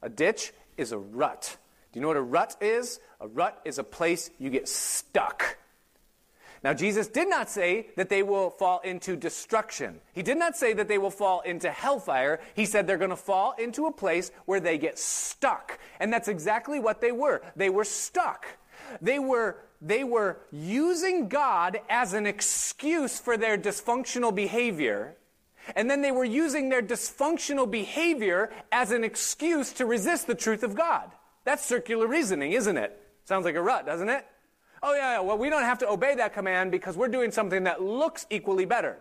A 0.01 0.09
ditch 0.09 0.53
is 0.77 0.91
a 0.91 0.97
rut. 0.97 1.57
Do 1.91 1.99
you 1.99 2.01
know 2.01 2.07
what 2.07 2.17
a 2.17 2.21
rut 2.21 2.55
is? 2.61 2.99
A 3.19 3.27
rut 3.27 3.59
is 3.65 3.79
a 3.79 3.83
place 3.83 4.29
you 4.39 4.49
get 4.49 4.69
stuck. 4.69 5.57
Now, 6.63 6.73
Jesus 6.73 7.07
did 7.07 7.29
not 7.29 7.49
say 7.49 7.87
that 7.97 8.09
they 8.09 8.23
will 8.23 8.49
fall 8.49 8.79
into 8.79 9.15
destruction. 9.15 9.99
He 10.13 10.23
did 10.23 10.37
not 10.37 10.57
say 10.57 10.73
that 10.73 10.87
they 10.87 10.97
will 10.97 11.11
fall 11.11 11.41
into 11.41 11.69
hellfire. 11.69 12.39
He 12.55 12.65
said 12.65 12.87
they're 12.87 12.97
going 12.97 13.11
to 13.11 13.15
fall 13.15 13.53
into 13.59 13.85
a 13.85 13.91
place 13.91 14.31
where 14.45 14.59
they 14.59 14.77
get 14.77 14.97
stuck. 14.97 15.79
And 15.99 16.11
that's 16.11 16.27
exactly 16.27 16.79
what 16.79 16.99
they 16.99 17.11
were. 17.11 17.41
They 17.55 17.69
were 17.69 17.83
stuck. 17.83 18.45
They 19.02 19.19
were, 19.19 19.58
they 19.82 20.04
were 20.04 20.39
using 20.52 21.28
God 21.30 21.80
as 21.89 22.13
an 22.13 22.26
excuse 22.26 23.19
for 23.19 23.38
their 23.38 23.58
dysfunctional 23.58 24.34
behavior. 24.34 25.15
And 25.76 25.89
then 25.89 26.02
they 26.02 26.12
were 26.12 26.26
using 26.26 26.69
their 26.69 26.82
dysfunctional 26.82 27.69
behavior 27.69 28.52
as 28.71 28.91
an 28.91 29.04
excuse 29.04 29.73
to 29.73 29.86
resist 29.86 30.28
the 30.28 30.36
truth 30.36 30.63
of 30.63 30.76
God. 30.76 31.12
That's 31.43 31.65
circular 31.65 32.08
reasoning, 32.08 32.54
isn't 32.54 32.78
it? 32.78 32.97
Sounds 33.26 33.45
like 33.45 33.56
a 33.56 33.62
rut, 33.62 33.86
doesn't 33.86 34.10
it? 34.10 34.26
Oh, 34.82 34.93
yeah, 34.93 35.13
yeah, 35.13 35.19
well, 35.21 35.38
we 35.38 35.50
don't 35.50 35.63
have 35.63 35.80
to 35.80 35.89
obey 35.89 36.15
that 36.15 36.34
command 36.34 36.71
because 36.71 36.95
we're 36.95 37.08
doing 37.08 37.32
something 37.32 37.63
that 37.63 37.82
looks 37.82 38.26
equally 38.30 38.65
better. 38.65 38.97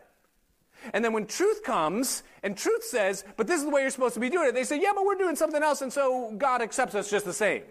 And 0.92 1.05
then 1.05 1.12
when 1.12 1.27
truth 1.27 1.62
comes 1.62 2.22
and 2.42 2.57
truth 2.57 2.85
says, 2.85 3.25
but 3.37 3.46
this 3.46 3.59
is 3.59 3.64
the 3.64 3.70
way 3.70 3.83
you're 3.83 3.90
supposed 3.90 4.14
to 4.14 4.20
be 4.20 4.31
doing 4.31 4.49
it, 4.49 4.55
they 4.55 4.64
say, 4.64 4.81
yeah, 4.81 4.92
but 4.94 5.05
we're 5.05 5.16
doing 5.16 5.37
something 5.37 5.62
else, 5.62 5.83
and 5.83 5.92
so 5.92 6.33
God 6.37 6.62
accepts 6.62 6.94
us 6.94 7.11
just 7.11 7.25
the 7.25 7.33
same. 7.33 7.62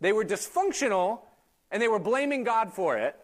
They 0.00 0.12
were 0.12 0.24
dysfunctional 0.24 1.20
and 1.70 1.82
they 1.82 1.88
were 1.88 1.98
blaming 1.98 2.44
God 2.44 2.72
for 2.72 2.96
it. 2.96 3.16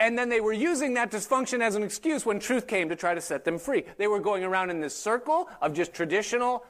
And 0.00 0.18
then 0.18 0.28
they 0.28 0.40
were 0.40 0.52
using 0.52 0.94
that 0.94 1.10
dysfunction 1.10 1.60
as 1.60 1.76
an 1.76 1.82
excuse 1.82 2.26
when 2.26 2.40
truth 2.40 2.66
came 2.66 2.88
to 2.88 2.96
try 2.96 3.14
to 3.14 3.20
set 3.20 3.44
them 3.44 3.58
free. 3.58 3.84
They 3.96 4.06
were 4.06 4.20
going 4.20 4.42
around 4.42 4.70
in 4.70 4.80
this 4.80 4.96
circle 4.96 5.48
of 5.62 5.72
just 5.72 5.94
traditional 5.94 6.64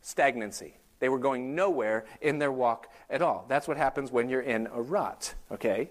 stagnancy. 0.00 0.74
They 0.98 1.08
were 1.08 1.18
going 1.18 1.54
nowhere 1.54 2.04
in 2.20 2.38
their 2.38 2.52
walk 2.52 2.88
at 3.08 3.22
all. 3.22 3.46
That's 3.48 3.68
what 3.68 3.76
happens 3.76 4.10
when 4.10 4.28
you're 4.28 4.40
in 4.40 4.66
a 4.72 4.80
rut, 4.80 5.34
okay? 5.50 5.90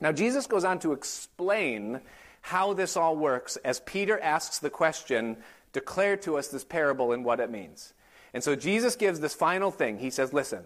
Now, 0.00 0.12
Jesus 0.12 0.46
goes 0.46 0.64
on 0.64 0.78
to 0.80 0.92
explain 0.92 2.00
how 2.42 2.74
this 2.74 2.96
all 2.96 3.16
works 3.16 3.56
as 3.58 3.80
Peter 3.80 4.20
asks 4.20 4.58
the 4.58 4.70
question, 4.70 5.38
Declare 5.72 6.18
to 6.18 6.36
us 6.36 6.48
this 6.48 6.64
parable 6.64 7.10
and 7.10 7.24
what 7.24 7.40
it 7.40 7.50
means. 7.50 7.94
And 8.32 8.44
so 8.44 8.54
Jesus 8.54 8.94
gives 8.94 9.18
this 9.18 9.34
final 9.34 9.70
thing. 9.70 9.98
He 9.98 10.10
says, 10.10 10.32
Listen, 10.32 10.64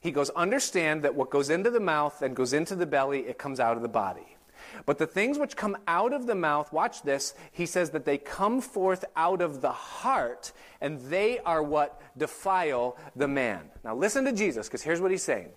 he 0.00 0.10
goes, 0.10 0.30
Understand 0.30 1.02
that 1.02 1.14
what 1.14 1.30
goes 1.30 1.50
into 1.50 1.70
the 1.70 1.80
mouth 1.80 2.22
and 2.22 2.36
goes 2.36 2.52
into 2.52 2.74
the 2.74 2.86
belly, 2.86 3.20
it 3.20 3.38
comes 3.38 3.60
out 3.60 3.76
of 3.76 3.82
the 3.82 3.88
body. 3.88 4.36
But 4.84 4.98
the 4.98 5.06
things 5.06 5.38
which 5.38 5.56
come 5.56 5.76
out 5.86 6.12
of 6.12 6.26
the 6.26 6.34
mouth, 6.34 6.72
watch 6.72 7.02
this, 7.02 7.34
he 7.52 7.66
says 7.66 7.90
that 7.90 8.04
they 8.04 8.18
come 8.18 8.60
forth 8.60 9.04
out 9.16 9.40
of 9.40 9.60
the 9.60 9.72
heart, 9.72 10.52
and 10.80 11.00
they 11.00 11.38
are 11.40 11.62
what 11.62 12.00
defile 12.16 12.96
the 13.14 13.28
man. 13.28 13.70
Now 13.84 13.94
listen 13.94 14.24
to 14.24 14.32
Jesus, 14.32 14.68
because 14.68 14.82
here's 14.82 15.00
what 15.00 15.10
he's 15.10 15.22
saying. 15.22 15.48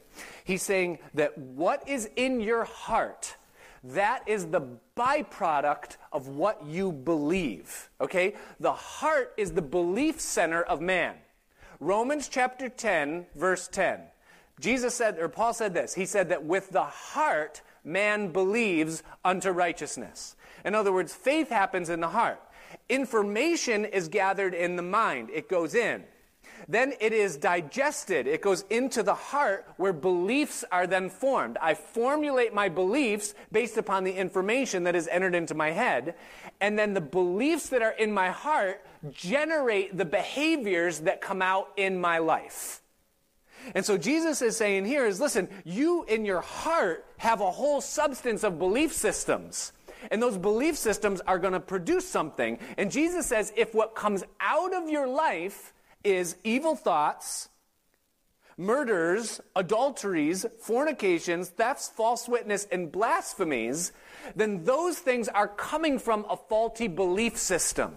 He's 0.44 0.64
saying 0.64 1.00
that 1.14 1.38
what 1.38 1.88
is 1.88 2.10
in 2.16 2.40
your 2.40 2.64
heart, 2.64 3.36
that 3.84 4.28
is 4.28 4.48
the 4.48 4.62
byproduct 4.96 5.98
of 6.12 6.28
what 6.28 6.66
you 6.66 6.92
believe. 6.92 7.90
Okay? 8.02 8.36
The 8.60 8.74
heart 8.74 9.34
is 9.38 9.52
the 9.52 9.62
belief 9.62 10.20
center 10.20 10.62
of 10.64 10.82
man. 10.82 11.16
Romans 11.80 12.28
chapter 12.28 12.68
10, 12.68 13.28
verse 13.36 13.68
10. 13.70 14.02
Jesus 14.60 14.94
said, 14.94 15.18
or 15.20 15.30
Paul 15.30 15.54
said 15.54 15.74
this. 15.74 15.94
He 15.94 16.06
said 16.06 16.30
that 16.30 16.44
with 16.44 16.70
the 16.70 16.84
heart, 16.84 17.62
man 17.84 18.32
believes 18.32 19.04
unto 19.24 19.52
righteousness. 19.52 20.36
In 20.66 20.76
other 20.76 20.92
words, 20.92 21.14
faith 21.14 21.50
happens 21.50 21.90
in 21.90 22.02
the 22.02 22.10
heart. 22.10 22.42
Information 22.90 23.86
is 23.86 24.08
gathered 24.08 24.54
in 24.54 24.76
the 24.76 24.82
mind, 24.82 25.30
it 25.32 25.50
goes 25.50 25.76
in. 25.76 26.04
Then 26.68 26.94
it 27.00 27.14
is 27.14 27.38
digested. 27.38 28.28
It 28.28 28.42
goes 28.42 28.64
into 28.70 29.02
the 29.02 29.14
heart 29.14 29.66
where 29.78 29.94
beliefs 29.94 30.66
are 30.72 30.86
then 30.86 31.10
formed. 31.10 31.58
I 31.62 31.74
formulate 31.74 32.54
my 32.54 32.70
beliefs 32.70 33.34
based 33.52 33.78
upon 33.78 34.04
the 34.04 34.12
information 34.12 34.84
that 34.84 34.96
is 34.96 35.08
entered 35.08 35.36
into 35.36 35.56
my 35.56 35.72
head. 35.72 36.16
And 36.60 36.78
then 36.78 36.94
the 36.94 37.02
beliefs 37.02 37.70
that 37.70 37.82
are 37.82 37.92
in 37.92 38.12
my 38.12 38.30
heart 38.30 38.86
generate 39.12 39.98
the 39.98 40.06
behaviors 40.06 41.00
that 41.00 41.22
come 41.22 41.42
out 41.42 41.70
in 41.78 42.00
my 42.00 42.18
life. 42.18 42.82
And 43.76 43.86
so 43.86 43.98
Jesus 43.98 44.42
is 44.42 44.58
saying 44.58 44.86
here 44.86 45.06
is 45.06 45.20
listen, 45.20 45.48
you 45.64 46.04
in 46.06 46.26
your 46.26 46.42
heart 46.42 47.06
have 47.18 47.42
a 47.42 47.52
whole 47.52 47.82
substance 47.82 48.44
of 48.44 48.60
belief 48.60 48.94
systems. 48.94 49.74
And 50.12 50.22
those 50.22 50.38
belief 50.38 50.78
systems 50.78 51.22
are 51.22 51.40
going 51.40 51.54
to 51.54 51.60
produce 51.60 52.08
something. 52.08 52.58
And 52.78 52.92
Jesus 52.92 53.26
says 53.26 53.52
if 53.58 53.74
what 53.74 53.96
comes 53.96 54.24
out 54.40 54.74
of 54.74 54.90
your 54.90 55.08
life 55.08 55.74
is 56.04 56.38
evil 56.44 56.76
thoughts, 56.76 57.50
murders, 58.58 59.40
adulteries, 59.56 60.46
fornications, 60.60 61.50
thefts, 61.50 61.90
false 61.90 62.28
witness, 62.28 62.68
and 62.72 62.92
blasphemies, 62.92 63.92
then 64.36 64.64
those 64.66 65.00
things 65.00 65.28
are 65.30 65.48
coming 65.48 65.98
from 65.98 66.26
a 66.30 66.36
faulty 66.36 66.88
belief 66.88 67.38
system. 67.38 67.96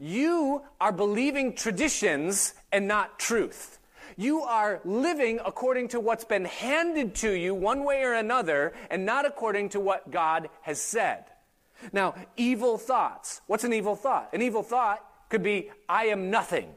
You 0.00 0.62
are 0.80 0.92
believing 0.92 1.54
traditions 1.54 2.54
and 2.72 2.88
not 2.88 3.18
truth. 3.18 3.78
You 4.16 4.42
are 4.42 4.80
living 4.84 5.40
according 5.44 5.88
to 5.88 6.00
what's 6.00 6.24
been 6.24 6.46
handed 6.46 7.14
to 7.16 7.32
you 7.32 7.54
one 7.54 7.84
way 7.84 8.02
or 8.02 8.14
another 8.14 8.72
and 8.90 9.04
not 9.04 9.26
according 9.26 9.70
to 9.70 9.80
what 9.80 10.10
God 10.10 10.48
has 10.62 10.80
said. 10.80 11.24
Now, 11.92 12.14
evil 12.36 12.78
thoughts. 12.78 13.42
What's 13.46 13.64
an 13.64 13.74
evil 13.74 13.94
thought? 13.94 14.30
An 14.32 14.40
evil 14.40 14.62
thought 14.62 15.04
could 15.28 15.42
be, 15.42 15.70
I 15.88 16.06
am 16.06 16.30
nothing. 16.30 16.70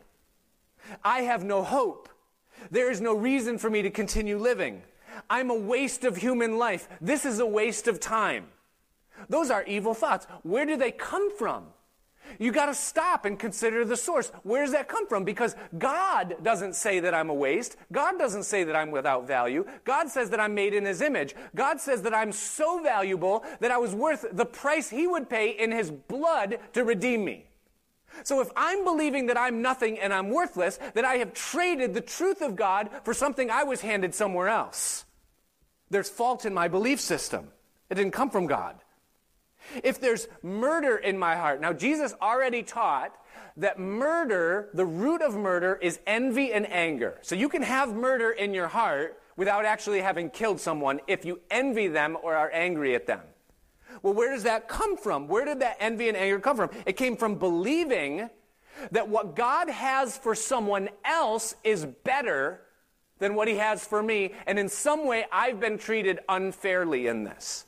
I 1.03 1.21
have 1.21 1.43
no 1.43 1.63
hope. 1.63 2.09
There 2.71 2.91
is 2.91 2.99
no 2.99 3.13
reason 3.15 3.57
for 3.57 3.69
me 3.69 3.81
to 3.83 3.89
continue 3.89 4.37
living. 4.37 4.81
I'm 5.29 5.49
a 5.49 5.55
waste 5.55 6.03
of 6.03 6.17
human 6.17 6.57
life. 6.57 6.89
This 6.99 7.25
is 7.25 7.39
a 7.39 7.45
waste 7.45 7.87
of 7.87 7.99
time. 7.99 8.47
Those 9.29 9.49
are 9.49 9.63
evil 9.63 9.93
thoughts. 9.93 10.27
Where 10.43 10.65
do 10.65 10.75
they 10.75 10.91
come 10.91 11.35
from? 11.37 11.67
You 12.37 12.51
got 12.51 12.67
to 12.67 12.73
stop 12.73 13.25
and 13.25 13.39
consider 13.39 13.83
the 13.83 13.97
source. 13.97 14.31
Where 14.43 14.63
does 14.63 14.73
that 14.73 14.87
come 14.87 15.07
from? 15.07 15.23
Because 15.23 15.55
God 15.77 16.35
doesn't 16.43 16.75
say 16.75 16.99
that 16.99 17.13
I'm 17.13 17.29
a 17.29 17.33
waste. 17.33 17.77
God 17.91 18.19
doesn't 18.19 18.43
say 18.43 18.63
that 18.63 18.75
I'm 18.75 18.91
without 18.91 19.27
value. 19.27 19.65
God 19.85 20.09
says 20.09 20.29
that 20.29 20.39
I'm 20.39 20.53
made 20.53 20.73
in 20.73 20.85
His 20.85 21.01
image. 21.01 21.35
God 21.55 21.79
says 21.79 22.03
that 22.03 22.13
I'm 22.13 22.31
so 22.31 22.81
valuable 22.83 23.43
that 23.59 23.71
I 23.71 23.77
was 23.77 23.95
worth 23.95 24.25
the 24.31 24.45
price 24.45 24.89
He 24.89 25.07
would 25.07 25.29
pay 25.29 25.51
in 25.51 25.71
His 25.71 25.89
blood 25.91 26.59
to 26.73 26.83
redeem 26.83 27.25
me. 27.25 27.45
So 28.23 28.41
if 28.41 28.49
I'm 28.55 28.83
believing 28.83 29.27
that 29.27 29.37
I'm 29.37 29.61
nothing 29.61 29.99
and 29.99 30.13
I'm 30.13 30.29
worthless, 30.29 30.79
that 30.93 31.05
I 31.05 31.15
have 31.15 31.33
traded 31.33 31.93
the 31.93 32.01
truth 32.01 32.41
of 32.41 32.55
God 32.55 32.89
for 33.03 33.13
something 33.13 33.49
I 33.49 33.63
was 33.63 33.81
handed 33.81 34.13
somewhere 34.13 34.47
else. 34.47 35.05
There's 35.89 36.09
fault 36.09 36.45
in 36.45 36.53
my 36.53 36.67
belief 36.67 36.99
system. 36.99 37.49
It 37.89 37.95
didn't 37.95 38.13
come 38.13 38.29
from 38.29 38.45
God. 38.45 38.75
If 39.83 39.99
there's 39.99 40.27
murder 40.41 40.97
in 40.97 41.17
my 41.17 41.35
heart, 41.35 41.61
now 41.61 41.73
Jesus 41.73 42.13
already 42.21 42.63
taught 42.63 43.15
that 43.57 43.79
murder, 43.79 44.69
the 44.73 44.85
root 44.85 45.21
of 45.21 45.35
murder, 45.35 45.77
is 45.81 45.99
envy 46.07 46.53
and 46.53 46.69
anger. 46.71 47.17
So 47.21 47.35
you 47.35 47.49
can 47.49 47.61
have 47.61 47.93
murder 47.93 48.31
in 48.31 48.53
your 48.53 48.67
heart 48.67 49.21
without 49.35 49.65
actually 49.65 50.01
having 50.01 50.29
killed 50.29 50.59
someone 50.59 50.99
if 51.07 51.25
you 51.25 51.39
envy 51.49 51.87
them 51.87 52.17
or 52.21 52.35
are 52.35 52.51
angry 52.53 52.95
at 52.95 53.07
them. 53.07 53.21
Well, 54.01 54.13
where 54.13 54.31
does 54.33 54.43
that 54.43 54.67
come 54.67 54.97
from? 54.97 55.27
Where 55.27 55.45
did 55.45 55.59
that 55.59 55.77
envy 55.79 56.07
and 56.07 56.17
anger 56.17 56.39
come 56.39 56.55
from? 56.55 56.69
It 56.85 56.93
came 56.93 57.17
from 57.17 57.35
believing 57.35 58.29
that 58.91 59.09
what 59.09 59.35
God 59.35 59.69
has 59.69 60.17
for 60.17 60.35
someone 60.35 60.89
else 61.03 61.55
is 61.63 61.85
better 61.85 62.61
than 63.17 63.35
what 63.35 63.49
he 63.49 63.55
has 63.55 63.85
for 63.85 64.01
me, 64.01 64.33
and 64.47 64.57
in 64.57 64.69
some 64.69 65.05
way 65.05 65.25
I've 65.31 65.59
been 65.59 65.77
treated 65.77 66.19
unfairly 66.29 67.07
in 67.07 67.25
this. 67.25 67.65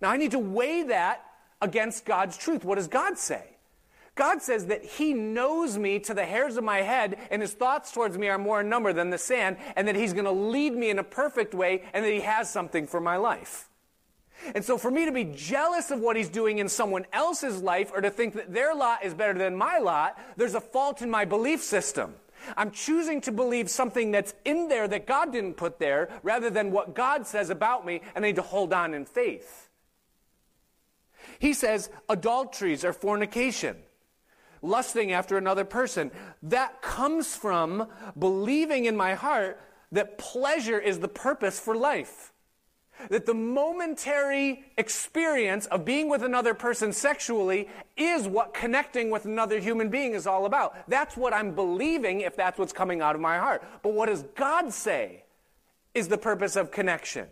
Now 0.00 0.10
I 0.10 0.16
need 0.16 0.30
to 0.30 0.38
weigh 0.38 0.84
that 0.84 1.25
against 1.60 2.04
God's 2.04 2.36
truth. 2.36 2.64
What 2.64 2.76
does 2.76 2.88
God 2.88 3.18
say? 3.18 3.56
God 4.16 4.40
says 4.40 4.66
that 4.66 4.84
He 4.84 5.12
knows 5.12 5.76
me 5.76 5.98
to 6.00 6.14
the 6.14 6.24
hairs 6.24 6.56
of 6.56 6.64
my 6.64 6.78
head, 6.78 7.18
and 7.30 7.42
His 7.42 7.52
thoughts 7.52 7.92
towards 7.92 8.16
me 8.16 8.28
are 8.28 8.38
more 8.38 8.62
in 8.62 8.68
number 8.68 8.92
than 8.92 9.10
the 9.10 9.18
sand, 9.18 9.58
and 9.76 9.86
that 9.86 9.94
He's 9.94 10.14
going 10.14 10.24
to 10.24 10.32
lead 10.32 10.74
me 10.74 10.90
in 10.90 10.98
a 10.98 11.04
perfect 11.04 11.54
way, 11.54 11.82
and 11.92 12.04
that 12.04 12.12
He 12.12 12.20
has 12.20 12.50
something 12.50 12.86
for 12.86 13.00
my 13.00 13.16
life. 13.16 13.68
And 14.54 14.64
so, 14.64 14.78
for 14.78 14.90
me 14.90 15.04
to 15.04 15.12
be 15.12 15.24
jealous 15.24 15.90
of 15.90 16.00
what 16.00 16.16
He's 16.16 16.30
doing 16.30 16.58
in 16.58 16.68
someone 16.68 17.04
else's 17.12 17.60
life, 17.62 17.90
or 17.94 18.00
to 18.00 18.10
think 18.10 18.34
that 18.34 18.52
their 18.52 18.74
lot 18.74 19.04
is 19.04 19.12
better 19.12 19.38
than 19.38 19.54
my 19.54 19.78
lot, 19.78 20.18
there's 20.36 20.54
a 20.54 20.60
fault 20.60 21.02
in 21.02 21.10
my 21.10 21.26
belief 21.26 21.62
system. 21.62 22.14
I'm 22.56 22.70
choosing 22.70 23.20
to 23.22 23.32
believe 23.32 23.68
something 23.68 24.12
that's 24.12 24.34
in 24.44 24.68
there 24.68 24.88
that 24.88 25.06
God 25.06 25.30
didn't 25.30 25.54
put 25.54 25.78
there, 25.78 26.08
rather 26.22 26.48
than 26.48 26.70
what 26.70 26.94
God 26.94 27.26
says 27.26 27.50
about 27.50 27.84
me, 27.84 28.00
and 28.14 28.24
I 28.24 28.28
need 28.28 28.36
to 28.36 28.42
hold 28.42 28.72
on 28.72 28.94
in 28.94 29.04
faith. 29.04 29.68
He 31.38 31.52
says 31.52 31.90
adulteries 32.08 32.84
are 32.84 32.92
fornication 32.92 33.76
lusting 34.62 35.12
after 35.12 35.38
another 35.38 35.64
person. 35.64 36.10
That 36.42 36.82
comes 36.82 37.34
from 37.34 37.88
believing 38.18 38.84
in 38.84 38.96
my 38.96 39.14
heart 39.14 39.60
that 39.92 40.18
pleasure 40.18 40.78
is 40.78 40.98
the 40.98 41.08
purpose 41.08 41.58
for 41.60 41.76
life. 41.76 42.32
That 43.10 43.26
the 43.26 43.34
momentary 43.34 44.64
experience 44.78 45.66
of 45.66 45.84
being 45.84 46.08
with 46.08 46.22
another 46.22 46.54
person 46.54 46.92
sexually 46.92 47.68
is 47.96 48.26
what 48.26 48.54
connecting 48.54 49.10
with 49.10 49.26
another 49.26 49.60
human 49.60 49.90
being 49.90 50.14
is 50.14 50.26
all 50.26 50.46
about. 50.46 50.88
That's 50.88 51.16
what 51.16 51.34
I'm 51.34 51.54
believing 51.54 52.22
if 52.22 52.36
that's 52.36 52.58
what's 52.58 52.72
coming 52.72 53.02
out 53.02 53.14
of 53.14 53.20
my 53.20 53.36
heart. 53.36 53.62
But 53.82 53.92
what 53.92 54.06
does 54.06 54.22
God 54.34 54.72
say 54.72 55.24
is 55.94 56.08
the 56.08 56.18
purpose 56.18 56.56
of 56.56 56.70
connection 56.70 57.28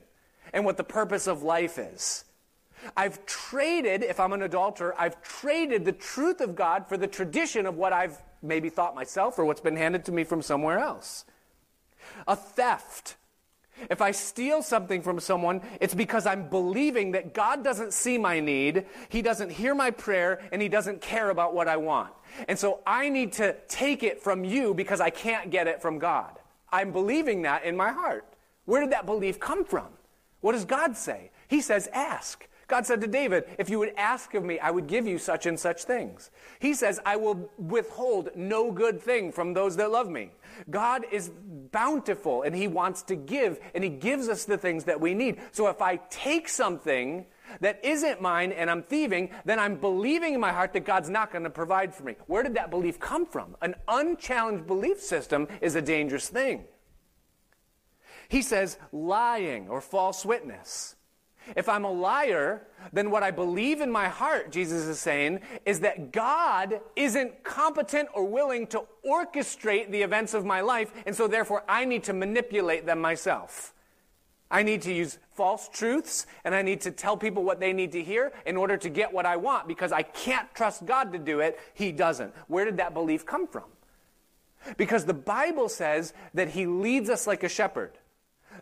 and 0.52 0.66
what 0.66 0.76
the 0.76 0.84
purpose 0.84 1.26
of 1.26 1.42
life 1.42 1.78
is? 1.78 2.24
I've 2.96 3.24
traded, 3.26 4.02
if 4.02 4.20
I'm 4.20 4.32
an 4.32 4.42
adulterer, 4.42 4.94
I've 4.98 5.22
traded 5.22 5.84
the 5.84 5.92
truth 5.92 6.40
of 6.40 6.54
God 6.54 6.88
for 6.88 6.96
the 6.96 7.06
tradition 7.06 7.66
of 7.66 7.76
what 7.76 7.92
I've 7.92 8.18
maybe 8.42 8.68
thought 8.68 8.94
myself 8.94 9.38
or 9.38 9.44
what's 9.44 9.60
been 9.60 9.76
handed 9.76 10.04
to 10.06 10.12
me 10.12 10.24
from 10.24 10.42
somewhere 10.42 10.78
else. 10.78 11.24
A 12.26 12.36
theft. 12.36 13.16
If 13.90 14.00
I 14.00 14.12
steal 14.12 14.62
something 14.62 15.02
from 15.02 15.18
someone, 15.18 15.60
it's 15.80 15.94
because 15.94 16.26
I'm 16.26 16.48
believing 16.48 17.12
that 17.12 17.34
God 17.34 17.64
doesn't 17.64 17.92
see 17.92 18.18
my 18.18 18.38
need, 18.38 18.86
He 19.08 19.20
doesn't 19.20 19.50
hear 19.50 19.74
my 19.74 19.90
prayer, 19.90 20.40
and 20.52 20.62
He 20.62 20.68
doesn't 20.68 21.00
care 21.00 21.30
about 21.30 21.54
what 21.54 21.66
I 21.66 21.76
want. 21.76 22.12
And 22.46 22.58
so 22.58 22.80
I 22.86 23.08
need 23.08 23.32
to 23.34 23.56
take 23.68 24.02
it 24.02 24.22
from 24.22 24.44
you 24.44 24.74
because 24.74 25.00
I 25.00 25.10
can't 25.10 25.50
get 25.50 25.66
it 25.66 25.82
from 25.82 25.98
God. 25.98 26.38
I'm 26.72 26.92
believing 26.92 27.42
that 27.42 27.64
in 27.64 27.76
my 27.76 27.90
heart. 27.90 28.26
Where 28.64 28.80
did 28.80 28.92
that 28.92 29.06
belief 29.06 29.40
come 29.40 29.64
from? 29.64 29.88
What 30.40 30.52
does 30.52 30.64
God 30.64 30.96
say? 30.96 31.30
He 31.48 31.60
says, 31.60 31.88
ask. 31.92 32.46
God 32.74 32.86
said 32.86 33.02
to 33.02 33.06
David, 33.06 33.44
If 33.56 33.70
you 33.70 33.78
would 33.78 33.92
ask 33.96 34.34
of 34.34 34.44
me, 34.44 34.58
I 34.58 34.72
would 34.72 34.88
give 34.88 35.06
you 35.06 35.16
such 35.16 35.46
and 35.46 35.60
such 35.60 35.84
things. 35.84 36.32
He 36.58 36.74
says, 36.74 36.98
I 37.06 37.14
will 37.14 37.48
withhold 37.56 38.30
no 38.34 38.72
good 38.72 39.00
thing 39.00 39.30
from 39.30 39.54
those 39.54 39.76
that 39.76 39.92
love 39.92 40.10
me. 40.10 40.32
God 40.68 41.06
is 41.12 41.30
bountiful 41.70 42.42
and 42.42 42.52
He 42.52 42.66
wants 42.66 43.02
to 43.04 43.14
give, 43.14 43.60
and 43.76 43.84
He 43.84 43.90
gives 43.90 44.28
us 44.28 44.44
the 44.44 44.58
things 44.58 44.86
that 44.86 45.00
we 45.00 45.14
need. 45.14 45.38
So 45.52 45.68
if 45.68 45.80
I 45.80 46.00
take 46.10 46.48
something 46.48 47.26
that 47.60 47.78
isn't 47.84 48.20
mine 48.20 48.50
and 48.50 48.68
I'm 48.68 48.82
thieving, 48.82 49.30
then 49.44 49.60
I'm 49.60 49.76
believing 49.76 50.34
in 50.34 50.40
my 50.40 50.50
heart 50.50 50.72
that 50.72 50.84
God's 50.84 51.08
not 51.08 51.30
going 51.30 51.44
to 51.44 51.50
provide 51.50 51.94
for 51.94 52.02
me. 52.02 52.16
Where 52.26 52.42
did 52.42 52.54
that 52.54 52.72
belief 52.72 52.98
come 52.98 53.24
from? 53.24 53.54
An 53.62 53.76
unchallenged 53.86 54.66
belief 54.66 55.00
system 55.00 55.46
is 55.60 55.76
a 55.76 55.80
dangerous 55.80 56.28
thing. 56.28 56.64
He 58.28 58.42
says 58.42 58.78
lying 58.90 59.68
or 59.68 59.80
false 59.80 60.26
witness. 60.26 60.96
If 61.56 61.68
I'm 61.68 61.84
a 61.84 61.90
liar, 61.90 62.66
then 62.92 63.10
what 63.10 63.22
I 63.22 63.30
believe 63.30 63.80
in 63.80 63.90
my 63.90 64.08
heart, 64.08 64.50
Jesus 64.50 64.84
is 64.84 64.98
saying, 64.98 65.40
is 65.64 65.80
that 65.80 66.12
God 66.12 66.80
isn't 66.96 67.44
competent 67.44 68.08
or 68.14 68.24
willing 68.24 68.66
to 68.68 68.84
orchestrate 69.06 69.90
the 69.90 70.02
events 70.02 70.34
of 70.34 70.44
my 70.44 70.60
life, 70.60 70.92
and 71.06 71.14
so 71.14 71.28
therefore 71.28 71.64
I 71.68 71.84
need 71.84 72.04
to 72.04 72.12
manipulate 72.12 72.86
them 72.86 73.00
myself. 73.00 73.74
I 74.50 74.62
need 74.62 74.82
to 74.82 74.92
use 74.92 75.18
false 75.32 75.68
truths, 75.68 76.26
and 76.44 76.54
I 76.54 76.62
need 76.62 76.80
to 76.82 76.90
tell 76.90 77.16
people 77.16 77.42
what 77.42 77.60
they 77.60 77.72
need 77.72 77.92
to 77.92 78.02
hear 78.02 78.32
in 78.46 78.56
order 78.56 78.76
to 78.76 78.88
get 78.88 79.12
what 79.12 79.26
I 79.26 79.36
want 79.36 79.66
because 79.66 79.90
I 79.90 80.02
can't 80.02 80.52
trust 80.54 80.86
God 80.86 81.12
to 81.12 81.18
do 81.18 81.40
it. 81.40 81.58
He 81.74 81.90
doesn't. 81.90 82.32
Where 82.46 82.64
did 82.64 82.76
that 82.76 82.94
belief 82.94 83.26
come 83.26 83.46
from? 83.48 83.64
Because 84.76 85.04
the 85.04 85.14
Bible 85.14 85.68
says 85.68 86.14
that 86.34 86.50
He 86.50 86.66
leads 86.66 87.10
us 87.10 87.26
like 87.26 87.42
a 87.42 87.48
shepherd. 87.48 87.98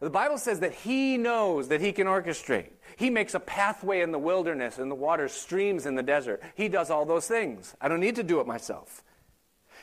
The 0.01 0.11
Bible 0.11 0.39
says 0.39 0.61
that 0.61 0.73
He 0.73 1.17
knows 1.17 1.69
that 1.69 1.81
He 1.81 1.93
can 1.93 2.07
orchestrate. 2.07 2.71
He 2.97 3.11
makes 3.11 3.35
a 3.35 3.41
pathway 3.41 4.01
in 4.01 4.13
the 4.13 4.19
wilderness, 4.19 4.79
and 4.79 4.91
the 4.91 4.97
water 4.97 5.29
streams 5.29 5.87
in 5.87 5.95
the 5.95 6.03
desert. 6.03 6.43
He 6.55 6.69
does 6.69 6.91
all 6.91 7.05
those 7.05 7.27
things. 7.27 7.75
I 7.81 7.89
don't 7.89 8.01
need 8.01 8.17
to 8.17 8.23
do 8.23 8.41
it 8.41 8.47
myself. 8.47 9.03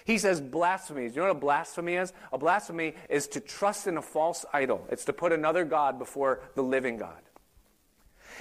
He 0.06 0.18
says 0.18 0.42
blasphemies. 0.42 1.16
You 1.16 1.22
know 1.22 1.28
what 1.28 1.38
a 1.38 1.40
blasphemy 1.40 1.96
is? 1.96 2.14
A 2.34 2.38
blasphemy 2.38 2.96
is 3.10 3.28
to 3.30 3.40
trust 3.40 3.88
in 3.88 3.98
a 3.98 4.02
false 4.02 4.46
idol, 4.54 4.86
it's 4.90 5.06
to 5.06 5.14
put 5.14 5.32
another 5.32 5.66
God 5.66 6.00
before 6.00 6.42
the 6.56 6.64
living 6.64 6.98
God. 6.98 7.22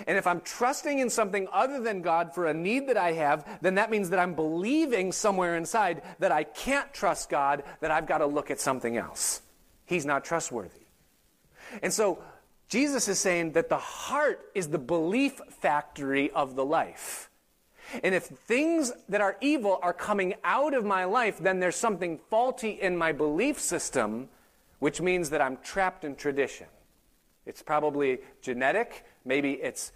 And 0.06 0.16
if 0.16 0.26
I'm 0.26 0.40
trusting 0.40 0.98
in 0.98 1.10
something 1.10 1.48
other 1.52 1.80
than 1.80 2.02
God 2.02 2.34
for 2.34 2.46
a 2.46 2.54
need 2.54 2.88
that 2.88 2.96
I 2.96 3.12
have, 3.12 3.58
then 3.60 3.74
that 3.76 3.90
means 3.90 4.10
that 4.10 4.18
I'm 4.18 4.34
believing 4.34 5.12
somewhere 5.12 5.56
inside 5.56 6.02
that 6.20 6.30
I 6.30 6.44
can't 6.44 6.92
trust 6.94 7.30
God, 7.30 7.64
that 7.80 7.90
I've 7.90 8.06
got 8.06 8.18
to 8.18 8.26
look 8.26 8.50
at 8.50 8.60
something 8.60 8.96
else. 8.96 9.42
He's 9.86 10.06
not 10.06 10.24
trustworthy. 10.24 10.87
And 11.82 11.92
so 11.92 12.22
Jesus 12.68 13.08
is 13.08 13.18
saying 13.18 13.52
that 13.52 13.68
the 13.68 13.78
heart 13.78 14.50
is 14.54 14.68
the 14.68 14.78
belief 14.78 15.40
factory 15.48 16.30
of 16.30 16.54
the 16.54 16.64
life. 16.64 17.30
And 18.02 18.14
if 18.14 18.24
things 18.24 18.92
that 19.08 19.22
are 19.22 19.36
evil 19.40 19.78
are 19.82 19.94
coming 19.94 20.34
out 20.44 20.74
of 20.74 20.84
my 20.84 21.04
life, 21.04 21.38
then 21.38 21.58
there's 21.58 21.76
something 21.76 22.18
faulty 22.28 22.70
in 22.70 22.96
my 22.96 23.12
belief 23.12 23.58
system, 23.58 24.28
which 24.78 25.00
means 25.00 25.30
that 25.30 25.40
I'm 25.40 25.56
trapped 25.58 26.04
in 26.04 26.14
tradition. 26.14 26.66
It's 27.46 27.62
probably 27.62 28.18
genetic, 28.42 29.06
maybe 29.24 29.52
it's 29.52 29.92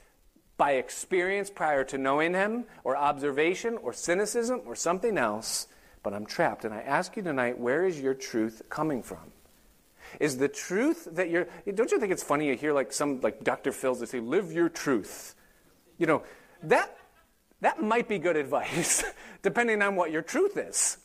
by 0.56 0.72
experience 0.72 1.50
prior 1.50 1.84
to 1.84 1.98
knowing 1.98 2.32
Him, 2.32 2.64
or 2.82 2.96
observation, 2.96 3.76
or 3.82 3.92
cynicism, 3.92 4.62
or 4.64 4.74
something 4.74 5.18
else, 5.18 5.66
but 6.02 6.14
I'm 6.14 6.24
trapped. 6.24 6.64
And 6.64 6.72
I 6.72 6.80
ask 6.80 7.16
you 7.16 7.22
tonight, 7.22 7.58
where 7.58 7.84
is 7.84 8.00
your 8.00 8.14
truth 8.14 8.62
coming 8.70 9.02
from? 9.02 9.32
Is 10.20 10.38
the 10.38 10.48
truth 10.48 11.08
that 11.12 11.30
you're, 11.30 11.48
don't 11.74 11.90
you 11.90 11.98
think 11.98 12.12
it's 12.12 12.22
funny 12.22 12.48
you 12.48 12.56
hear 12.56 12.72
like 12.72 12.92
some, 12.92 13.20
like 13.20 13.44
Dr. 13.44 13.72
Phil's 13.72 14.00
that 14.00 14.08
say, 14.08 14.20
live 14.20 14.52
your 14.52 14.68
truth? 14.68 15.34
You 15.98 16.06
know, 16.06 16.22
that, 16.64 16.96
that 17.60 17.82
might 17.82 18.08
be 18.08 18.18
good 18.18 18.36
advice, 18.44 19.04
depending 19.42 19.82
on 19.82 19.96
what 19.96 20.10
your 20.10 20.22
truth 20.22 20.56
is. 20.56 20.98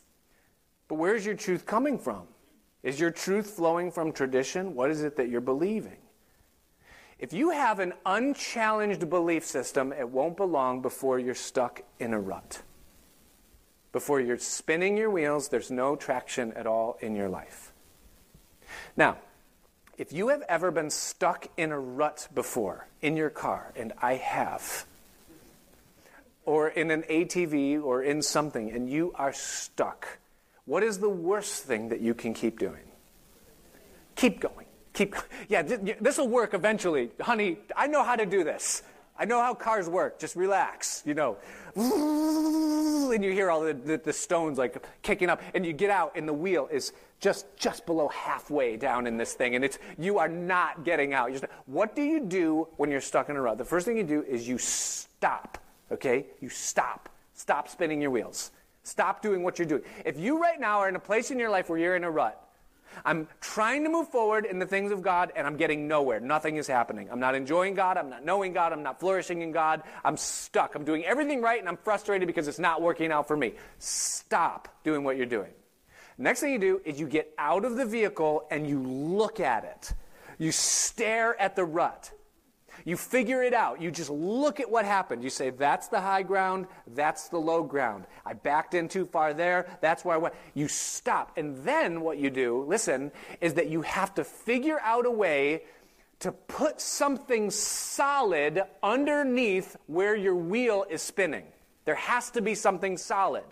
But 0.87 0.95
where's 0.95 1.25
your 1.25 1.35
truth 1.35 1.65
coming 1.65 1.99
from? 1.99 2.27
Is 2.83 2.99
your 2.99 3.11
truth 3.11 3.51
flowing 3.51 3.91
from 3.91 4.11
tradition? 4.11 4.75
What 4.75 4.91
is 4.91 5.03
it 5.03 5.17
that 5.17 5.29
you're 5.29 5.41
believing? 5.41 5.97
If 7.19 7.33
you 7.33 7.49
have 7.49 7.79
an 7.79 7.93
unchallenged 8.05 9.09
belief 9.09 9.43
system, 9.43 9.91
it 9.91 10.07
won't 10.07 10.37
belong 10.37 10.81
before 10.81 11.17
you're 11.17 11.33
stuck 11.33 11.81
in 11.99 12.13
a 12.13 12.19
rut. 12.19 12.61
Before 13.91 14.21
you're 14.21 14.37
spinning 14.37 14.95
your 14.95 15.09
wheels, 15.09 15.49
there's 15.49 15.71
no 15.71 15.95
traction 15.95 16.53
at 16.53 16.67
all 16.67 16.97
in 17.01 17.15
your 17.15 17.29
life. 17.29 17.66
Now, 18.95 19.17
if 19.97 20.13
you 20.13 20.27
have 20.27 20.43
ever 20.47 20.71
been 20.71 20.89
stuck 20.89 21.47
in 21.57 21.71
a 21.71 21.79
rut 21.79 22.27
before 22.33 22.87
in 23.01 23.17
your 23.17 23.29
car, 23.29 23.73
and 23.75 23.93
I 24.01 24.15
have, 24.15 24.85
or 26.45 26.69
in 26.69 26.91
an 26.91 27.03
ATV 27.03 27.81
or 27.83 28.03
in 28.03 28.21
something, 28.21 28.71
and 28.71 28.89
you 28.89 29.11
are 29.15 29.33
stuck, 29.33 30.19
what 30.65 30.83
is 30.83 30.99
the 30.99 31.09
worst 31.09 31.63
thing 31.63 31.89
that 31.89 32.01
you 32.01 32.13
can 32.13 32.33
keep 32.33 32.59
doing? 32.59 32.83
Keep 34.15 34.39
going. 34.39 34.65
Keep 34.93 35.15
Yeah, 35.47 35.61
this 35.61 36.17
will 36.17 36.27
work 36.27 36.53
eventually. 36.53 37.11
Honey, 37.19 37.57
I 37.75 37.87
know 37.87 38.03
how 38.03 38.15
to 38.15 38.25
do 38.25 38.43
this. 38.43 38.83
I 39.19 39.25
know 39.25 39.41
how 39.41 39.53
cars 39.53 39.89
work. 39.89 40.19
Just 40.19 40.35
relax, 40.35 41.03
you 41.05 41.13
know. 41.13 41.37
And 43.07 43.23
you 43.23 43.31
hear 43.31 43.49
all 43.49 43.61
the, 43.61 43.73
the, 43.73 43.97
the, 43.97 44.11
stones 44.11 44.57
like 44.57 44.85
kicking 45.01 45.29
up, 45.29 45.41
and 45.55 45.65
you 45.65 45.71
get 45.71 45.89
out, 45.89 46.11
and 46.15 46.27
the 46.27 46.33
wheel 46.33 46.67
is 46.69 46.91
just 47.21 47.45
just 47.55 47.85
below 47.85 48.09
halfway 48.09 48.75
down 48.75 49.07
in 49.07 49.15
this 49.15 49.33
thing, 49.33 49.55
and 49.55 49.63
it's 49.63 49.79
you 49.97 50.19
are 50.19 50.27
not 50.27 50.83
getting 50.83 51.13
out. 51.13 51.31
What 51.67 51.95
do 51.95 52.03
you 52.03 52.19
do 52.19 52.67
when 52.75 52.91
you're 52.91 53.01
stuck 53.01 53.29
in 53.29 53.37
a 53.37 53.41
rut? 53.41 53.57
The 53.57 53.65
first 53.65 53.85
thing 53.85 53.95
you 53.95 54.03
do 54.03 54.23
is 54.23 54.47
you 54.47 54.57
stop. 54.57 55.57
Okay, 55.89 56.25
you 56.41 56.49
stop. 56.49 57.09
Stop 57.33 57.69
spinning 57.69 58.01
your 58.01 58.11
wheels. 58.11 58.51
Stop 58.83 59.21
doing 59.21 59.41
what 59.41 59.57
you're 59.57 59.67
doing. 59.67 59.83
If 60.05 60.19
you 60.19 60.41
right 60.41 60.59
now 60.59 60.79
are 60.79 60.89
in 60.89 60.95
a 60.95 60.99
place 60.99 61.31
in 61.31 61.39
your 61.39 61.49
life 61.49 61.69
where 61.69 61.79
you're 61.79 61.95
in 61.95 62.03
a 62.03 62.11
rut, 62.11 62.46
I'm 63.05 63.27
trying 63.41 63.83
to 63.83 63.89
move 63.89 64.09
forward 64.09 64.45
in 64.45 64.59
the 64.59 64.65
things 64.65 64.91
of 64.91 65.01
God 65.01 65.31
and 65.35 65.45
I'm 65.45 65.57
getting 65.57 65.87
nowhere. 65.87 66.19
Nothing 66.19 66.57
is 66.57 66.67
happening. 66.67 67.09
I'm 67.11 67.19
not 67.19 67.35
enjoying 67.35 67.73
God. 67.73 67.97
I'm 67.97 68.09
not 68.09 68.25
knowing 68.25 68.53
God. 68.53 68.73
I'm 68.73 68.83
not 68.83 68.99
flourishing 68.99 69.41
in 69.41 69.51
God. 69.51 69.83
I'm 70.03 70.17
stuck. 70.17 70.75
I'm 70.75 70.83
doing 70.83 71.05
everything 71.05 71.41
right 71.41 71.59
and 71.59 71.69
I'm 71.69 71.77
frustrated 71.77 72.27
because 72.27 72.47
it's 72.47 72.59
not 72.59 72.81
working 72.81 73.11
out 73.11 73.27
for 73.27 73.37
me. 73.37 73.53
Stop 73.79 74.67
doing 74.83 75.03
what 75.03 75.17
you're 75.17 75.25
doing. 75.25 75.51
Next 76.17 76.39
thing 76.39 76.51
you 76.51 76.59
do 76.59 76.81
is 76.83 76.99
you 76.99 77.07
get 77.07 77.33
out 77.37 77.63
of 77.63 77.75
the 77.75 77.85
vehicle 77.85 78.47
and 78.49 78.67
you 78.67 78.81
look 78.81 79.39
at 79.39 79.63
it. 79.63 79.93
You 80.39 80.51
stare 80.51 81.39
at 81.39 81.55
the 81.55 81.63
rut. 81.63 82.11
You 82.85 82.97
figure 82.97 83.43
it 83.43 83.53
out. 83.53 83.81
You 83.81 83.91
just 83.91 84.09
look 84.09 84.59
at 84.59 84.69
what 84.69 84.85
happened. 84.85 85.23
You 85.23 85.29
say, 85.29 85.49
that's 85.49 85.87
the 85.87 86.01
high 86.01 86.23
ground, 86.23 86.67
that's 86.87 87.29
the 87.29 87.37
low 87.37 87.63
ground. 87.63 88.05
I 88.25 88.33
backed 88.33 88.73
in 88.73 88.87
too 88.87 89.05
far 89.05 89.33
there, 89.33 89.77
that's 89.81 90.05
where 90.05 90.15
I 90.15 90.17
went. 90.17 90.35
You 90.53 90.67
stop. 90.67 91.37
And 91.37 91.63
then 91.63 92.01
what 92.01 92.17
you 92.17 92.29
do, 92.29 92.63
listen, 92.67 93.11
is 93.41 93.55
that 93.55 93.69
you 93.69 93.81
have 93.81 94.13
to 94.15 94.23
figure 94.23 94.79
out 94.81 95.05
a 95.05 95.11
way 95.11 95.63
to 96.19 96.31
put 96.31 96.81
something 96.81 97.51
solid 97.51 98.63
underneath 98.81 99.75
where 99.85 100.15
your 100.15 100.35
wheel 100.35 100.85
is 100.89 101.01
spinning. 101.01 101.45
There 101.85 101.95
has 101.95 102.31
to 102.31 102.41
be 102.41 102.55
something 102.55 102.97
solid. 102.97 103.45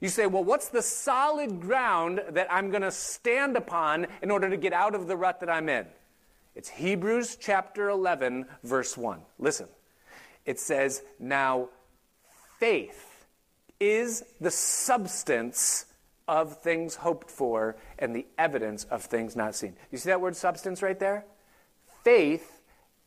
You 0.00 0.08
say, 0.08 0.26
well, 0.26 0.42
what's 0.42 0.68
the 0.68 0.82
solid 0.82 1.60
ground 1.60 2.22
that 2.30 2.48
I'm 2.50 2.70
going 2.70 2.82
to 2.82 2.90
stand 2.90 3.56
upon 3.56 4.06
in 4.22 4.30
order 4.30 4.48
to 4.48 4.56
get 4.56 4.72
out 4.72 4.94
of 4.94 5.06
the 5.06 5.16
rut 5.16 5.40
that 5.40 5.50
I'm 5.50 5.68
in? 5.68 5.86
It's 6.54 6.68
Hebrews 6.68 7.36
chapter 7.40 7.88
11, 7.88 8.46
verse 8.62 8.96
1. 8.96 9.20
Listen. 9.38 9.68
It 10.44 10.58
says, 10.58 11.02
Now 11.18 11.68
faith 12.58 13.26
is 13.80 14.24
the 14.40 14.50
substance 14.50 15.86
of 16.28 16.60
things 16.62 16.94
hoped 16.94 17.30
for 17.30 17.76
and 17.98 18.14
the 18.14 18.26
evidence 18.38 18.84
of 18.84 19.02
things 19.04 19.34
not 19.34 19.54
seen. 19.54 19.74
You 19.90 19.98
see 19.98 20.10
that 20.10 20.20
word 20.20 20.36
substance 20.36 20.82
right 20.82 20.98
there? 20.98 21.24
Faith 22.04 22.60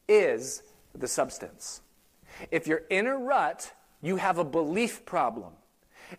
is 0.08 0.64
the 0.94 1.08
substance. 1.08 1.82
If 2.52 2.68
you're 2.68 2.84
in 2.90 3.08
a 3.08 3.16
rut, 3.16 3.74
you 4.02 4.18
have 4.18 4.38
a 4.38 4.44
belief 4.44 5.06
problem. 5.06 5.54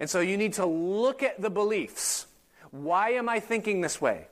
And 0.01 0.09
so 0.09 0.20
you 0.20 0.37
need 0.37 0.55
to 0.55 0.66
look 0.66 1.22
at 1.22 1.41
the 1.41 1.51
beliefs. 1.51 2.27
Why 2.70 3.11
am 3.11 3.29
I 3.29 3.41
thinking 3.41 3.81
this 3.81 4.01
way? 4.01 4.29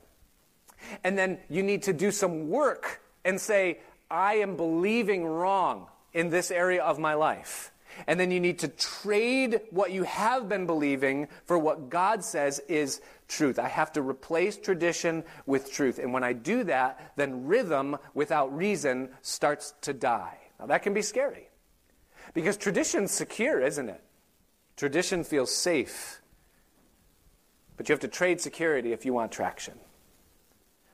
And 1.02 1.16
then 1.18 1.38
you 1.48 1.62
need 1.62 1.82
to 1.84 1.92
do 1.92 2.10
some 2.10 2.48
work 2.48 3.02
and 3.24 3.40
say, 3.40 3.80
I 4.10 4.34
am 4.34 4.56
believing 4.56 5.24
wrong 5.24 5.88
in 6.12 6.30
this 6.30 6.50
area 6.50 6.82
of 6.82 6.98
my 6.98 7.14
life. 7.14 7.72
And 8.06 8.18
then 8.18 8.30
you 8.30 8.40
need 8.40 8.58
to 8.60 8.68
trade 8.68 9.60
what 9.70 9.92
you 9.92 10.02
have 10.02 10.48
been 10.48 10.66
believing 10.66 11.28
for 11.44 11.58
what 11.58 11.90
God 11.90 12.24
says 12.24 12.60
is 12.68 13.00
truth. 13.28 13.58
I 13.58 13.68
have 13.68 13.92
to 13.92 14.02
replace 14.02 14.56
tradition 14.56 15.24
with 15.46 15.72
truth. 15.72 15.98
And 15.98 16.12
when 16.12 16.24
I 16.24 16.32
do 16.32 16.64
that, 16.64 17.12
then 17.16 17.46
rhythm 17.46 17.96
without 18.12 18.54
reason 18.56 19.10
starts 19.22 19.74
to 19.82 19.92
die. 19.92 20.38
Now, 20.58 20.66
that 20.66 20.82
can 20.82 20.94
be 20.94 21.02
scary 21.02 21.48
because 22.32 22.56
tradition's 22.56 23.10
secure, 23.10 23.60
isn't 23.60 23.88
it? 23.88 24.02
Tradition 24.76 25.24
feels 25.24 25.54
safe. 25.54 26.20
But 27.76 27.88
you 27.88 27.92
have 27.92 28.00
to 28.00 28.08
trade 28.08 28.40
security 28.40 28.92
if 28.92 29.04
you 29.04 29.12
want 29.12 29.32
traction. 29.32 29.74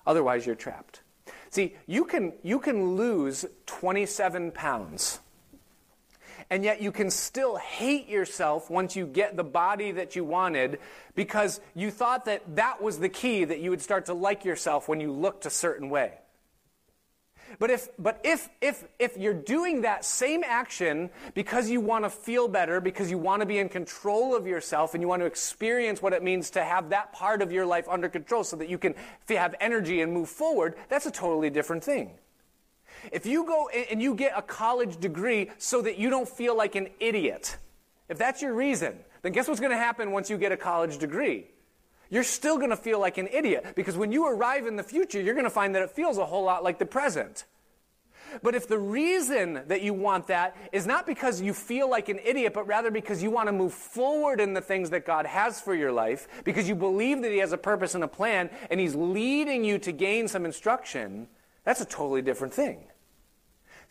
Otherwise, 0.06 0.46
you're 0.46 0.54
trapped. 0.54 1.02
See, 1.50 1.76
you 1.86 2.04
can, 2.04 2.32
you 2.42 2.60
can 2.60 2.94
lose 2.96 3.44
27 3.66 4.52
pounds, 4.52 5.18
and 6.48 6.62
yet 6.62 6.80
you 6.80 6.92
can 6.92 7.10
still 7.10 7.56
hate 7.56 8.08
yourself 8.08 8.70
once 8.70 8.94
you 8.94 9.06
get 9.06 9.36
the 9.36 9.44
body 9.44 9.92
that 9.92 10.14
you 10.14 10.24
wanted 10.24 10.78
because 11.14 11.60
you 11.74 11.90
thought 11.90 12.24
that 12.26 12.56
that 12.56 12.80
was 12.80 12.98
the 12.98 13.08
key 13.08 13.44
that 13.44 13.60
you 13.60 13.70
would 13.70 13.82
start 13.82 14.06
to 14.06 14.14
like 14.14 14.44
yourself 14.44 14.88
when 14.88 15.00
you 15.00 15.10
looked 15.12 15.44
a 15.44 15.50
certain 15.50 15.90
way. 15.90 16.12
But 17.58 17.70
if, 17.70 17.88
but 17.98 18.20
if, 18.24 18.48
if, 18.60 18.84
if 18.98 19.16
you're 19.16 19.34
doing 19.34 19.82
that 19.82 20.04
same 20.04 20.44
action 20.46 21.10
because 21.34 21.68
you 21.68 21.80
want 21.80 22.04
to 22.04 22.10
feel 22.10 22.48
better, 22.48 22.80
because 22.80 23.10
you 23.10 23.18
want 23.18 23.40
to 23.40 23.46
be 23.46 23.58
in 23.58 23.68
control 23.68 24.36
of 24.36 24.46
yourself, 24.46 24.94
and 24.94 25.02
you 25.02 25.08
want 25.08 25.20
to 25.20 25.26
experience 25.26 26.00
what 26.00 26.12
it 26.12 26.22
means 26.22 26.50
to 26.50 26.62
have 26.62 26.90
that 26.90 27.12
part 27.12 27.42
of 27.42 27.50
your 27.50 27.66
life 27.66 27.88
under 27.88 28.08
control 28.08 28.44
so 28.44 28.56
that 28.56 28.68
you 28.68 28.78
can 28.78 28.94
have 29.28 29.54
energy 29.60 30.00
and 30.00 30.12
move 30.12 30.28
forward, 30.28 30.74
that's 30.88 31.06
a 31.06 31.10
totally 31.10 31.50
different 31.50 31.82
thing. 31.82 32.12
If 33.12 33.26
you 33.26 33.44
go 33.44 33.68
and 33.68 34.00
you 34.02 34.14
get 34.14 34.32
a 34.36 34.42
college 34.42 34.98
degree 34.98 35.50
so 35.58 35.82
that 35.82 35.98
you 35.98 36.10
don't 36.10 36.28
feel 36.28 36.56
like 36.56 36.74
an 36.74 36.88
idiot, 37.00 37.56
if 38.08 38.18
that's 38.18 38.42
your 38.42 38.54
reason, 38.54 38.98
then 39.22 39.32
guess 39.32 39.48
what's 39.48 39.60
going 39.60 39.72
to 39.72 39.78
happen 39.78 40.12
once 40.12 40.30
you 40.30 40.38
get 40.38 40.52
a 40.52 40.56
college 40.56 40.98
degree? 40.98 41.46
You're 42.10 42.24
still 42.24 42.58
going 42.58 42.70
to 42.70 42.76
feel 42.76 43.00
like 43.00 43.18
an 43.18 43.28
idiot 43.32 43.74
because 43.74 43.96
when 43.96 44.12
you 44.12 44.26
arrive 44.26 44.66
in 44.66 44.76
the 44.76 44.82
future, 44.82 45.20
you're 45.20 45.34
going 45.34 45.44
to 45.44 45.50
find 45.50 45.74
that 45.74 45.82
it 45.82 45.90
feels 45.90 46.18
a 46.18 46.26
whole 46.26 46.44
lot 46.44 46.62
like 46.62 46.78
the 46.78 46.86
present. 46.86 47.44
But 48.42 48.54
if 48.54 48.68
the 48.68 48.78
reason 48.78 49.62
that 49.66 49.82
you 49.82 49.94
want 49.94 50.28
that 50.28 50.56
is 50.72 50.86
not 50.86 51.06
because 51.06 51.40
you 51.40 51.52
feel 51.52 51.90
like 51.90 52.08
an 52.08 52.20
idiot, 52.24 52.52
but 52.54 52.66
rather 52.66 52.90
because 52.90 53.22
you 53.22 53.30
want 53.30 53.48
to 53.48 53.52
move 53.52 53.74
forward 53.74 54.40
in 54.40 54.54
the 54.54 54.60
things 54.60 54.90
that 54.90 55.04
God 55.04 55.26
has 55.26 55.60
for 55.60 55.74
your 55.74 55.92
life, 55.92 56.28
because 56.44 56.68
you 56.68 56.74
believe 56.74 57.22
that 57.22 57.32
He 57.32 57.38
has 57.38 57.52
a 57.52 57.58
purpose 57.58 57.94
and 57.94 58.04
a 58.04 58.08
plan, 58.08 58.50
and 58.70 58.78
He's 58.78 58.94
leading 58.94 59.64
you 59.64 59.78
to 59.78 59.92
gain 59.92 60.28
some 60.28 60.44
instruction, 60.44 61.28
that's 61.64 61.80
a 61.80 61.84
totally 61.84 62.22
different 62.22 62.54
thing. 62.54 62.84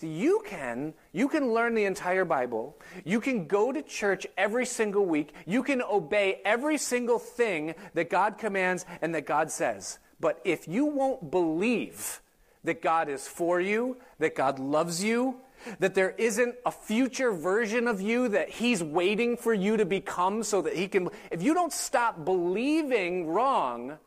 You 0.01 0.43
can, 0.45 0.93
you 1.11 1.27
can 1.27 1.53
learn 1.53 1.75
the 1.75 1.85
entire 1.85 2.25
Bible. 2.25 2.77
You 3.03 3.19
can 3.19 3.47
go 3.47 3.71
to 3.71 3.81
church 3.81 4.25
every 4.37 4.65
single 4.65 5.05
week. 5.05 5.33
You 5.45 5.63
can 5.63 5.81
obey 5.81 6.41
every 6.45 6.77
single 6.77 7.19
thing 7.19 7.75
that 7.93 8.09
God 8.09 8.37
commands 8.37 8.85
and 9.01 9.13
that 9.15 9.25
God 9.25 9.51
says. 9.51 9.99
But 10.19 10.41
if 10.43 10.67
you 10.67 10.85
won't 10.85 11.31
believe 11.31 12.21
that 12.63 12.81
God 12.81 13.09
is 13.09 13.27
for 13.27 13.59
you, 13.59 13.97
that 14.19 14.35
God 14.35 14.59
loves 14.59 15.03
you, 15.03 15.37
that 15.79 15.95
there 15.95 16.11
isn't 16.11 16.55
a 16.65 16.71
future 16.71 17.31
version 17.31 17.87
of 17.87 18.01
you 18.01 18.29
that 18.29 18.49
He's 18.49 18.83
waiting 18.83 19.37
for 19.37 19.53
you 19.53 19.77
to 19.77 19.85
become 19.85 20.43
so 20.43 20.61
that 20.61 20.75
He 20.75 20.87
can, 20.87 21.09
if 21.31 21.41
you 21.41 21.53
don't 21.53 21.73
stop 21.73 22.25
believing 22.25 23.27
wrong, 23.27 23.97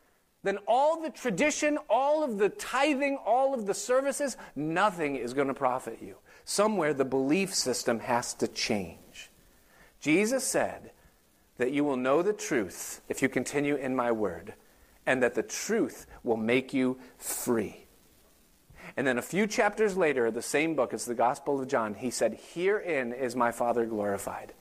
then 0.43 0.59
all 0.67 1.01
the 1.01 1.09
tradition, 1.09 1.77
all 1.89 2.23
of 2.23 2.37
the 2.37 2.49
tithing, 2.49 3.17
all 3.25 3.53
of 3.53 3.65
the 3.65 3.73
services, 3.73 4.35
nothing 4.55 5.15
is 5.15 5.33
going 5.33 5.47
to 5.47 5.53
profit 5.53 5.99
you. 6.01 6.17
Somewhere 6.43 6.93
the 6.93 7.05
belief 7.05 7.55
system 7.55 7.99
has 7.99 8.33
to 8.35 8.47
change. 8.47 9.31
Jesus 10.01 10.43
said 10.43 10.91
that 11.57 11.71
you 11.71 11.85
will 11.85 11.95
know 11.95 12.21
the 12.21 12.33
truth 12.33 13.01
if 13.07 13.21
you 13.21 13.29
continue 13.29 13.75
in 13.75 13.95
my 13.95 14.11
word, 14.11 14.53
and 15.05 15.23
that 15.23 15.35
the 15.35 15.43
truth 15.43 16.05
will 16.23 16.37
make 16.37 16.73
you 16.73 16.97
free. 17.17 17.85
And 18.97 19.07
then 19.07 19.17
a 19.17 19.23
few 19.23 19.47
chapters 19.47 19.95
later, 19.95 20.29
the 20.29 20.41
same 20.41 20.75
book, 20.75 20.93
it's 20.93 21.05
the 21.05 21.15
Gospel 21.15 21.61
of 21.61 21.67
John, 21.69 21.95
he 21.95 22.11
said, 22.11 22.37
Herein 22.53 23.13
is 23.13 23.35
my 23.35 23.51
Father 23.51 23.85
glorified. 23.85 24.53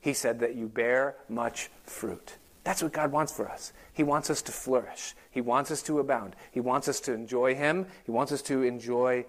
He 0.00 0.12
said 0.12 0.40
that 0.40 0.54
you 0.54 0.68
bear 0.68 1.16
much 1.28 1.70
fruit. 1.82 2.36
That's 2.64 2.82
what 2.82 2.92
God 2.92 3.12
wants 3.12 3.30
for 3.30 3.48
us. 3.48 3.72
He 3.92 4.02
wants 4.02 4.30
us 4.30 4.40
to 4.42 4.52
flourish. 4.52 5.14
He 5.30 5.42
wants 5.42 5.70
us 5.70 5.82
to 5.82 5.98
abound. 6.00 6.34
He 6.50 6.60
wants 6.60 6.88
us 6.88 6.98
to 7.00 7.12
enjoy 7.12 7.54
Him. 7.54 7.86
He 8.04 8.10
wants 8.10 8.32
us 8.32 8.40
to 8.42 8.62
enjoy 8.62 9.26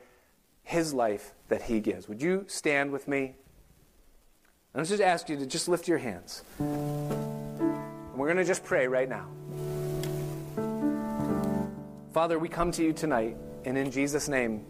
His 0.63 0.93
life 0.93 1.33
that 1.49 1.63
He 1.63 1.81
gives. 1.81 2.07
Would 2.07 2.21
you 2.21 2.45
stand 2.47 2.91
with 2.91 3.07
me? 3.09 3.35
Let's 4.73 4.89
just 4.89 5.01
ask 5.01 5.29
you 5.29 5.37
to 5.37 5.45
just 5.45 5.67
lift 5.67 5.87
your 5.87 5.97
hands. 5.97 6.43
And 6.59 8.15
we're 8.15 8.27
going 8.27 8.37
to 8.37 8.45
just 8.45 8.63
pray 8.63 8.87
right 8.87 9.07
now. 9.07 9.27
Father, 12.13 12.39
we 12.39 12.47
come 12.47 12.71
to 12.71 12.83
you 12.83 12.93
tonight, 12.93 13.35
and 13.65 13.77
in 13.77 13.91
Jesus' 13.91 14.29
name, 14.29 14.65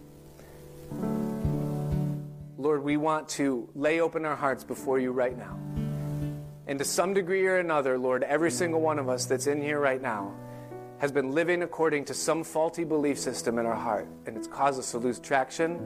Lord, 2.58 2.84
we 2.84 2.98
want 2.98 3.30
to 3.30 3.70
lay 3.76 4.00
open 4.00 4.26
our 4.26 4.36
hearts 4.36 4.64
before 4.64 4.98
you 4.98 5.12
right 5.12 5.38
now. 5.38 5.56
And 6.68 6.80
to 6.80 6.86
some 6.86 7.14
degree 7.14 7.46
or 7.46 7.58
another, 7.58 7.98
Lord, 7.98 8.24
every 8.24 8.50
single 8.50 8.82
one 8.82 8.98
of 8.98 9.08
us 9.08 9.26
that's 9.26 9.46
in 9.48 9.62
here 9.62 9.80
right 9.80 10.02
now 10.02 10.34
has 10.98 11.12
been 11.12 11.32
living 11.32 11.62
according 11.62 12.06
to 12.06 12.14
some 12.14 12.44
faulty 12.44 12.84
belief 12.84 13.20
system 13.20 13.60
in 13.60 13.66
our 13.66 13.76
heart. 13.76 14.08
And 14.26 14.36
it's 14.36 14.48
caused 14.48 14.80
us 14.80 14.92
to 14.92 14.98
lose 14.98 15.20
traction, 15.20 15.80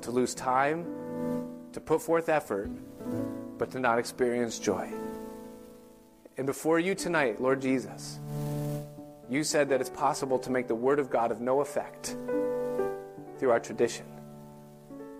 to 0.00 0.10
lose 0.10 0.34
time, 0.34 0.86
to 1.72 1.80
put 1.80 2.00
forth 2.00 2.28
effort, 2.28 2.70
but 3.58 3.70
to 3.72 3.78
not 3.78 3.98
experience 3.98 4.58
joy. 4.58 4.90
And 6.38 6.46
before 6.46 6.78
you 6.78 6.94
tonight, 6.94 7.42
Lord 7.42 7.60
Jesus, 7.60 8.18
you 9.28 9.44
said 9.44 9.68
that 9.68 9.80
it's 9.80 9.90
possible 9.90 10.38
to 10.38 10.50
make 10.50 10.68
the 10.68 10.74
Word 10.74 10.98
of 10.98 11.10
God 11.10 11.30
of 11.30 11.40
no 11.40 11.60
effect 11.60 12.16
through 13.38 13.50
our 13.50 13.60
tradition. 13.60 14.06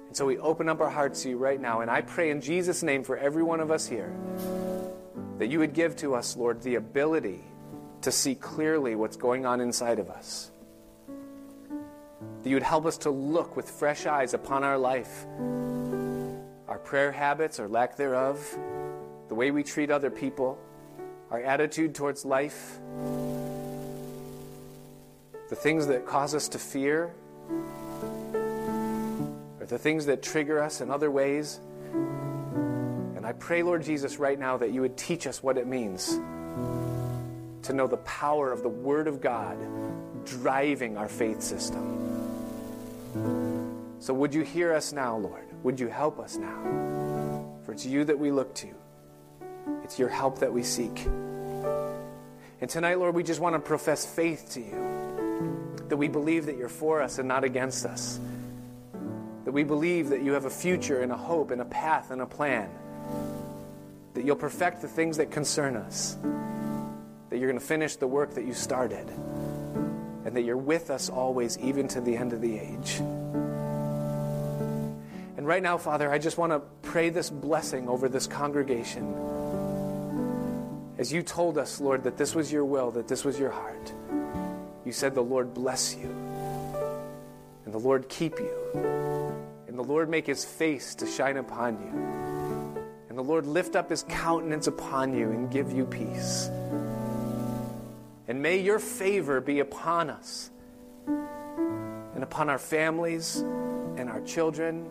And 0.07 0.16
so 0.16 0.24
we 0.24 0.39
open 0.39 0.68
up 0.68 0.81
our 0.81 0.91
hearts 0.91 1.22
to 1.24 1.28
you 1.28 1.37
right 1.37 1.61
now. 1.61 1.83
And 1.83 1.91
I 1.91 2.01
pray 2.01 2.31
in 2.31 2.41
Jesus' 2.41 2.83
name 2.83 3.05
for 3.05 3.16
every 3.16 3.43
one 3.43 3.61
of 3.61 3.70
us 3.70 3.87
here 3.87 4.12
that 5.41 5.49
you 5.49 5.59
would 5.59 5.72
give 5.72 5.97
to 5.97 6.14
us, 6.14 6.36
Lord, 6.36 6.61
the 6.61 6.74
ability 6.74 7.41
to 8.03 8.12
see 8.12 8.34
clearly 8.34 8.95
what's 8.95 9.16
going 9.16 9.47
on 9.47 9.62
inside 9.62 9.99
of 9.99 10.11
us. 10.11 10.51
That 12.43 12.51
you 12.51 12.57
would 12.57 12.62
help 12.62 12.84
us 12.84 12.99
to 12.99 13.11
look 13.11 13.57
with 13.57 13.70
fresh 13.70 14.05
eyes 14.05 14.34
upon 14.34 14.64
our 14.64 14.76
life, 14.76 15.24
our 16.68 16.78
prayer 16.78 17.11
habits 17.11 17.59
or 17.59 17.68
lack 17.68 17.97
thereof, 17.97 18.38
the 19.28 19.34
way 19.34 19.51
we 19.51 19.62
treat 19.62 19.91
other 19.91 20.11
people, 20.11 20.59
our 21.30 21.41
attitude 21.41 21.95
towards 21.95 22.26
life, 22.26 22.78
the 25.49 25.57
things 25.57 25.86
that 25.86 26.05
cause 26.05 26.34
us 26.34 26.49
to 26.49 26.59
fear, 26.59 27.14
or 29.59 29.64
the 29.66 29.78
things 29.78 30.05
that 30.05 30.22
trigger 30.22 30.62
us 30.62 30.82
in 30.82 30.91
other 30.91 31.11
ways. 31.11 31.61
I 33.31 33.33
pray, 33.33 33.62
Lord 33.62 33.85
Jesus, 33.85 34.18
right 34.18 34.37
now 34.37 34.57
that 34.57 34.72
you 34.72 34.81
would 34.81 34.97
teach 34.97 35.28
us 35.28 35.41
what 35.41 35.57
it 35.57 35.64
means 35.64 36.09
to 37.62 37.72
know 37.72 37.87
the 37.87 37.99
power 37.99 38.51
of 38.51 38.64
the 38.64 38.68
Word 38.68 39.07
of 39.07 39.20
God 39.20 39.57
driving 40.26 40.97
our 40.97 41.09
faith 41.09 41.41
system. 41.41 41.87
So 44.01 44.12
would 44.14 44.35
you 44.35 44.43
hear 44.43 44.74
us 44.74 44.93
now, 44.93 45.16
Lord? 45.16 45.45
Would 45.62 45.78
you 45.78 45.87
help 45.87 46.18
us 46.18 46.39
now? 46.39 47.55
For 47.64 47.70
it's 47.70 47.87
you 47.87 48.03
that 48.03 48.18
we 48.18 48.33
look 48.33 48.53
to. 48.57 48.74
It's 49.85 49.97
your 49.97 50.09
help 50.09 50.41
that 50.41 50.53
we 50.53 50.64
seek. 50.64 51.07
And 52.61 52.68
tonight, 52.68 52.99
Lord, 52.99 53.14
we 53.14 53.22
just 53.22 53.39
want 53.39 53.55
to 53.55 53.61
profess 53.61 54.05
faith 54.05 54.51
to 54.55 54.61
you. 54.61 55.87
That 55.89 55.99
we 55.99 56.09
believe 56.09 56.47
that 56.47 56.57
you're 56.57 56.68
for 56.68 57.01
us 57.01 57.20
and 57.20 57.28
not 57.28 57.45
against 57.45 57.87
us. 57.87 58.18
That 59.45 59.53
we 59.53 59.62
believe 59.62 60.09
that 60.09 60.20
you 60.20 60.33
have 60.33 60.47
a 60.47 60.51
future 60.51 61.01
and 61.01 61.12
a 61.12 61.16
hope 61.16 61.53
and 61.53 61.61
a 61.61 61.66
path 61.66 62.11
and 62.11 62.22
a 62.22 62.26
plan. 62.26 62.68
That 64.14 64.24
you'll 64.24 64.36
perfect 64.36 64.82
the 64.82 64.88
things 64.88 65.16
that 65.18 65.30
concern 65.30 65.76
us. 65.76 66.16
That 67.30 67.38
you're 67.38 67.48
going 67.48 67.61
to 67.61 67.66
finish 67.66 67.96
the 67.96 68.06
work 68.06 68.34
that 68.34 68.44
you 68.44 68.54
started. 68.54 69.08
And 70.24 70.36
that 70.36 70.42
you're 70.42 70.56
with 70.56 70.90
us 70.90 71.08
always, 71.08 71.58
even 71.58 71.88
to 71.88 72.00
the 72.00 72.16
end 72.16 72.32
of 72.32 72.40
the 72.40 72.58
age. 72.58 73.00
And 75.40 75.46
right 75.46 75.62
now, 75.62 75.78
Father, 75.78 76.12
I 76.12 76.18
just 76.18 76.36
want 76.36 76.52
to 76.52 76.61
pray 76.82 77.08
this 77.08 77.30
blessing 77.30 77.88
over 77.88 78.11
this 78.11 78.26
congregation. 78.26 79.14
As 80.98 81.11
you 81.11 81.22
told 81.22 81.56
us, 81.56 81.80
Lord, 81.80 82.04
that 82.04 82.18
this 82.18 82.34
was 82.34 82.52
your 82.52 82.66
will, 82.66 82.90
that 82.90 83.08
this 83.08 83.24
was 83.24 83.38
your 83.38 83.50
heart, 83.50 83.90
you 84.84 84.92
said, 84.92 85.14
The 85.14 85.22
Lord 85.22 85.54
bless 85.54 85.96
you, 85.96 86.14
and 87.64 87.72
the 87.72 87.78
Lord 87.78 88.06
keep 88.11 88.38
you, 88.38 89.34
and 89.66 89.78
the 89.78 89.82
Lord 89.82 90.11
make 90.11 90.26
his 90.26 90.44
face 90.44 90.94
to 90.96 91.06
shine 91.06 91.38
upon 91.38 91.78
you, 91.80 92.39
the 93.20 93.28
Lord 93.28 93.44
lift 93.44 93.76
up 93.76 93.90
his 93.90 94.02
countenance 94.08 94.66
upon 94.66 95.12
you 95.12 95.28
and 95.28 95.50
give 95.50 95.72
you 95.72 95.84
peace. 95.84 96.48
And 98.26 98.40
may 98.40 98.56
your 98.56 98.78
favor 98.78 99.42
be 99.42 99.60
upon 99.60 100.08
us 100.08 100.50
and 101.06 102.22
upon 102.22 102.48
our 102.48 102.56
families 102.58 103.36
and 103.36 104.08
our 104.08 104.22
children 104.22 104.88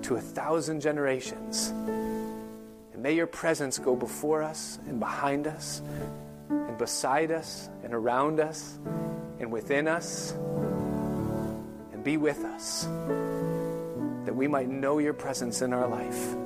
to 0.00 0.14
a 0.14 0.20
thousand 0.22 0.80
generations. 0.80 1.68
And 2.94 3.02
may 3.02 3.12
your 3.12 3.26
presence 3.26 3.78
go 3.78 3.94
before 3.94 4.42
us 4.42 4.78
and 4.88 4.98
behind 4.98 5.46
us 5.46 5.82
and 6.48 6.78
beside 6.78 7.30
us 7.30 7.68
and 7.84 7.92
around 7.92 8.40
us 8.40 8.78
and 9.38 9.52
within 9.52 9.86
us 9.86 10.32
and 11.92 12.02
be 12.02 12.16
with 12.16 12.42
us 12.42 12.86
that 14.24 14.34
we 14.34 14.48
might 14.48 14.70
know 14.70 14.96
your 14.96 15.12
presence 15.12 15.60
in 15.60 15.74
our 15.74 15.86
life, 15.86 16.36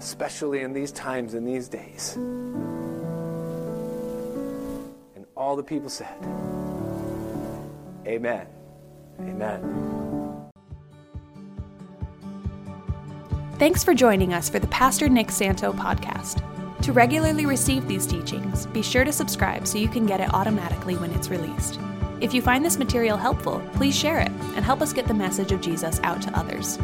especially 0.00 0.62
in 0.62 0.72
these 0.72 0.90
times 0.92 1.34
and 1.34 1.46
these 1.46 1.68
days. 1.68 2.16
And 5.14 5.26
all 5.36 5.56
the 5.56 5.62
people 5.62 5.90
said, 5.90 6.16
Amen. 8.06 8.46
Amen. 9.20 10.40
Thanks 13.58 13.84
for 13.84 13.92
joining 13.92 14.32
us 14.32 14.48
for 14.48 14.58
the 14.58 14.66
Pastor 14.68 15.10
Nick 15.10 15.30
Santo 15.30 15.74
podcast. 15.74 16.42
To 16.80 16.94
regularly 16.94 17.44
receive 17.44 17.86
these 17.86 18.06
teachings, 18.06 18.64
be 18.68 18.80
sure 18.80 19.04
to 19.04 19.12
subscribe 19.12 19.66
so 19.66 19.76
you 19.76 19.88
can 19.88 20.06
get 20.06 20.20
it 20.20 20.32
automatically 20.32 20.96
when 20.96 21.10
it's 21.10 21.28
released. 21.28 21.78
If 22.22 22.32
you 22.32 22.40
find 22.40 22.64
this 22.64 22.78
material 22.78 23.18
helpful, 23.18 23.62
please 23.74 23.94
share 23.94 24.18
it 24.18 24.30
and 24.56 24.64
help 24.64 24.80
us 24.80 24.94
get 24.94 25.06
the 25.06 25.12
message 25.12 25.52
of 25.52 25.60
Jesus 25.60 26.00
out 26.02 26.22
to 26.22 26.34
others. 26.38 26.78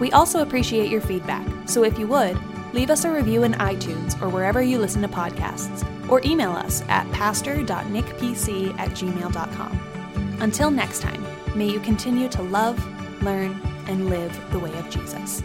We 0.00 0.10
also 0.12 0.40
appreciate 0.40 0.90
your 0.90 1.02
feedback, 1.02 1.46
so 1.68 1.84
if 1.84 1.98
you 1.98 2.06
would, 2.08 2.38
leave 2.72 2.90
us 2.90 3.04
a 3.04 3.12
review 3.12 3.42
in 3.42 3.52
iTunes 3.54 4.20
or 4.22 4.28
wherever 4.28 4.62
you 4.62 4.78
listen 4.78 5.02
to 5.02 5.08
podcasts, 5.08 5.86
or 6.08 6.22
email 6.24 6.52
us 6.52 6.82
at 6.88 7.10
pastor.nickpc 7.12 8.78
at 8.78 8.88
gmail.com. 8.90 10.38
Until 10.40 10.70
next 10.70 11.02
time, 11.02 11.24
may 11.54 11.68
you 11.68 11.80
continue 11.80 12.28
to 12.30 12.42
love, 12.42 12.82
learn, 13.22 13.60
and 13.86 14.08
live 14.08 14.36
the 14.52 14.58
way 14.58 14.72
of 14.78 14.88
Jesus. 14.88 15.42